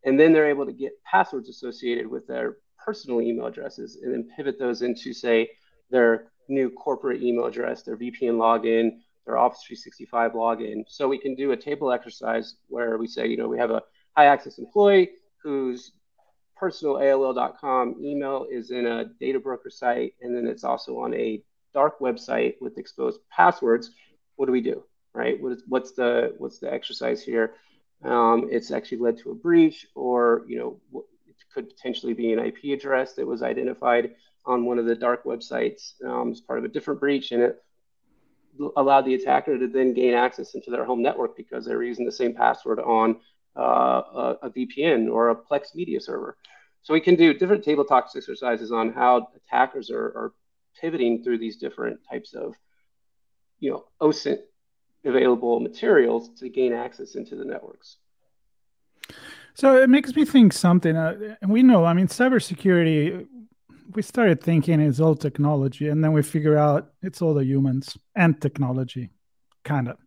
And 0.05 0.17
then 0.17 0.31
they're 0.31 0.49
able 0.49 0.65
to 0.65 0.71
get 0.71 0.93
passwords 1.03 1.49
associated 1.49 2.07
with 2.07 2.25
their 2.25 2.59
personal 2.77 3.19
email 3.19 3.47
addresses 3.47 3.97
and 4.01 4.13
then 4.13 4.29
pivot 4.33 4.57
those 4.57 4.81
into, 4.81 5.11
say, 5.13 5.49
their 5.89 6.31
new 6.47 6.69
corporate 6.69 7.21
email 7.21 7.47
address, 7.47 7.83
their 7.83 7.97
VPN 7.97 8.37
login, 8.37 8.91
their 9.25 9.37
Office 9.37 9.61
365 9.67 10.31
login. 10.31 10.85
So 10.87 11.09
we 11.09 11.17
can 11.17 11.35
do 11.35 11.51
a 11.51 11.57
table 11.57 11.91
exercise 11.91 12.55
where 12.69 12.97
we 12.97 13.07
say, 13.07 13.27
you 13.27 13.35
know, 13.35 13.49
we 13.49 13.57
have 13.57 13.71
a 13.71 13.83
high 14.15 14.27
access 14.27 14.57
employee 14.57 15.09
whose 15.43 15.91
personal 16.59 16.95
AOL.com 16.95 17.95
email 18.01 18.45
is 18.49 18.71
in 18.71 18.85
a 18.85 19.05
data 19.19 19.39
broker 19.39 19.69
site, 19.69 20.13
and 20.21 20.35
then 20.35 20.47
it's 20.47 20.63
also 20.63 20.99
on 20.99 21.13
a 21.13 21.41
dark 21.73 21.99
website 21.99 22.55
with 22.61 22.77
exposed 22.77 23.19
passwords. 23.29 23.91
What 24.35 24.45
do 24.47 24.51
we 24.51 24.61
do? 24.61 24.83
Right? 25.13 25.41
What 25.41 25.53
is, 25.53 25.63
what's 25.67 25.91
the 25.91 26.35
what's 26.37 26.59
the 26.59 26.71
exercise 26.71 27.23
here? 27.23 27.53
Um, 28.03 28.47
it's 28.51 28.71
actually 28.71 28.99
led 28.99 29.17
to 29.19 29.31
a 29.31 29.35
breach, 29.35 29.87
or 29.95 30.43
you 30.47 30.57
know, 30.59 31.03
it 31.27 31.35
could 31.53 31.69
potentially 31.69 32.13
be 32.13 32.33
an 32.33 32.39
IP 32.39 32.77
address 32.77 33.13
that 33.13 33.25
was 33.25 33.41
identified 33.41 34.15
on 34.45 34.65
one 34.65 34.79
of 34.79 34.85
the 34.85 34.95
dark 34.95 35.23
websites 35.25 35.93
um, 36.05 36.31
as 36.31 36.39
part 36.39 36.59
of 36.59 36.65
a 36.65 36.69
different 36.69 36.99
breach, 36.99 37.31
and 37.31 37.41
it 37.41 37.63
allowed 38.75 39.05
the 39.05 39.13
attacker 39.13 39.57
to 39.57 39.67
then 39.67 39.93
gain 39.93 40.13
access 40.13 40.55
into 40.55 40.71
their 40.71 40.85
home 40.85 41.01
network 41.01 41.35
because 41.35 41.65
they 41.65 41.75
were 41.75 41.83
using 41.83 42.05
the 42.05 42.11
same 42.11 42.33
password 42.33 42.79
on 42.79 43.17
uh, 43.57 44.35
a, 44.43 44.49
VPN 44.49 45.11
or 45.11 45.29
a 45.29 45.35
Plex 45.35 45.73
media 45.73 45.99
server. 45.99 46.37
So 46.83 46.93
we 46.93 47.01
can 47.01 47.15
do 47.15 47.33
different 47.33 47.63
tabletop 47.63 48.09
exercises 48.15 48.71
on 48.71 48.93
how 48.93 49.29
attackers 49.35 49.89
are, 49.89 50.05
are 50.05 50.33
pivoting 50.79 51.23
through 51.23 51.39
these 51.39 51.57
different 51.57 51.99
types 52.09 52.33
of, 52.33 52.55
you 53.59 53.71
know, 53.71 53.85
OSINT 53.99 54.39
available 55.05 55.59
materials 55.59 56.29
to 56.39 56.49
gain 56.49 56.73
access 56.73 57.15
into 57.15 57.35
the 57.35 57.45
networks. 57.45 57.97
So 59.53 59.81
it 59.81 59.89
makes 59.89 60.15
me 60.15 60.23
think 60.23 60.53
something, 60.53 60.95
uh, 60.95 61.35
and 61.41 61.51
we 61.51 61.63
know, 61.63 61.83
I 61.83 61.93
mean, 61.93 62.07
cybersecurity. 62.07 63.25
We 63.95 64.01
started 64.03 64.43
thinking 64.43 64.79
it's 64.79 64.99
all 64.99 65.15
technology, 65.15 65.87
and 65.87 66.03
then 66.03 66.11
we 66.11 66.21
figure 66.21 66.57
out 66.57 66.91
it's 67.01 67.21
all 67.21 67.33
the 67.33 67.45
humans 67.45 67.97
and 68.15 68.39
technology, 68.39 69.09
kind 69.63 69.87
of. 69.87 69.97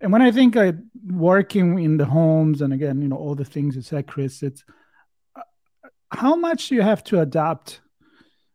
And 0.00 0.12
when 0.12 0.22
I 0.22 0.30
think 0.30 0.56
I 0.56 0.74
working 1.06 1.78
in 1.78 1.96
the 1.96 2.04
homes, 2.04 2.60
and 2.60 2.72
again, 2.72 3.00
you 3.00 3.08
know, 3.08 3.16
all 3.16 3.34
the 3.34 3.44
things 3.44 3.76
you 3.76 3.82
said, 3.82 4.06
Chris, 4.06 4.42
it's 4.42 4.64
uh, 5.34 5.40
how 6.10 6.36
much 6.36 6.70
you 6.70 6.82
have 6.82 7.02
to 7.04 7.20
adapt 7.20 7.80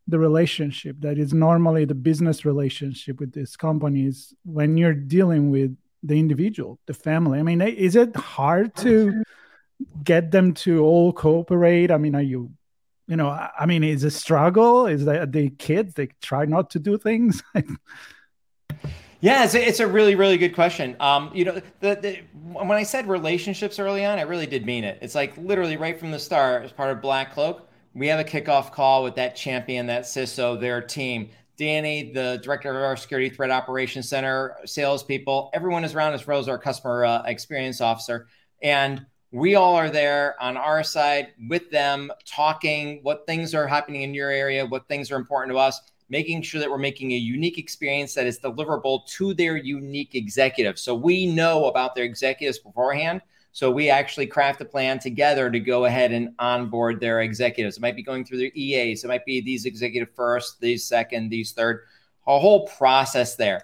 the 0.08 0.20
relationship 0.20 0.98
that 1.00 1.18
is 1.18 1.34
normally 1.34 1.86
the 1.86 1.96
business 1.96 2.46
relationship 2.46 3.20
with 3.20 3.32
these 3.34 3.56
companies 3.56 4.34
when 4.44 4.78
you're 4.78 4.94
dealing 4.94 5.50
with 5.50 5.76
the 6.04 6.20
individual, 6.20 6.80
the 6.86 6.94
family. 6.94 7.40
I 7.40 7.44
mean, 7.44 7.62
is 7.62 7.96
it 7.96 8.16
hard 8.16 8.76
to 8.78 9.24
get 10.04 10.32
them 10.32 10.54
to 10.56 10.84
all 10.84 11.14
cooperate? 11.14 11.92
I 11.92 11.98
mean, 11.98 12.16
are 12.16 12.22
you, 12.22 12.52
you 13.08 13.16
know, 13.16 13.30
I 13.30 13.66
mean, 13.66 13.84
is 13.84 14.04
a 14.04 14.12
struggle? 14.12 14.88
Is 14.88 15.06
that 15.06 15.32
the 15.32 15.50
kids 15.52 15.94
they 15.94 16.10
try 16.22 16.46
not 16.46 16.72
to 16.72 16.80
do 16.80 16.98
things? 16.98 17.44
Yeah, 19.22 19.44
it's 19.44 19.54
a, 19.54 19.68
it's 19.68 19.80
a 19.80 19.88
really 19.88 20.16
really 20.16 20.38
good 20.38 20.56
question. 20.56 20.96
Um, 21.00 21.30
you 21.34 21.46
know, 21.46 21.62
the, 21.80 21.96
the 21.96 22.20
when 22.42 22.72
I 22.72 22.84
said 22.84 23.08
relationships 23.08 23.78
early 23.78 24.04
on, 24.04 24.18
I 24.18 24.24
really 24.24 24.48
did 24.48 24.66
mean 24.66 24.84
it. 24.84 24.98
It's 25.02 25.14
like 25.14 25.38
literally 25.38 25.78
right 25.78 25.98
from 26.00 26.10
the 26.10 26.20
start, 26.20 26.64
as 26.66 26.72
part 26.72 26.90
of 26.90 27.04
BlackCloak, 27.04 27.62
we 27.94 28.08
have 28.08 28.20
a 28.20 28.24
kickoff 28.24 28.72
call 28.72 29.04
with 29.04 29.16
that 29.16 29.36
champion, 29.36 29.86
that 29.88 30.04
CISO, 30.04 30.60
their 30.60 30.82
team. 30.82 31.30
Danny, 31.56 32.12
the 32.12 32.40
director 32.42 32.72
of 32.72 32.78
our 32.78 32.98
security 32.98 33.30
threat 33.30 33.52
operations 33.52 34.10
center, 34.10 34.56
salespeople, 34.66 35.52
everyone 35.54 35.84
is 35.84 35.94
around 35.94 36.14
as 36.14 36.28
as 36.28 36.48
our 36.48 36.58
customer 36.58 37.06
uh, 37.06 37.22
experience 37.26 37.80
officer. 37.80 38.28
And 38.64 39.06
we 39.32 39.54
all 39.54 39.76
are 39.76 39.92
there 39.92 40.42
on 40.42 40.58
our 40.58 40.84
side 40.84 41.34
with 41.48 41.70
them, 41.70 42.12
talking 42.26 43.02
what 43.04 43.28
things 43.28 43.54
are 43.54 43.68
happening 43.68 44.02
in 44.02 44.16
your 44.16 44.32
area, 44.32 44.66
what 44.66 44.88
things 44.88 45.12
are 45.12 45.18
important 45.18 45.54
to 45.54 45.60
us 45.60 45.80
making 46.12 46.42
sure 46.42 46.60
that 46.60 46.70
we're 46.70 46.78
making 46.78 47.14
a 47.14 47.16
unique 47.16 47.58
experience 47.58 48.14
that 48.14 48.28
is 48.28 48.38
deliverable 48.38 49.08
to 49.08 49.34
their 49.34 49.56
unique 49.56 50.14
executives. 50.14 50.82
So 50.82 50.94
we 50.94 51.26
know 51.26 51.66
about 51.68 51.96
their 51.96 52.04
executives 52.04 52.60
beforehand. 52.60 53.22
So 53.54 53.72
we 53.72 53.90
actually 53.90 54.28
craft 54.28 54.60
a 54.60 54.66
plan 54.66 55.00
together 55.00 55.50
to 55.50 55.60
go 55.60 55.86
ahead 55.86 56.12
and 56.12 56.36
onboard 56.38 57.00
their 57.00 57.22
executives. 57.22 57.78
It 57.78 57.82
might 57.82 57.96
be 57.96 58.04
going 58.04 58.26
through 58.26 58.40
their 58.40 58.52
EAs. 58.54 59.06
It 59.06 59.08
might 59.08 59.26
be 59.26 59.40
these 59.40 59.66
executive 59.66 60.14
first, 60.14 60.60
these 60.60 60.84
second, 60.84 61.30
these 61.30 61.54
third, 61.54 61.84
a 62.28 62.38
whole 62.38 62.68
process 62.68 63.38
there. 63.38 63.62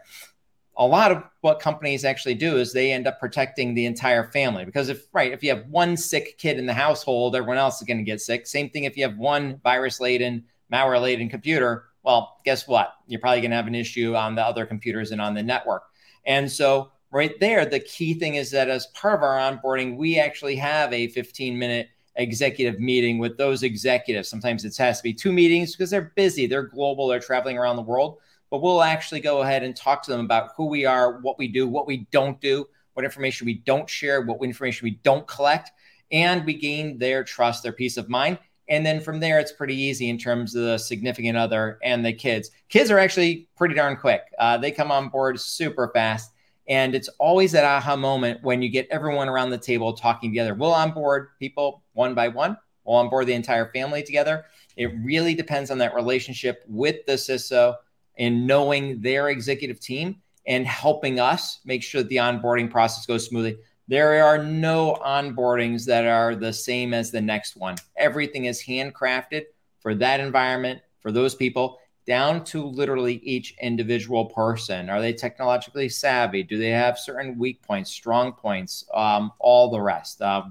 A 0.78 0.86
lot 0.86 1.12
of 1.12 1.24
what 1.42 1.60
companies 1.60 2.06
actually 2.06 2.36
do 2.36 2.58
is 2.58 2.72
they 2.72 2.94
end 2.94 3.08
up 3.08 3.20
protecting 3.20 3.74
the 3.74 3.86
entire 3.86 4.24
family 4.32 4.64
because 4.64 4.88
if 4.88 5.08
right, 5.12 5.34
if 5.34 5.44
you 5.44 5.50
have 5.50 5.66
one 5.68 5.98
sick 5.98 6.38
kid 6.38 6.60
in 6.60 6.66
the 6.66 6.74
household, 6.74 7.36
everyone 7.36 7.58
else 7.58 7.82
is 7.82 7.88
going 7.88 7.98
to 7.98 8.04
get 8.04 8.22
sick. 8.22 8.48
Same 8.48 8.70
thing 8.70 8.86
if 8.86 8.96
you 8.96 9.04
have 9.04 9.18
one 9.18 9.60
virus 9.64 10.00
laden, 10.00 10.46
malware 10.72 11.02
laden 11.02 11.30
computer, 11.30 11.86
well, 12.08 12.38
guess 12.46 12.70
what? 12.70 12.94
You're 13.06 13.20
probably 13.20 13.42
going 13.42 13.52
to 13.52 13.58
have 13.58 13.68
an 13.68 13.76
issue 13.76 14.16
on 14.16 14.34
the 14.34 14.42
other 14.42 14.66
computers 14.66 15.12
and 15.12 15.20
on 15.20 15.34
the 15.34 15.44
network. 15.44 15.84
And 16.26 16.50
so, 16.50 16.94
right 17.12 17.38
there, 17.42 17.66
the 17.66 17.82
key 17.82 18.14
thing 18.14 18.36
is 18.36 18.50
that 18.52 18.70
as 18.70 18.88
part 18.88 19.16
of 19.16 19.24
our 19.24 19.38
onboarding, 19.38 19.98
we 19.98 20.18
actually 20.18 20.56
have 20.56 20.94
a 20.94 21.10
15 21.10 21.60
minute 21.60 21.90
executive 22.16 22.80
meeting 22.80 23.20
with 23.20 23.38
those 23.38 23.62
executives. 23.62 24.30
Sometimes 24.30 24.64
it 24.64 24.78
has 24.78 25.00
to 25.00 25.04
be 25.04 25.14
two 25.14 25.34
meetings 25.34 25.76
because 25.76 25.90
they're 25.90 26.14
busy, 26.16 26.48
they're 26.48 26.64
global, 26.64 27.08
they're 27.08 27.20
traveling 27.20 27.58
around 27.58 27.76
the 27.76 27.82
world. 27.82 28.20
But 28.50 28.62
we'll 28.62 28.84
actually 28.84 29.20
go 29.20 29.42
ahead 29.42 29.64
and 29.64 29.76
talk 29.76 30.02
to 30.04 30.12
them 30.12 30.22
about 30.22 30.52
who 30.56 30.68
we 30.68 30.86
are, 30.86 31.20
what 31.20 31.38
we 31.38 31.50
do, 31.50 31.68
what 31.68 31.88
we 31.88 32.08
don't 32.12 32.40
do, 32.40 32.66
what 32.94 33.04
information 33.04 33.46
we 33.46 33.56
don't 33.56 33.90
share, 33.90 34.22
what 34.22 34.42
information 34.42 34.86
we 34.86 35.00
don't 35.04 35.28
collect. 35.28 35.72
And 36.10 36.46
we 36.46 36.54
gain 36.54 37.00
their 37.00 37.26
trust, 37.26 37.64
their 37.64 37.74
peace 37.74 37.98
of 37.98 38.08
mind. 38.08 38.40
And 38.70 38.86
then 38.86 39.00
from 39.00 39.20
there, 39.20 39.40
it's 39.40 39.52
pretty 39.52 39.76
easy 39.76 40.10
in 40.10 40.18
terms 40.18 40.56
of 40.56 40.64
the 40.64 40.78
significant 40.78 41.38
other 41.38 41.80
and 41.84 42.06
the 42.06 42.14
kids. 42.14 42.52
Kids 42.70 42.92
are 42.92 43.00
actually 43.00 43.48
pretty 43.56 43.76
darn 43.76 43.96
quick. 43.96 44.22
Uh, 44.38 44.58
they 44.58 44.72
come 44.72 44.92
on 44.92 45.10
board 45.10 45.40
super 45.40 45.90
fast. 45.94 46.32
And 46.68 46.94
it's 46.94 47.08
always 47.18 47.54
that 47.54 47.64
aha 47.64 47.96
moment 47.96 48.44
when 48.44 48.62
you 48.62 48.70
get 48.70 48.88
everyone 48.92 49.30
around 49.30 49.52
the 49.52 49.58
table 49.58 49.94
talking 49.94 50.32
together. 50.32 50.54
We'll 50.54 50.74
onboard 50.74 51.30
people 51.40 51.84
one 51.94 52.14
by 52.14 52.28
one, 52.28 52.58
we'll 52.84 52.98
onboard 52.98 53.28
the 53.28 53.34
entire 53.34 53.72
family 53.72 54.04
together. 54.04 54.46
It 54.76 54.92
really 55.02 55.34
depends 55.34 55.72
on 55.72 55.78
that 55.78 55.96
relationship 55.96 56.64
with 56.68 57.06
the 57.06 57.14
CISO 57.14 57.76
and 58.18 58.46
knowing 58.46 59.00
their 59.02 59.30
executive 59.30 59.80
team 59.80 60.18
and 60.46 60.66
helping 60.66 61.20
us 61.20 61.60
make 61.66 61.84
sure 61.84 62.02
that 62.02 62.10
the 62.10 62.18
onboarding 62.18 62.70
process 62.70 63.06
goes 63.06 63.26
smoothly. 63.28 63.58
There 63.88 64.24
are 64.24 64.44
no 64.44 64.98
onboardings 65.06 65.86
that 65.86 66.06
are 66.06 66.36
the 66.36 66.52
same 66.52 66.94
as 66.94 67.12
the 67.12 67.22
next 67.22 67.56
one. 67.56 67.76
Everything 67.96 68.46
is 68.46 68.62
handcrafted 68.62 69.46
for 69.80 69.96
that 69.96 70.20
environment, 70.20 70.82
for 71.00 71.12
those 71.12 71.36
people, 71.36 71.80
down 72.06 72.44
to 72.46 72.66
literally 72.66 73.16
each 73.16 73.54
individual 73.62 74.26
person. 74.26 74.90
Are 74.90 75.02
they 75.02 75.14
technologically 75.14 75.90
savvy? 75.90 76.42
Do 76.42 76.58
they 76.58 76.70
have 76.70 76.98
certain 76.98 77.38
weak 77.38 77.62
points, 77.62 77.92
strong 77.92 78.32
points, 78.32 78.86
um, 78.94 79.32
all 79.40 79.70
the 79.70 79.82
rest? 79.82 80.22
Uh, 80.22 80.44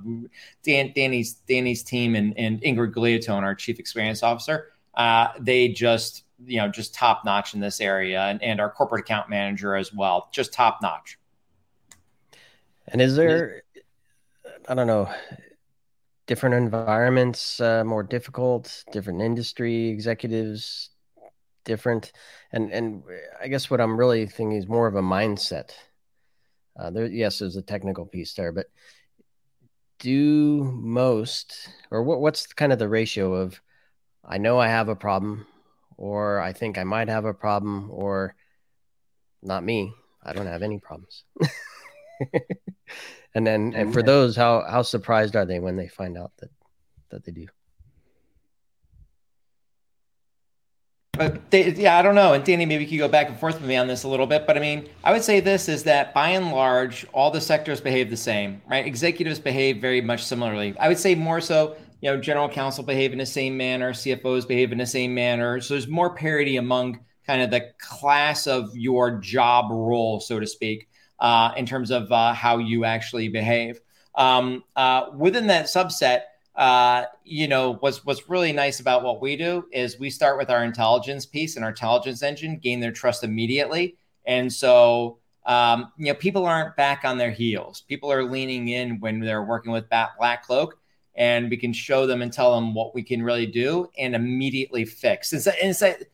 Dan, 0.62 0.92
Danny's 0.94 1.34
Danny's 1.48 1.82
team 1.82 2.14
and, 2.14 2.36
and 2.38 2.60
Ingrid 2.62 2.92
Gliatone, 2.92 3.42
our 3.42 3.54
chief 3.54 3.78
experience 3.78 4.22
officer, 4.22 4.72
uh, 4.94 5.28
they 5.38 5.68
just 5.68 6.24
you 6.44 6.58
know 6.58 6.68
just 6.68 6.94
top 6.94 7.24
notch 7.24 7.54
in 7.54 7.60
this 7.60 7.80
area, 7.80 8.22
and, 8.22 8.42
and 8.42 8.60
our 8.60 8.70
corporate 8.70 9.00
account 9.00 9.30
manager 9.30 9.74
as 9.74 9.92
well, 9.92 10.28
just 10.32 10.52
top 10.52 10.78
notch. 10.82 11.18
And 12.88 13.00
is 13.00 13.16
there, 13.16 13.62
I 14.68 14.74
don't 14.74 14.86
know, 14.86 15.08
different 16.26 16.54
environments 16.56 17.60
uh, 17.60 17.84
more 17.84 18.02
difficult, 18.02 18.84
different 18.92 19.22
industry 19.22 19.88
executives 19.88 20.90
different, 21.66 22.12
and 22.52 22.72
and 22.72 23.02
I 23.42 23.48
guess 23.48 23.68
what 23.68 23.80
I'm 23.80 23.98
really 23.98 24.24
thinking 24.26 24.56
is 24.56 24.66
more 24.66 24.86
of 24.86 24.94
a 24.94 25.02
mindset. 25.02 25.72
Uh, 26.78 26.90
there, 26.90 27.06
yes, 27.06 27.40
there's 27.40 27.56
a 27.56 27.62
technical 27.62 28.06
piece 28.06 28.32
there, 28.34 28.52
but 28.52 28.66
do 29.98 30.62
most 30.64 31.68
or 31.90 32.02
what, 32.02 32.20
what's 32.20 32.46
kind 32.46 32.72
of 32.72 32.78
the 32.78 32.88
ratio 32.88 33.34
of 33.34 33.60
I 34.24 34.38
know 34.38 34.58
I 34.58 34.68
have 34.68 34.88
a 34.88 34.96
problem, 34.96 35.46
or 35.96 36.40
I 36.40 36.52
think 36.52 36.78
I 36.78 36.84
might 36.84 37.08
have 37.08 37.24
a 37.24 37.34
problem, 37.34 37.90
or 37.90 38.34
not 39.42 39.64
me, 39.64 39.92
I 40.22 40.32
don't 40.32 40.46
have 40.46 40.62
any 40.62 40.78
problems. 40.78 41.24
and 43.36 43.46
then 43.46 43.72
and 43.74 43.92
for 43.92 44.02
those, 44.02 44.34
how 44.34 44.64
how 44.68 44.82
surprised 44.82 45.36
are 45.36 45.44
they 45.44 45.58
when 45.58 45.76
they 45.76 45.88
find 45.88 46.16
out 46.16 46.32
that 46.38 46.50
that 47.10 47.24
they 47.24 47.32
do? 47.32 47.46
but 51.16 51.50
they, 51.50 51.70
yeah, 51.72 51.98
I 51.98 52.02
don't 52.02 52.14
know. 52.14 52.32
And 52.34 52.44
Danny, 52.44 52.66
maybe 52.66 52.84
you 52.84 52.90
could 52.90 52.98
go 52.98 53.08
back 53.08 53.28
and 53.28 53.38
forth 53.38 53.60
with 53.60 53.68
me 53.68 53.76
on 53.76 53.86
this 53.86 54.04
a 54.04 54.08
little 54.08 54.26
bit. 54.26 54.46
But 54.46 54.56
I 54.56 54.60
mean, 54.60 54.88
I 55.02 55.12
would 55.12 55.22
say 55.22 55.40
this 55.40 55.68
is 55.68 55.84
that 55.84 56.14
by 56.14 56.30
and 56.30 56.50
large, 56.50 57.06
all 57.12 57.30
the 57.30 57.40
sectors 57.40 57.80
behave 57.80 58.10
the 58.10 58.16
same, 58.16 58.60
right? 58.68 58.86
Executives 58.86 59.38
behave 59.38 59.80
very 59.80 60.00
much 60.00 60.24
similarly. 60.24 60.74
I 60.78 60.88
would 60.88 60.98
say 60.98 61.14
more 61.14 61.40
so, 61.40 61.76
you 62.00 62.10
know, 62.10 62.20
general 62.20 62.48
counsel 62.48 62.84
behave 62.84 63.12
in 63.12 63.18
the 63.18 63.26
same 63.26 63.56
manner, 63.56 63.92
CFOs 63.92 64.46
behave 64.46 64.72
in 64.72 64.78
the 64.78 64.86
same 64.86 65.14
manner. 65.14 65.60
So 65.60 65.74
there's 65.74 65.88
more 65.88 66.14
parity 66.14 66.56
among 66.56 67.00
kind 67.26 67.42
of 67.42 67.50
the 67.50 67.72
class 67.78 68.46
of 68.46 68.76
your 68.76 69.18
job 69.18 69.70
role, 69.70 70.20
so 70.20 70.38
to 70.38 70.46
speak, 70.46 70.88
uh, 71.18 71.52
in 71.56 71.66
terms 71.66 71.90
of 71.90 72.10
uh, 72.12 72.32
how 72.32 72.58
you 72.58 72.84
actually 72.84 73.28
behave. 73.28 73.80
Um, 74.14 74.64
uh, 74.74 75.06
within 75.14 75.46
that 75.48 75.66
subset, 75.66 76.22
uh, 76.54 77.04
you 77.24 77.48
know, 77.48 77.74
what's 77.74 78.04
what's 78.04 78.30
really 78.30 78.52
nice 78.52 78.80
about 78.80 79.02
what 79.02 79.20
we 79.20 79.36
do 79.36 79.66
is 79.72 79.98
we 79.98 80.08
start 80.08 80.38
with 80.38 80.48
our 80.48 80.64
intelligence 80.64 81.26
piece 81.26 81.56
and 81.56 81.64
our 81.64 81.70
intelligence 81.70 82.22
engine, 82.22 82.58
gain 82.58 82.80
their 82.80 82.92
trust 82.92 83.24
immediately, 83.24 83.96
and 84.24 84.50
so 84.50 85.18
um, 85.46 85.92
you 85.96 86.06
know, 86.06 86.14
people 86.14 86.44
aren't 86.44 86.76
back 86.76 87.04
on 87.04 87.18
their 87.18 87.30
heels. 87.30 87.82
People 87.82 88.10
are 88.10 88.24
leaning 88.24 88.68
in 88.68 88.98
when 89.00 89.20
they're 89.20 89.44
working 89.44 89.70
with 89.70 89.88
BlackCloak, 89.88 90.72
and 91.14 91.48
we 91.48 91.56
can 91.56 91.72
show 91.72 92.06
them 92.06 92.20
and 92.20 92.32
tell 92.32 92.54
them 92.54 92.74
what 92.74 92.94
we 92.94 93.02
can 93.02 93.22
really 93.22 93.46
do 93.46 93.88
and 93.96 94.14
immediately 94.16 94.84
fix. 94.84 95.32
And 95.32 95.46
it's, 95.46 96.04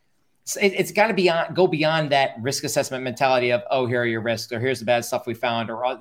it's, 0.45 0.57
it's 0.57 0.93
got 0.93 1.09
to 1.09 1.15
be 1.15 1.31
on, 1.31 1.55
go 1.55 1.67
beyond 1.67 2.11
that 2.11 2.35
risk 2.41 2.65
assessment 2.65 3.05
mentality 3.05 3.51
of 3.51 3.63
oh 3.71 3.87
here 3.87 4.03
are 4.03 4.07
your 4.07 4.21
risks 4.21 4.53
or 4.53 4.61
here's 4.61 4.81
the 4.81 4.85
bad 4.85 5.05
stuff 5.05 5.27
we 5.27 5.35
found 5.35 5.71
or 5.71 5.99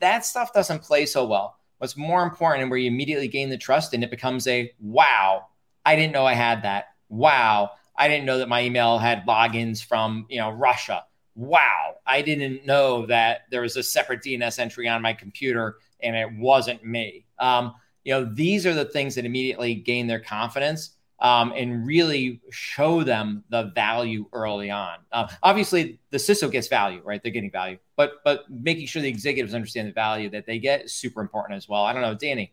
that 0.00 0.24
stuff 0.24 0.52
doesn't 0.52 0.82
play 0.82 1.06
so 1.06 1.24
well 1.24 1.56
What's 1.82 1.96
more 1.96 2.22
important 2.22 2.62
and 2.62 2.70
where 2.70 2.78
you 2.78 2.86
immediately 2.86 3.26
gain 3.26 3.50
the 3.50 3.58
trust 3.58 3.92
and 3.92 4.04
it 4.04 4.10
becomes 4.12 4.46
a 4.46 4.72
wow, 4.78 5.46
I 5.84 5.96
didn't 5.96 6.12
know 6.12 6.24
I 6.24 6.34
had 6.34 6.62
that. 6.62 6.84
Wow, 7.08 7.72
I 7.96 8.06
didn't 8.06 8.24
know 8.24 8.38
that 8.38 8.48
my 8.48 8.62
email 8.62 8.98
had 8.98 9.26
logins 9.26 9.84
from, 9.84 10.26
you 10.28 10.38
know, 10.38 10.50
Russia. 10.50 11.02
Wow, 11.34 11.96
I 12.06 12.22
didn't 12.22 12.64
know 12.64 13.06
that 13.06 13.46
there 13.50 13.62
was 13.62 13.76
a 13.76 13.82
separate 13.82 14.22
DNS 14.22 14.60
entry 14.60 14.86
on 14.86 15.02
my 15.02 15.12
computer 15.12 15.78
and 16.00 16.14
it 16.14 16.28
wasn't 16.38 16.84
me. 16.84 17.26
Um, 17.40 17.74
you 18.04 18.14
know, 18.14 18.32
these 18.32 18.64
are 18.64 18.74
the 18.74 18.84
things 18.84 19.16
that 19.16 19.24
immediately 19.24 19.74
gain 19.74 20.06
their 20.06 20.20
confidence 20.20 20.90
um, 21.22 21.52
and 21.56 21.86
really 21.86 22.40
show 22.50 23.04
them 23.04 23.44
the 23.48 23.70
value 23.74 24.26
early 24.32 24.70
on. 24.70 24.98
Uh, 25.12 25.28
obviously, 25.42 26.00
the 26.10 26.18
CISO 26.18 26.50
gets 26.50 26.66
value, 26.66 27.00
right? 27.04 27.22
They're 27.22 27.32
getting 27.32 27.50
value, 27.50 27.78
but 27.96 28.14
but 28.24 28.44
making 28.50 28.86
sure 28.86 29.00
the 29.00 29.08
executives 29.08 29.54
understand 29.54 29.88
the 29.88 29.92
value 29.92 30.28
that 30.30 30.46
they 30.46 30.58
get 30.58 30.82
is 30.82 30.92
super 30.92 31.20
important 31.20 31.56
as 31.56 31.68
well. 31.68 31.84
I 31.84 31.92
don't 31.92 32.02
know, 32.02 32.14
Danny. 32.14 32.52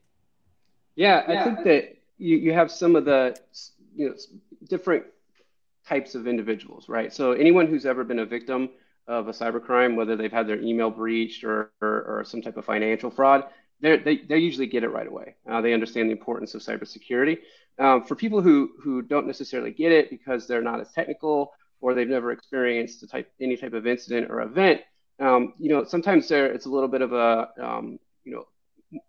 Yeah, 0.95 1.23
I 1.27 1.43
think 1.43 1.63
that 1.63 1.97
you, 2.19 2.37
you 2.37 2.53
have 2.53 2.71
some 2.71 2.95
of 2.95 3.05
the 3.05 3.35
you 3.95 4.09
know 4.09 4.15
different 4.69 5.03
types 5.87 6.13
of 6.13 6.27
individuals, 6.27 6.87
right? 6.87 7.11
So 7.11 7.31
anyone 7.31 7.65
who's 7.65 7.87
ever 7.87 8.03
been 8.03 8.19
a 8.19 8.25
victim 8.25 8.69
of 9.07 9.27
a 9.27 9.31
cybercrime, 9.31 9.95
whether 9.95 10.15
they've 10.15 10.31
had 10.31 10.47
their 10.47 10.61
email 10.61 10.91
breached 10.91 11.43
or, 11.43 11.71
or, 11.81 12.03
or 12.03 12.23
some 12.23 12.43
type 12.43 12.57
of 12.57 12.65
financial 12.65 13.09
fraud, 13.09 13.45
they 13.81 14.17
they 14.17 14.37
usually 14.37 14.67
get 14.67 14.83
it 14.83 14.89
right 14.89 15.07
away. 15.07 15.35
Uh, 15.49 15.61
they 15.61 15.73
understand 15.73 16.09
the 16.09 16.13
importance 16.13 16.53
of 16.55 16.61
cybersecurity. 16.61 17.39
Um, 17.79 18.03
for 18.03 18.15
people 18.15 18.41
who 18.41 18.71
who 18.81 19.01
don't 19.01 19.27
necessarily 19.27 19.71
get 19.71 19.91
it 19.91 20.09
because 20.09 20.47
they're 20.47 20.61
not 20.61 20.81
as 20.81 20.91
technical 20.91 21.53
or 21.81 21.93
they've 21.93 22.07
never 22.07 22.31
experienced 22.31 23.07
type 23.09 23.31
any 23.39 23.55
type 23.55 23.73
of 23.73 23.87
incident 23.87 24.29
or 24.29 24.41
event, 24.41 24.81
um, 25.19 25.53
you 25.59 25.69
know, 25.69 25.83
sometimes 25.85 26.27
there 26.27 26.51
it's 26.51 26.65
a 26.65 26.69
little 26.69 26.89
bit 26.89 27.01
of 27.01 27.13
a 27.13 27.49
um, 27.61 27.99
you 28.23 28.33
know 28.33 28.45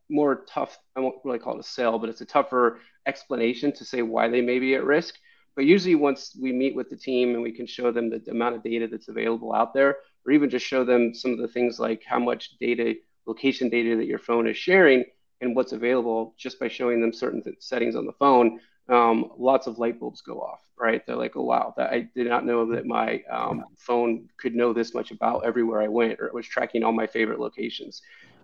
more 0.09 0.45
tough. 0.49 0.79
I 0.97 1.01
won't 1.01 1.16
really 1.25 1.39
call 1.39 1.55
it 1.57 1.61
a 1.61 1.64
sell, 1.64 1.99
but 1.99 2.09
it's 2.09 2.21
a 2.21 2.27
tougher 2.27 2.81
explanation 3.07 3.73
to 3.73 3.85
say 3.85 4.03
why 4.03 4.29
they 4.29 4.41
may 4.41 4.59
be 4.59 4.75
at 4.75 4.85
risk. 4.85 5.14
But 5.57 5.64
usually, 5.64 5.95
once 5.95 6.37
we 6.41 6.53
meet 6.53 6.77
with 6.77 6.91
the 6.91 6.97
team 6.97 7.35
and 7.35 7.43
we 7.43 7.53
can 7.53 7.66
show 7.66 7.91
them 7.91 8.11
the 8.11 8.23
amount 8.31 8.57
of 8.57 8.62
data 8.62 8.87
that's 8.89 9.09
available 9.09 9.53
out 9.53 9.75
there, 9.75 9.97
or 10.25 10.33
even 10.33 10.51
just 10.51 10.66
show 10.66 10.85
them 10.85 11.14
some 11.14 11.33
of 11.33 11.39
the 11.39 11.49
things 11.49 11.79
like 11.79 12.03
how 12.07 12.18
much 12.18 12.57
data, 12.59 12.95
location 13.27 13.68
data 13.68 13.97
that 13.97 14.07
your 14.07 14.18
phone 14.18 14.47
is 14.49 14.57
sharing, 14.57 15.05
and 15.41 15.57
what's 15.57 15.73
available 15.73 16.35
just 16.37 16.59
by 16.61 16.68
showing 16.68 17.01
them 17.01 17.12
certain 17.12 17.43
th- 17.43 17.57
settings 17.61 17.97
on 17.97 18.07
the 18.07 18.12
phone, 18.12 18.61
um, 18.89 19.31
lots 19.39 19.66
of 19.66 19.79
light 19.79 19.99
bulbs 19.99 20.21
go 20.21 20.41
off, 20.41 20.61
right? 20.79 21.05
They're 21.07 21.16
like, 21.16 21.37
oh, 21.37 21.43
wow, 21.43 21.75
that, 21.77 21.91
I 21.91 22.09
did 22.14 22.27
not 22.27 22.45
know 22.45 22.71
that 22.73 22.87
my 22.87 23.23
um, 23.31 23.64
phone 23.77 24.29
could 24.37 24.55
know 24.55 24.73
this 24.73 24.95
much 24.95 25.11
about 25.11 25.45
everywhere 25.45 25.81
I 25.81 25.89
went, 25.89 26.21
or 26.21 26.27
it 26.27 26.35
was 26.35 26.47
tracking 26.47 26.83
all 26.83 26.93
my 26.93 27.07
favorite 27.07 27.41
locations. 27.41 28.03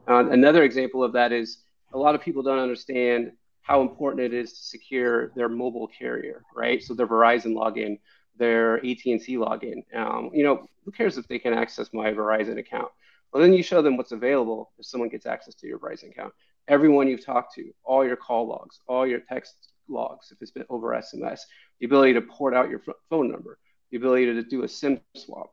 Uh, 0.08 0.28
another 0.30 0.62
example 0.62 1.02
of 1.02 1.12
that 1.14 1.32
is 1.32 1.58
a 1.92 1.98
lot 1.98 2.14
of 2.14 2.20
people 2.20 2.42
don't 2.42 2.58
understand 2.58 3.32
how 3.62 3.80
important 3.80 4.22
it 4.22 4.32
is 4.32 4.52
to 4.52 4.62
secure 4.62 5.32
their 5.34 5.48
mobile 5.48 5.88
carrier, 5.88 6.44
right? 6.54 6.82
So 6.82 6.94
their 6.94 7.08
Verizon 7.08 7.54
login, 7.54 7.98
their 8.38 8.76
AT&T 8.76 9.36
login. 9.36 9.82
Um, 9.94 10.30
you 10.32 10.44
know, 10.44 10.68
who 10.84 10.92
cares 10.92 11.18
if 11.18 11.26
they 11.26 11.40
can 11.40 11.52
access 11.52 11.92
my 11.92 12.12
Verizon 12.12 12.58
account? 12.58 12.92
Well, 13.36 13.42
then 13.42 13.52
you 13.52 13.62
show 13.62 13.82
them 13.82 13.98
what's 13.98 14.12
available 14.12 14.72
if 14.78 14.86
someone 14.86 15.10
gets 15.10 15.26
access 15.26 15.54
to 15.56 15.66
your 15.66 15.78
Verizon 15.78 16.10
account 16.10 16.32
everyone 16.68 17.06
you've 17.06 17.22
talked 17.22 17.54
to, 17.56 17.70
all 17.84 18.02
your 18.02 18.16
call 18.16 18.48
logs, 18.48 18.80
all 18.88 19.06
your 19.06 19.20
text 19.20 19.72
logs, 19.90 20.32
if 20.32 20.40
it's 20.40 20.50
been 20.50 20.64
over 20.70 20.88
SMS, 20.92 21.40
the 21.78 21.84
ability 21.84 22.14
to 22.14 22.22
port 22.22 22.54
out 22.54 22.70
your 22.70 22.80
phone 23.10 23.30
number, 23.30 23.58
the 23.90 23.98
ability 23.98 24.24
to 24.24 24.42
do 24.42 24.62
a 24.62 24.68
SIM 24.68 24.98
swap. 25.14 25.50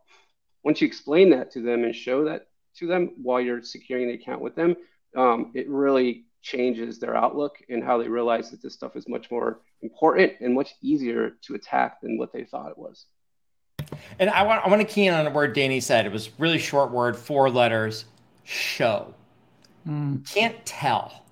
Once 0.63 0.79
you 0.79 0.87
explain 0.87 1.29
that 1.31 1.51
to 1.51 1.61
them 1.61 1.83
and 1.83 1.93
show 1.93 2.23
that 2.23 2.47
to 2.77 2.87
them 2.87 3.11
while 3.21 3.41
you're 3.41 3.61
securing 3.61 4.07
the 4.07 4.13
account 4.13 4.39
with 4.39 4.55
them, 4.55 4.77
um, 5.17 5.51
it 5.53 5.67
really 5.67 6.23
changes 6.41 6.99
their 6.99 7.17
outlook 7.17 7.57
and 7.67 7.83
how 7.83 7.97
they 7.97 8.07
realize 8.07 8.49
that 8.49 8.61
this 8.61 8.73
stuff 8.73 8.95
is 8.95 9.09
much 9.09 9.29
more 9.29 9.59
important 9.81 10.31
and 10.39 10.55
much 10.55 10.73
easier 10.81 11.31
to 11.41 11.55
attack 11.55 11.99
than 11.99 12.17
what 12.17 12.31
they 12.31 12.45
thought 12.45 12.71
it 12.71 12.77
was. 12.77 13.07
And 14.19 14.29
I 14.29 14.43
want 14.43 14.65
I 14.65 14.69
want 14.69 14.81
to 14.81 14.87
key 14.87 15.07
in 15.07 15.13
on 15.13 15.25
a 15.25 15.29
word 15.29 15.53
Danny 15.53 15.79
said. 15.79 16.05
It 16.05 16.11
was 16.11 16.29
really 16.39 16.59
short 16.59 16.91
word, 16.91 17.15
four 17.15 17.49
letters, 17.49 18.05
show. 18.43 19.13
Mm. 19.87 20.29
Can't 20.31 20.65
tell. 20.65 21.23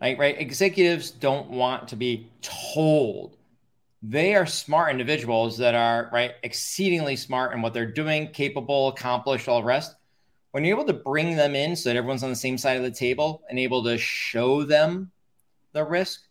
Right, 0.00 0.18
right. 0.18 0.40
Executives 0.40 1.10
don't 1.10 1.50
want 1.50 1.88
to 1.88 1.96
be 1.96 2.28
told. 2.40 3.36
They 4.02 4.34
are 4.34 4.46
smart 4.46 4.90
individuals 4.90 5.58
that 5.58 5.74
are 5.74 6.08
right, 6.10 6.32
exceedingly 6.42 7.16
smart 7.16 7.52
in 7.52 7.60
what 7.60 7.74
they're 7.74 7.90
doing, 7.90 8.28
capable, 8.28 8.88
accomplished, 8.88 9.46
all 9.46 9.60
the 9.60 9.66
rest. 9.66 9.94
When 10.52 10.64
you're 10.64 10.76
able 10.76 10.86
to 10.86 10.94
bring 10.94 11.36
them 11.36 11.54
in 11.54 11.76
so 11.76 11.90
that 11.90 11.96
everyone's 11.96 12.22
on 12.22 12.30
the 12.30 12.36
same 12.36 12.56
side 12.56 12.78
of 12.78 12.82
the 12.82 12.90
table 12.90 13.42
and 13.48 13.58
able 13.58 13.84
to 13.84 13.98
show 13.98 14.64
them 14.64 15.12
the 15.72 15.84
risk, 15.84 16.22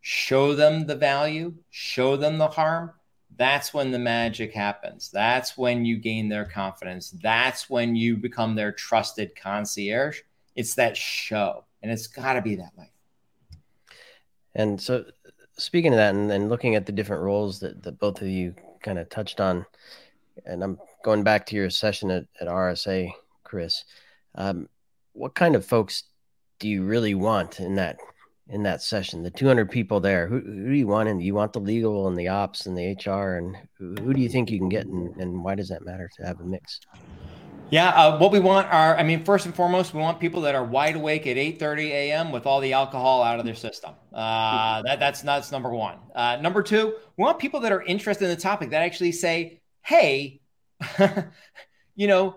show 0.00 0.54
them 0.54 0.86
the 0.86 0.94
value, 0.94 1.52
show 1.70 2.16
them 2.16 2.38
the 2.38 2.46
harm, 2.46 2.92
that's 3.36 3.74
when 3.74 3.90
the 3.90 3.98
magic 3.98 4.52
happens. 4.52 5.10
That's 5.10 5.58
when 5.58 5.84
you 5.84 5.96
gain 5.98 6.28
their 6.28 6.44
confidence. 6.44 7.10
That's 7.22 7.68
when 7.68 7.94
you 7.94 8.16
become 8.16 8.54
their 8.54 8.72
trusted 8.72 9.36
concierge 9.36 10.20
it's 10.56 10.74
that 10.74 10.96
show, 10.96 11.64
and 11.82 11.92
it's 11.92 12.06
got 12.06 12.32
to 12.32 12.42
be 12.42 12.56
that 12.56 12.76
way. 12.76 12.90
And 14.54 14.80
so, 14.80 15.04
speaking 15.58 15.92
of 15.92 15.98
that, 15.98 16.14
and, 16.14 16.32
and 16.32 16.48
looking 16.48 16.74
at 16.74 16.86
the 16.86 16.92
different 16.92 17.22
roles 17.22 17.60
that, 17.60 17.82
that 17.82 18.00
both 18.00 18.22
of 18.22 18.28
you 18.28 18.54
kind 18.82 18.98
of 18.98 19.08
touched 19.10 19.38
on, 19.38 19.66
and 20.46 20.64
I'm 20.64 20.78
going 21.04 21.22
back 21.22 21.44
to 21.46 21.56
your 21.56 21.68
session 21.68 22.10
at, 22.10 22.24
at 22.40 22.48
RSA, 22.48 23.12
Chris. 23.44 23.84
Um, 24.34 24.68
what 25.12 25.34
kind 25.34 25.54
of 25.54 25.64
folks 25.64 26.04
do 26.58 26.68
you 26.68 26.82
really 26.82 27.14
want 27.14 27.60
in 27.60 27.76
that 27.76 27.98
in 28.48 28.62
that 28.64 28.82
session? 28.82 29.22
The 29.22 29.30
200 29.30 29.70
people 29.70 30.00
there. 30.00 30.26
Who, 30.26 30.40
who 30.40 30.68
do 30.68 30.74
you 30.74 30.86
want? 30.86 31.08
And 31.08 31.22
you 31.22 31.34
want 31.34 31.52
the 31.52 31.60
legal 31.60 32.08
and 32.08 32.16
the 32.16 32.28
ops 32.28 32.66
and 32.66 32.76
the 32.76 32.94
HR, 32.94 33.36
and 33.36 33.56
who, 33.78 33.94
who 34.02 34.14
do 34.14 34.20
you 34.20 34.28
think 34.28 34.50
you 34.50 34.58
can 34.58 34.68
get? 34.68 34.86
And, 34.86 35.16
and 35.16 35.44
why 35.44 35.54
does 35.54 35.68
that 35.68 35.84
matter 35.84 36.10
to 36.16 36.26
have 36.26 36.40
a 36.40 36.44
mix? 36.44 36.80
Yeah, 37.68 37.88
uh, 37.88 38.18
what 38.18 38.30
we 38.30 38.38
want 38.38 38.68
are, 38.68 38.96
I 38.96 39.02
mean, 39.02 39.24
first 39.24 39.44
and 39.44 39.54
foremost, 39.54 39.92
we 39.92 40.00
want 40.00 40.20
people 40.20 40.42
that 40.42 40.54
are 40.54 40.64
wide 40.64 40.94
awake 40.94 41.26
at 41.26 41.36
8:30 41.36 41.88
a.m. 41.90 42.30
with 42.30 42.46
all 42.46 42.60
the 42.60 42.72
alcohol 42.72 43.24
out 43.24 43.40
of 43.40 43.44
their 43.44 43.56
system. 43.56 43.92
Uh, 44.12 44.82
that, 44.82 45.00
that's 45.00 45.22
that's 45.22 45.50
number 45.50 45.70
one. 45.70 45.98
Uh, 46.14 46.36
number 46.40 46.62
two, 46.62 46.94
we 47.16 47.22
want 47.22 47.40
people 47.40 47.58
that 47.60 47.72
are 47.72 47.82
interested 47.82 48.26
in 48.26 48.30
the 48.30 48.40
topic 48.40 48.70
that 48.70 48.82
actually 48.82 49.10
say, 49.10 49.60
"Hey, 49.82 50.40
you 51.96 52.06
know, 52.06 52.36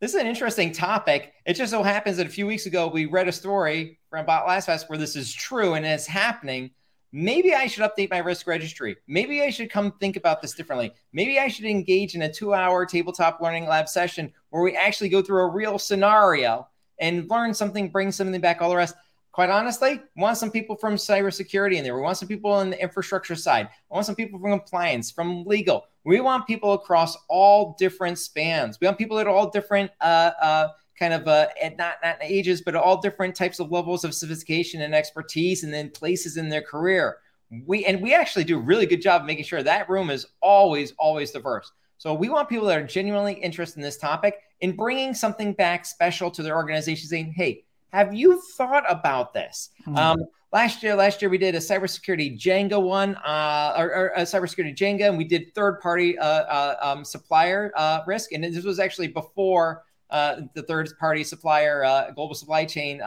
this 0.00 0.14
is 0.14 0.20
an 0.20 0.26
interesting 0.26 0.72
topic." 0.72 1.32
It 1.46 1.54
just 1.54 1.70
so 1.70 1.82
happens 1.82 2.16
that 2.16 2.26
a 2.26 2.30
few 2.30 2.46
weeks 2.46 2.66
ago 2.66 2.88
we 2.88 3.06
read 3.06 3.28
a 3.28 3.32
story 3.32 3.98
from 4.08 4.20
about 4.20 4.48
LastPass 4.48 4.88
where 4.88 4.98
this 4.98 5.16
is 5.16 5.32
true 5.32 5.74
and 5.74 5.86
it's 5.86 6.06
happening 6.06 6.70
maybe 7.12 7.54
I 7.54 7.66
should 7.66 7.82
update 7.82 8.10
my 8.10 8.18
risk 8.18 8.46
registry. 8.46 8.96
Maybe 9.06 9.42
I 9.42 9.50
should 9.50 9.70
come 9.70 9.92
think 9.92 10.16
about 10.16 10.40
this 10.40 10.54
differently. 10.54 10.92
Maybe 11.12 11.38
I 11.38 11.48
should 11.48 11.64
engage 11.64 12.14
in 12.14 12.22
a 12.22 12.32
two 12.32 12.54
hour 12.54 12.86
tabletop 12.86 13.40
learning 13.40 13.66
lab 13.66 13.88
session 13.88 14.32
where 14.50 14.62
we 14.62 14.76
actually 14.76 15.08
go 15.08 15.22
through 15.22 15.42
a 15.42 15.48
real 15.48 15.78
scenario 15.78 16.68
and 17.00 17.28
learn 17.30 17.54
something, 17.54 17.88
bring 17.88 18.12
something 18.12 18.40
back, 18.40 18.60
all 18.60 18.70
the 18.70 18.76
rest. 18.76 18.94
Quite 19.32 19.48
honestly, 19.50 20.00
we 20.16 20.22
want 20.22 20.38
some 20.38 20.50
people 20.50 20.74
from 20.74 20.96
cybersecurity 20.96 21.76
in 21.76 21.84
there. 21.84 21.94
We 21.94 22.02
want 22.02 22.16
some 22.16 22.26
people 22.26 22.50
on 22.50 22.70
the 22.70 22.82
infrastructure 22.82 23.36
side. 23.36 23.68
I 23.90 23.94
want 23.94 24.06
some 24.06 24.16
people 24.16 24.40
from 24.40 24.50
compliance, 24.50 25.10
from 25.10 25.44
legal. 25.44 25.86
We 26.04 26.20
want 26.20 26.48
people 26.48 26.72
across 26.72 27.16
all 27.28 27.76
different 27.78 28.18
spans. 28.18 28.78
We 28.80 28.86
want 28.86 28.98
people 28.98 29.20
at 29.20 29.28
all 29.28 29.48
different 29.48 29.92
uh, 30.00 30.32
uh, 30.42 30.68
kind 30.98 31.14
of 31.14 31.28
uh, 31.28 31.46
at 31.62 31.76
not 31.78 31.96
not 32.02 32.16
ages, 32.20 32.60
but 32.60 32.74
all 32.74 33.00
different 33.00 33.36
types 33.36 33.60
of 33.60 33.70
levels 33.70 34.04
of 34.04 34.14
sophistication 34.14 34.82
and 34.82 34.94
expertise, 34.94 35.62
and 35.62 35.72
then 35.72 35.90
places 35.90 36.36
in 36.36 36.48
their 36.48 36.62
career. 36.62 37.18
we 37.66 37.84
and 37.84 38.00
we 38.02 38.14
actually 38.14 38.44
do 38.44 38.58
a 38.58 38.62
really 38.62 38.86
good 38.86 39.00
job 39.00 39.22
of 39.22 39.26
making 39.26 39.44
sure 39.44 39.62
that 39.62 39.88
room 39.88 40.10
is 40.10 40.26
always, 40.40 40.92
always 40.98 41.30
diverse. 41.30 41.70
So 41.98 42.14
we 42.14 42.30
want 42.30 42.48
people 42.48 42.66
that 42.66 42.78
are 42.78 42.86
genuinely 42.86 43.34
interested 43.34 43.76
in 43.76 43.82
this 43.82 43.98
topic 43.98 44.38
in 44.60 44.74
bringing 44.74 45.14
something 45.14 45.52
back 45.52 45.86
special 45.86 46.30
to 46.32 46.42
their 46.42 46.56
organization, 46.56 47.08
saying, 47.08 47.34
"Hey, 47.36 47.64
have 47.92 48.14
you 48.14 48.40
thought 48.56 48.84
about 48.88 49.32
this?" 49.32 49.70
Mm-hmm. 49.86 49.96
Um, 49.96 50.18
last 50.52 50.82
year, 50.82 50.94
last 50.94 51.22
year 51.22 51.30
we 51.30 51.38
did 51.38 51.54
a 51.54 51.58
cybersecurity 51.58 52.38
Jenga 52.38 52.80
one, 52.80 53.16
uh, 53.16 53.74
or, 53.76 53.94
or, 53.94 54.12
a 54.16 54.22
cybersecurity 54.22 54.76
Jenga, 54.76 55.08
and 55.08 55.18
we 55.18 55.24
did 55.24 55.54
third-party 55.54 56.18
uh, 56.18 56.24
uh, 56.24 56.76
um, 56.80 57.04
supplier 57.04 57.72
uh, 57.76 58.00
risk, 58.06 58.32
and 58.32 58.44
this 58.44 58.64
was 58.64 58.78
actually 58.78 59.08
before 59.08 59.84
uh, 60.10 60.42
the 60.54 60.62
third-party 60.62 61.24
supplier 61.24 61.84
uh, 61.84 62.10
global 62.10 62.34
supply 62.34 62.64
chain 62.64 63.00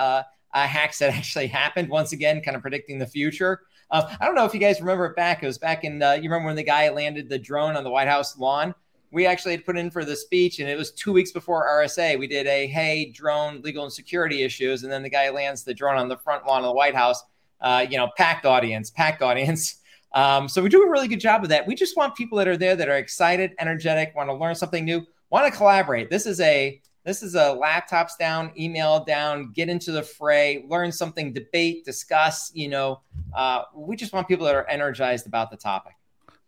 hacks 0.54 1.00
that 1.00 1.10
actually 1.14 1.48
happened. 1.48 1.90
Once 1.90 2.14
again, 2.14 2.42
kind 2.42 2.56
of 2.56 2.62
predicting 2.62 2.98
the 2.98 3.08
future. 3.08 3.62
I 3.92 4.26
don't 4.26 4.34
know 4.34 4.46
if 4.46 4.56
you 4.56 4.60
guys 4.60 4.82
remember 4.82 5.06
it 5.06 5.16
back. 5.16 5.44
It 5.44 5.46
was 5.46 5.60
back 5.60 5.84
in 5.84 6.02
you 6.02 6.24
remember 6.24 6.48
when 6.48 6.56
the 6.56 6.64
guy 6.64 6.90
landed 6.90 7.30
the 7.30 7.38
drone 7.38 7.76
on 7.76 7.84
the 7.84 7.92
White 7.92 8.08
House 8.08 8.38
lawn 8.40 8.74
we 9.14 9.28
actually 9.28 9.52
had 9.52 9.64
put 9.64 9.78
in 9.78 9.92
for 9.92 10.04
the 10.04 10.16
speech, 10.16 10.60
and 10.60 10.68
it 10.68 10.76
was 10.76 10.92
two 10.92 11.14
weeks 11.14 11.32
before 11.32 11.68
RSA. 11.68 12.18
We 12.18 12.26
did 12.26 12.48
a 12.48 12.66
hey 12.66 13.12
drone 13.12 13.62
legal 13.62 13.84
and 13.84 13.94
security 13.94 14.42
issues, 14.42 14.82
and 14.82 14.92
then 14.92 15.04
the 15.04 15.10
guy 15.10 15.30
lands 15.30 15.64
the 15.64 15.74
drone 15.74 15.98
on 15.98 16.10
the 16.10 16.18
front 16.18 16.48
lawn 16.48 16.64
of 16.64 16.66
the 16.66 16.74
White 16.74 16.96
House. 16.96 17.24
Uh, 17.62 17.86
you 17.88 17.96
know, 17.96 18.10
packed 18.18 18.46
audience, 18.46 18.90
packed 18.90 19.22
audience. 19.22 19.80
Um, 20.16 20.48
so 20.48 20.62
we 20.62 20.70
do 20.70 20.84
a 20.84 20.90
really 20.92 21.08
good 21.08 21.20
job 21.20 21.42
of 21.42 21.50
that. 21.50 21.66
We 21.66 21.74
just 21.74 21.98
want 21.98 22.14
people 22.14 22.38
that 22.38 22.48
are 22.48 22.56
there 22.56 22.76
that 22.76 22.88
are 22.88 22.98
excited, 22.98 23.56
energetic, 23.58 24.14
want 24.16 24.30
to 24.30 24.36
learn 24.36 24.54
something 24.54 24.86
new, 24.86 25.04
want 25.32 25.52
to 25.52 25.58
collaborate. 25.58 26.12
This 26.12 26.28
is 26.28 26.40
a 26.40 26.80
this 27.04 27.24
is 27.24 27.34
a 27.34 27.58
laptops 27.60 28.12
down, 28.20 28.52
email 28.56 29.04
down, 29.04 29.52
get 29.54 29.70
into 29.70 29.92
the 29.92 30.04
fray, 30.04 30.66
learn 30.68 30.92
something, 30.92 31.34
debate, 31.34 31.84
discuss. 31.84 32.52
You 32.54 32.68
know, 32.68 33.02
uh, 33.36 33.64
we 33.74 33.96
just 33.96 34.14
want 34.14 34.28
people 34.28 34.46
that 34.46 34.54
are 34.54 34.70
energized 34.70 35.26
about 35.26 35.50
the 35.50 35.58
topic. 35.58 35.94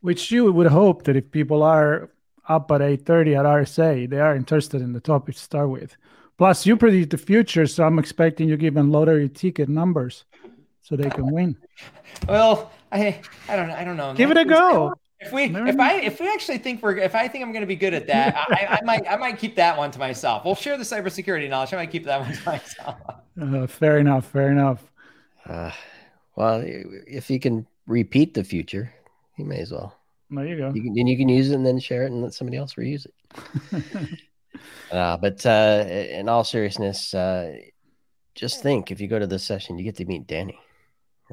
Which 0.01 0.30
you 0.30 0.51
would 0.51 0.68
hope 0.68 1.05
that 1.05 1.16
if 1.16 1.32
people 1.32 1.63
are 1.63 2.11
up 2.47 2.71
at 2.71 2.81
8.30 2.81 3.39
at 3.39 3.45
RSA, 3.45 4.09
they 4.09 4.19
are 4.19 4.35
interested 4.35 4.81
in 4.81 4.93
the 4.93 4.99
topic 4.99 5.35
to 5.35 5.41
start 5.41 5.69
with. 5.69 5.95
Plus, 6.37 6.65
you 6.65 6.75
predict 6.75 7.11
the 7.11 7.17
future, 7.17 7.65
so 7.65 7.85
I'm 7.85 7.97
expecting 7.97 8.49
you 8.49 8.57
give 8.57 8.73
them 8.73 8.91
lottery 8.91 9.29
ticket 9.29 9.69
numbers 9.69 10.25
so 10.81 10.95
they 10.95 11.09
can 11.09 11.31
win. 11.31 11.57
Well, 12.27 12.71
I 12.91 13.21
I 13.47 13.55
don't 13.55 13.71
I 13.71 13.83
don't 13.83 13.97
know. 13.97 14.13
Give 14.13 14.31
it 14.31 14.37
a 14.37 14.45
go. 14.45 14.93
If 15.19 15.31
we 15.31 15.43
if 15.43 15.79
I 15.79 15.95
if 16.01 16.19
we 16.19 16.27
actually 16.31 16.57
think 16.57 16.83
we're 16.83 16.97
if 16.97 17.15
I 17.15 17.27
think 17.27 17.43
I'm 17.43 17.51
going 17.51 17.61
to 17.61 17.67
be 17.67 17.75
good 17.75 17.93
at 17.93 18.05
that, 18.07 18.35
I, 18.49 18.77
I, 18.79 18.81
might 18.83 19.09
I 19.09 19.15
might 19.15 19.39
keep 19.39 19.55
that 19.55 19.77
one 19.77 19.91
to 19.91 19.99
myself. 19.99 20.43
We'll 20.43 20.55
share 20.55 20.77
the 20.77 20.83
cybersecurity 20.83 21.49
knowledge. 21.49 21.73
I 21.73 21.77
might 21.77 21.91
keep 21.91 22.03
that 22.05 22.19
one 22.19 22.33
to 22.33 22.45
myself. 22.45 22.97
Uh, 23.41 23.67
fair 23.67 23.97
enough. 23.97 24.27
Fair 24.27 24.51
enough. 24.51 24.91
Uh, 25.45 25.71
well, 26.35 26.61
if 26.65 27.29
you 27.29 27.39
can 27.39 27.65
repeat 27.87 28.33
the 28.33 28.43
future, 28.43 28.93
you 29.37 29.45
may 29.45 29.59
as 29.59 29.71
well. 29.71 29.95
There 30.30 30.45
you 30.45 30.57
go. 30.57 30.71
You 30.73 30.82
can, 30.82 30.97
and 30.97 31.09
you 31.09 31.17
can 31.17 31.30
use 31.30 31.51
it 31.51 31.55
and 31.55 31.65
then 31.65 31.80
share 31.80 32.03
it 32.03 32.11
and 32.11 32.21
let 32.21 32.34
somebody 32.34 32.57
else 32.57 32.76
reuse 32.76 33.05
it. 33.05 34.19
uh, 34.91 35.17
but 35.17 35.45
uh, 35.45 35.86
in 35.88 36.28
all 36.28 36.43
seriousness, 36.43 37.13
uh, 37.13 37.53
just 38.34 38.61
think 38.61 38.91
if 38.91 38.99
you 38.99 39.07
go 39.07 39.19
to 39.19 39.28
this 39.28 39.43
session, 39.43 39.78
you 39.78 39.84
get 39.84 39.95
to 39.97 40.05
meet 40.05 40.28
Danny, 40.28 40.59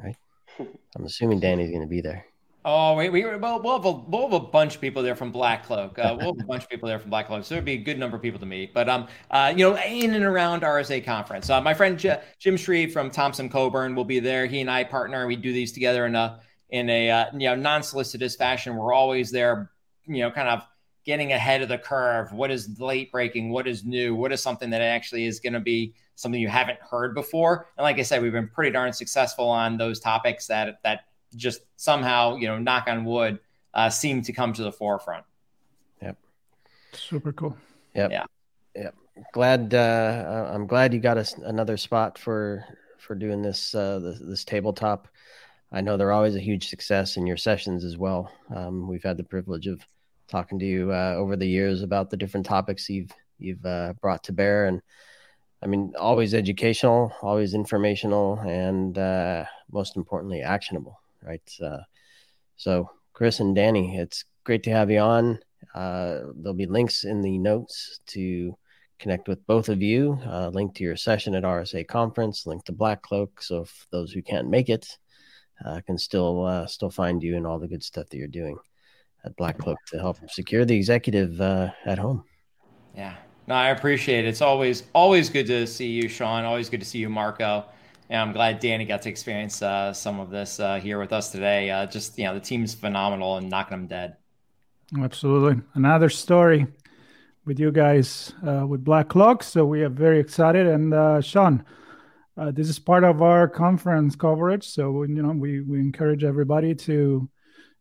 right? 0.01 0.15
I'm 0.59 1.05
assuming 1.05 1.39
Danny's 1.39 1.69
going 1.69 1.81
to 1.81 1.87
be 1.87 2.01
there. 2.01 2.25
Oh, 2.65 2.95
we, 2.95 3.09
we, 3.09 3.25
we'll, 3.25 3.61
we'll, 3.61 3.75
have 3.75 3.85
a, 3.85 3.91
we'll 3.91 4.21
have 4.21 4.33
a 4.33 4.39
bunch 4.39 4.75
of 4.75 4.81
people 4.81 5.03
there 5.03 5.17
from 5.17 5.33
BlackCloak. 5.33 5.99
Uh, 5.99 6.15
we'll 6.17 6.33
have 6.33 6.39
a 6.39 6.47
bunch 6.47 6.63
of 6.63 6.69
people 6.69 6.87
there 6.87 6.97
from 6.97 7.11
BlackCloak. 7.11 7.43
So 7.43 7.55
there'd 7.55 7.65
be 7.65 7.73
a 7.73 7.77
good 7.77 7.99
number 7.99 8.15
of 8.15 8.23
people 8.23 8.39
to 8.39 8.45
meet. 8.45 8.73
But, 8.73 8.87
um, 8.87 9.07
uh, 9.29 9.53
you 9.53 9.69
know, 9.69 9.77
in 9.77 10.13
and 10.13 10.23
around 10.23 10.61
RSA 10.61 11.03
conference, 11.03 11.49
uh, 11.49 11.59
my 11.59 11.73
friend 11.73 11.99
J- 11.99 12.21
Jim 12.39 12.55
Shreve 12.55 12.93
from 12.93 13.09
Thompson 13.11 13.49
Coburn 13.49 13.95
will 13.95 14.05
be 14.05 14.19
there. 14.19 14.45
He 14.45 14.61
and 14.61 14.71
I 14.71 14.85
partner. 14.85 15.27
We 15.27 15.35
do 15.35 15.51
these 15.51 15.73
together 15.73 16.05
in 16.05 16.15
a, 16.15 16.39
in 16.73 16.89
a, 16.89 17.11
uh, 17.11 17.25
you 17.33 17.47
know, 17.47 17.55
non-solicitous 17.55 18.35
fashion. 18.35 18.75
We're 18.75 18.93
always 18.93 19.29
there, 19.29 19.69
you 20.07 20.23
know, 20.23 20.31
kind 20.31 20.49
of 20.49 20.63
getting 21.05 21.31
ahead 21.31 21.61
of 21.61 21.69
the 21.69 21.77
curve. 21.77 22.33
What 22.33 22.49
is 22.49 22.79
late 22.79 23.11
breaking? 23.11 23.51
What 23.51 23.67
is 23.67 23.85
new? 23.85 24.15
What 24.15 24.31
is 24.31 24.41
something 24.41 24.71
that 24.71 24.81
actually 24.81 25.27
is 25.27 25.39
going 25.39 25.53
to 25.53 25.59
be 25.59 25.93
something 26.15 26.41
you 26.41 26.47
haven't 26.47 26.79
heard 26.79 27.13
before? 27.13 27.67
And 27.77 27.83
like 27.83 27.99
I 27.99 28.01
said, 28.01 28.23
we've 28.23 28.31
been 28.31 28.47
pretty 28.47 28.71
darn 28.71 28.91
successful 28.91 29.47
on 29.47 29.77
those 29.77 29.99
topics 29.99 30.47
that 30.47 30.79
that 30.83 31.01
just 31.35 31.61
somehow, 31.75 32.37
you 32.37 32.47
know, 32.47 32.57
knock 32.57 32.87
on 32.87 33.05
wood, 33.05 33.37
uh, 33.75 33.91
seem 33.91 34.23
to 34.23 34.33
come 34.33 34.51
to 34.53 34.63
the 34.63 34.71
forefront. 34.71 35.25
Yep. 36.01 36.17
Super 36.93 37.33
cool. 37.33 37.55
Yep. 37.93 38.11
Yeah. 38.11 38.25
Yep. 38.75 38.95
Glad. 39.31 39.75
Uh, 39.75 40.49
I'm 40.51 40.65
glad 40.65 40.91
you 40.91 40.99
got 40.99 41.19
us 41.19 41.33
another 41.37 41.77
spot 41.77 42.17
for 42.17 42.65
for 42.97 43.13
doing 43.13 43.43
this 43.43 43.75
uh, 43.75 43.99
this, 43.99 44.19
this 44.19 44.43
tabletop. 44.43 45.07
I 45.73 45.81
know 45.81 45.97
they're 45.97 46.11
always 46.11 46.35
a 46.35 46.39
huge 46.39 46.69
success 46.69 47.17
in 47.17 47.25
your 47.25 47.35
sessions 47.35 47.83
as 47.83 47.97
well. 47.97 48.31
Um, 48.55 48.87
we've 48.87 49.01
had 49.01 49.17
the 49.17 49.23
privilege 49.23 49.65
of 49.65 49.81
talking 50.27 50.59
to 50.59 50.65
you 50.65 50.91
uh, 50.91 51.15
over 51.17 51.35
the 51.35 51.47
years 51.47 51.81
about 51.81 52.11
the 52.11 52.17
different 52.17 52.45
topics 52.45 52.89
you've 52.89 53.11
you've 53.39 53.65
uh, 53.65 53.93
brought 53.99 54.23
to 54.25 54.33
bear, 54.33 54.67
and 54.67 54.83
I 55.63 55.65
mean, 55.65 55.93
always 55.97 56.35
educational, 56.35 57.11
always 57.23 57.55
informational, 57.55 58.39
and 58.39 58.95
uh, 58.95 59.45
most 59.71 59.97
importantly, 59.97 60.43
actionable. 60.43 61.01
Right. 61.23 61.51
Uh, 61.61 61.79
so, 62.55 62.91
Chris 63.13 63.39
and 63.39 63.55
Danny, 63.55 63.97
it's 63.97 64.25
great 64.43 64.61
to 64.63 64.71
have 64.71 64.91
you 64.91 64.99
on. 64.99 65.39
Uh, 65.73 66.19
there'll 66.35 66.53
be 66.53 66.67
links 66.67 67.03
in 67.03 67.21
the 67.21 67.39
notes 67.39 67.99
to 68.07 68.55
connect 68.99 69.27
with 69.27 69.45
both 69.47 69.69
of 69.69 69.81
you. 69.81 70.19
Uh, 70.23 70.49
link 70.49 70.75
to 70.75 70.83
your 70.83 70.97
session 70.97 71.33
at 71.33 71.43
RSA 71.43 71.87
conference. 71.87 72.45
Link 72.45 72.63
to 72.65 72.73
BlackCloak. 72.73 73.29
So, 73.39 73.61
if 73.61 73.87
those 73.89 74.11
who 74.11 74.21
can't 74.21 74.49
make 74.49 74.69
it 74.69 74.97
can 75.85 75.97
still 75.97 76.65
still 76.67 76.89
find 76.89 77.21
you 77.23 77.37
and 77.37 77.47
all 77.47 77.59
the 77.59 77.67
good 77.67 77.83
stuff 77.83 78.09
that 78.09 78.17
you're 78.17 78.27
doing 78.27 78.57
at 79.25 79.37
BlackCloak 79.37 79.77
to 79.87 79.99
help 79.99 80.17
secure 80.29 80.65
the 80.65 80.75
executive 80.75 81.39
uh, 81.39 81.69
at 81.85 81.97
home. 81.97 82.23
Yeah, 82.95 83.15
no, 83.47 83.55
I 83.55 83.69
appreciate 83.69 84.25
it. 84.25 84.27
It's 84.27 84.41
always 84.41 84.83
always 84.93 85.29
good 85.29 85.47
to 85.47 85.65
see 85.65 85.87
you, 85.87 86.07
Sean. 86.07 86.43
Always 86.43 86.69
good 86.69 86.81
to 86.81 86.85
see 86.85 86.99
you, 86.99 87.09
Marco. 87.09 87.65
And 88.09 88.21
I'm 88.21 88.31
glad 88.33 88.59
Danny 88.59 88.85
got 88.85 89.01
to 89.03 89.09
experience 89.09 89.61
uh, 89.61 89.93
some 89.93 90.19
of 90.19 90.29
this 90.29 90.59
uh, 90.59 90.79
here 90.79 90.99
with 90.99 91.13
us 91.13 91.31
today. 91.31 91.69
Uh, 91.71 91.85
just 91.85 92.17
you 92.17 92.25
know, 92.25 92.33
the 92.33 92.39
team's 92.39 92.73
phenomenal 92.73 93.37
and 93.37 93.49
knocking 93.49 93.77
them 93.77 93.87
dead. 93.87 94.17
Absolutely, 94.99 95.61
another 95.73 96.09
story 96.09 96.67
with 97.45 97.59
you 97.59 97.71
guys 97.71 98.33
uh, 98.47 98.65
with 98.67 98.85
BlackCloak. 98.85 99.43
So 99.43 99.65
we 99.65 99.81
are 99.81 99.89
very 99.89 100.19
excited. 100.19 100.67
And 100.67 100.93
uh, 100.93 101.21
Sean, 101.21 101.65
uh, 102.37 102.51
this 102.51 102.69
is 102.69 102.79
part 102.79 103.03
of 103.03 103.21
our 103.21 103.47
conference 103.47 104.15
coverage. 104.15 104.67
So 104.67 105.03
you 105.03 105.21
know, 105.21 105.31
we 105.31 105.61
we 105.61 105.79
encourage 105.79 106.23
everybody 106.23 106.73
to 106.75 107.29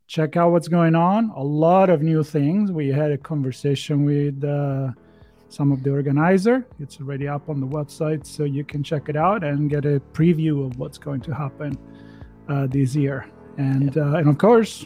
check 0.06 0.36
out 0.36 0.52
what's 0.52 0.68
going 0.68 0.94
on. 0.94 1.30
A 1.36 1.42
lot 1.42 1.88
of 1.88 2.02
new 2.02 2.22
things. 2.22 2.70
We 2.70 2.88
had 2.88 3.10
a 3.10 3.18
conversation 3.18 4.04
with 4.04 4.44
uh, 4.44 4.92
some 5.48 5.72
of 5.72 5.82
the 5.82 5.90
organizer. 5.90 6.66
It's 6.78 7.00
already 7.00 7.28
up 7.28 7.48
on 7.48 7.60
the 7.60 7.66
website, 7.66 8.26
so 8.26 8.44
you 8.44 8.64
can 8.64 8.82
check 8.82 9.08
it 9.08 9.16
out 9.16 9.42
and 9.42 9.70
get 9.70 9.84
a 9.86 10.00
preview 10.12 10.66
of 10.66 10.78
what's 10.78 10.98
going 10.98 11.22
to 11.22 11.34
happen 11.34 11.78
uh, 12.48 12.66
this 12.66 12.94
year. 12.94 13.26
And 13.56 13.96
uh, 13.96 14.16
and 14.16 14.28
of 14.28 14.36
course, 14.38 14.84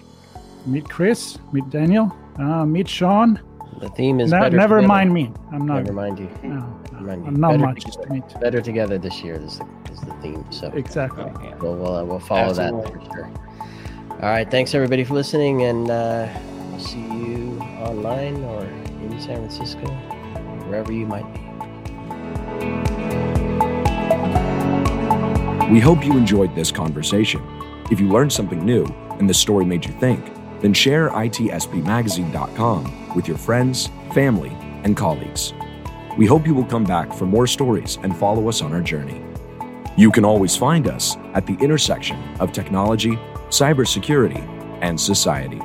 meet 0.64 0.89
Chris, 0.89 1.39
meet 1.53 1.69
Daniel, 1.71 2.17
uh, 2.39 2.64
meet 2.64 2.89
Sean. 2.89 3.41
The 3.79 3.91
theme 3.91 4.21
is 4.21 4.31
ne- 4.31 4.39
never 4.39 4.77
together. 4.77 4.83
mind 4.83 5.12
me. 5.12 5.31
I'm 5.53 5.67
not. 5.67 5.83
Never 5.83 5.93
mind 5.93 6.19
you. 6.19 6.31
No, 6.43 6.81
no 7.01 7.12
I'm 7.12 7.35
not 7.35 7.53
better 7.53 7.67
much 7.67 7.85
together, 7.85 8.29
to. 8.29 8.39
Better 8.39 8.61
together 8.62 8.99
this 8.99 9.23
year 9.23 9.35
is 9.35 9.59
the, 9.59 9.69
is 9.93 10.01
the 10.01 10.14
theme. 10.23 10.45
So 10.51 10.69
exactly. 10.69 11.25
We'll 11.61 11.77
we'll, 11.77 11.97
uh, 11.97 12.05
we'll 12.05 12.19
follow 12.19 12.51
Absolutely. 12.51 12.91
that 12.93 13.05
for 13.07 13.14
sure. 13.14 13.31
All 14.12 14.31
right. 14.31 14.51
Thanks 14.51 14.75
everybody 14.75 15.05
for 15.05 15.12
listening, 15.14 15.64
and 15.64 15.91
uh, 15.91 16.29
we'll 16.71 16.81
see 16.81 17.01
you 17.03 17.59
online 17.81 18.43
or 18.45 18.62
in 18.64 19.21
San 19.21 19.37
Francisco, 19.37 19.87
wherever 20.67 20.91
you 20.93 21.07
might 21.07 21.31
be. 21.35 21.41
We 25.71 25.81
hope 25.81 26.05
you 26.05 26.17
enjoyed 26.17 26.55
this 26.55 26.71
conversation. 26.71 27.43
If 27.91 28.01
you 28.01 28.09
learned 28.09 28.33
something 28.33 28.64
new 28.64 28.87
and 29.19 29.29
the 29.29 29.35
story 29.35 29.64
made 29.64 29.85
you 29.85 29.93
think, 29.93 30.33
then 30.61 30.73
share 30.73 31.11
itspmagazine.com 31.11 33.05
with 33.17 33.27
your 33.27 33.39
friends, 33.39 33.89
family, 34.14 34.57
and 34.85 34.97
colleagues. 34.97 35.53
We 36.17 36.27
hope 36.27 36.47
you 36.47 36.55
will 36.55 36.64
come 36.64 36.85
back 36.85 37.12
for 37.12 37.27
more 37.27 37.49
stories 37.49 37.99
and 38.05 38.17
follow 38.17 38.49
us 38.49 38.62
on 38.62 38.73
our 38.73 38.83
journey. 38.83 39.21
You 39.97 40.12
can 40.12 40.25
always 40.25 40.55
find 40.57 40.87
us 40.87 41.17
at 41.35 41.47
the 41.47 41.55
intersection 41.55 42.23
of 42.39 42.53
technology 42.53 43.19
cybersecurity, 43.51 44.45
and 44.83 45.01
society. 45.01 45.61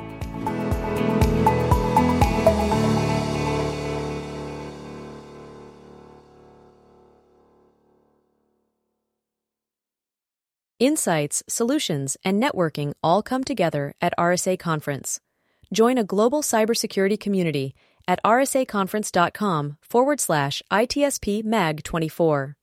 Insights, 10.78 11.44
solutions, 11.48 12.16
and 12.24 12.42
networking 12.42 12.92
all 13.04 13.22
come 13.22 13.44
together 13.44 13.94
at 14.00 14.12
RSA 14.18 14.58
Conference. 14.58 15.20
Join 15.72 15.96
a 15.96 16.04
global 16.04 16.42
cybersecurity 16.42 17.18
community 17.18 17.74
at 18.06 18.20
rsaconference.com 18.24 19.78
forward 19.80 20.20
slash 20.20 20.62
ITSP 20.70 21.42
MAG 21.44 21.82
24. 21.82 22.56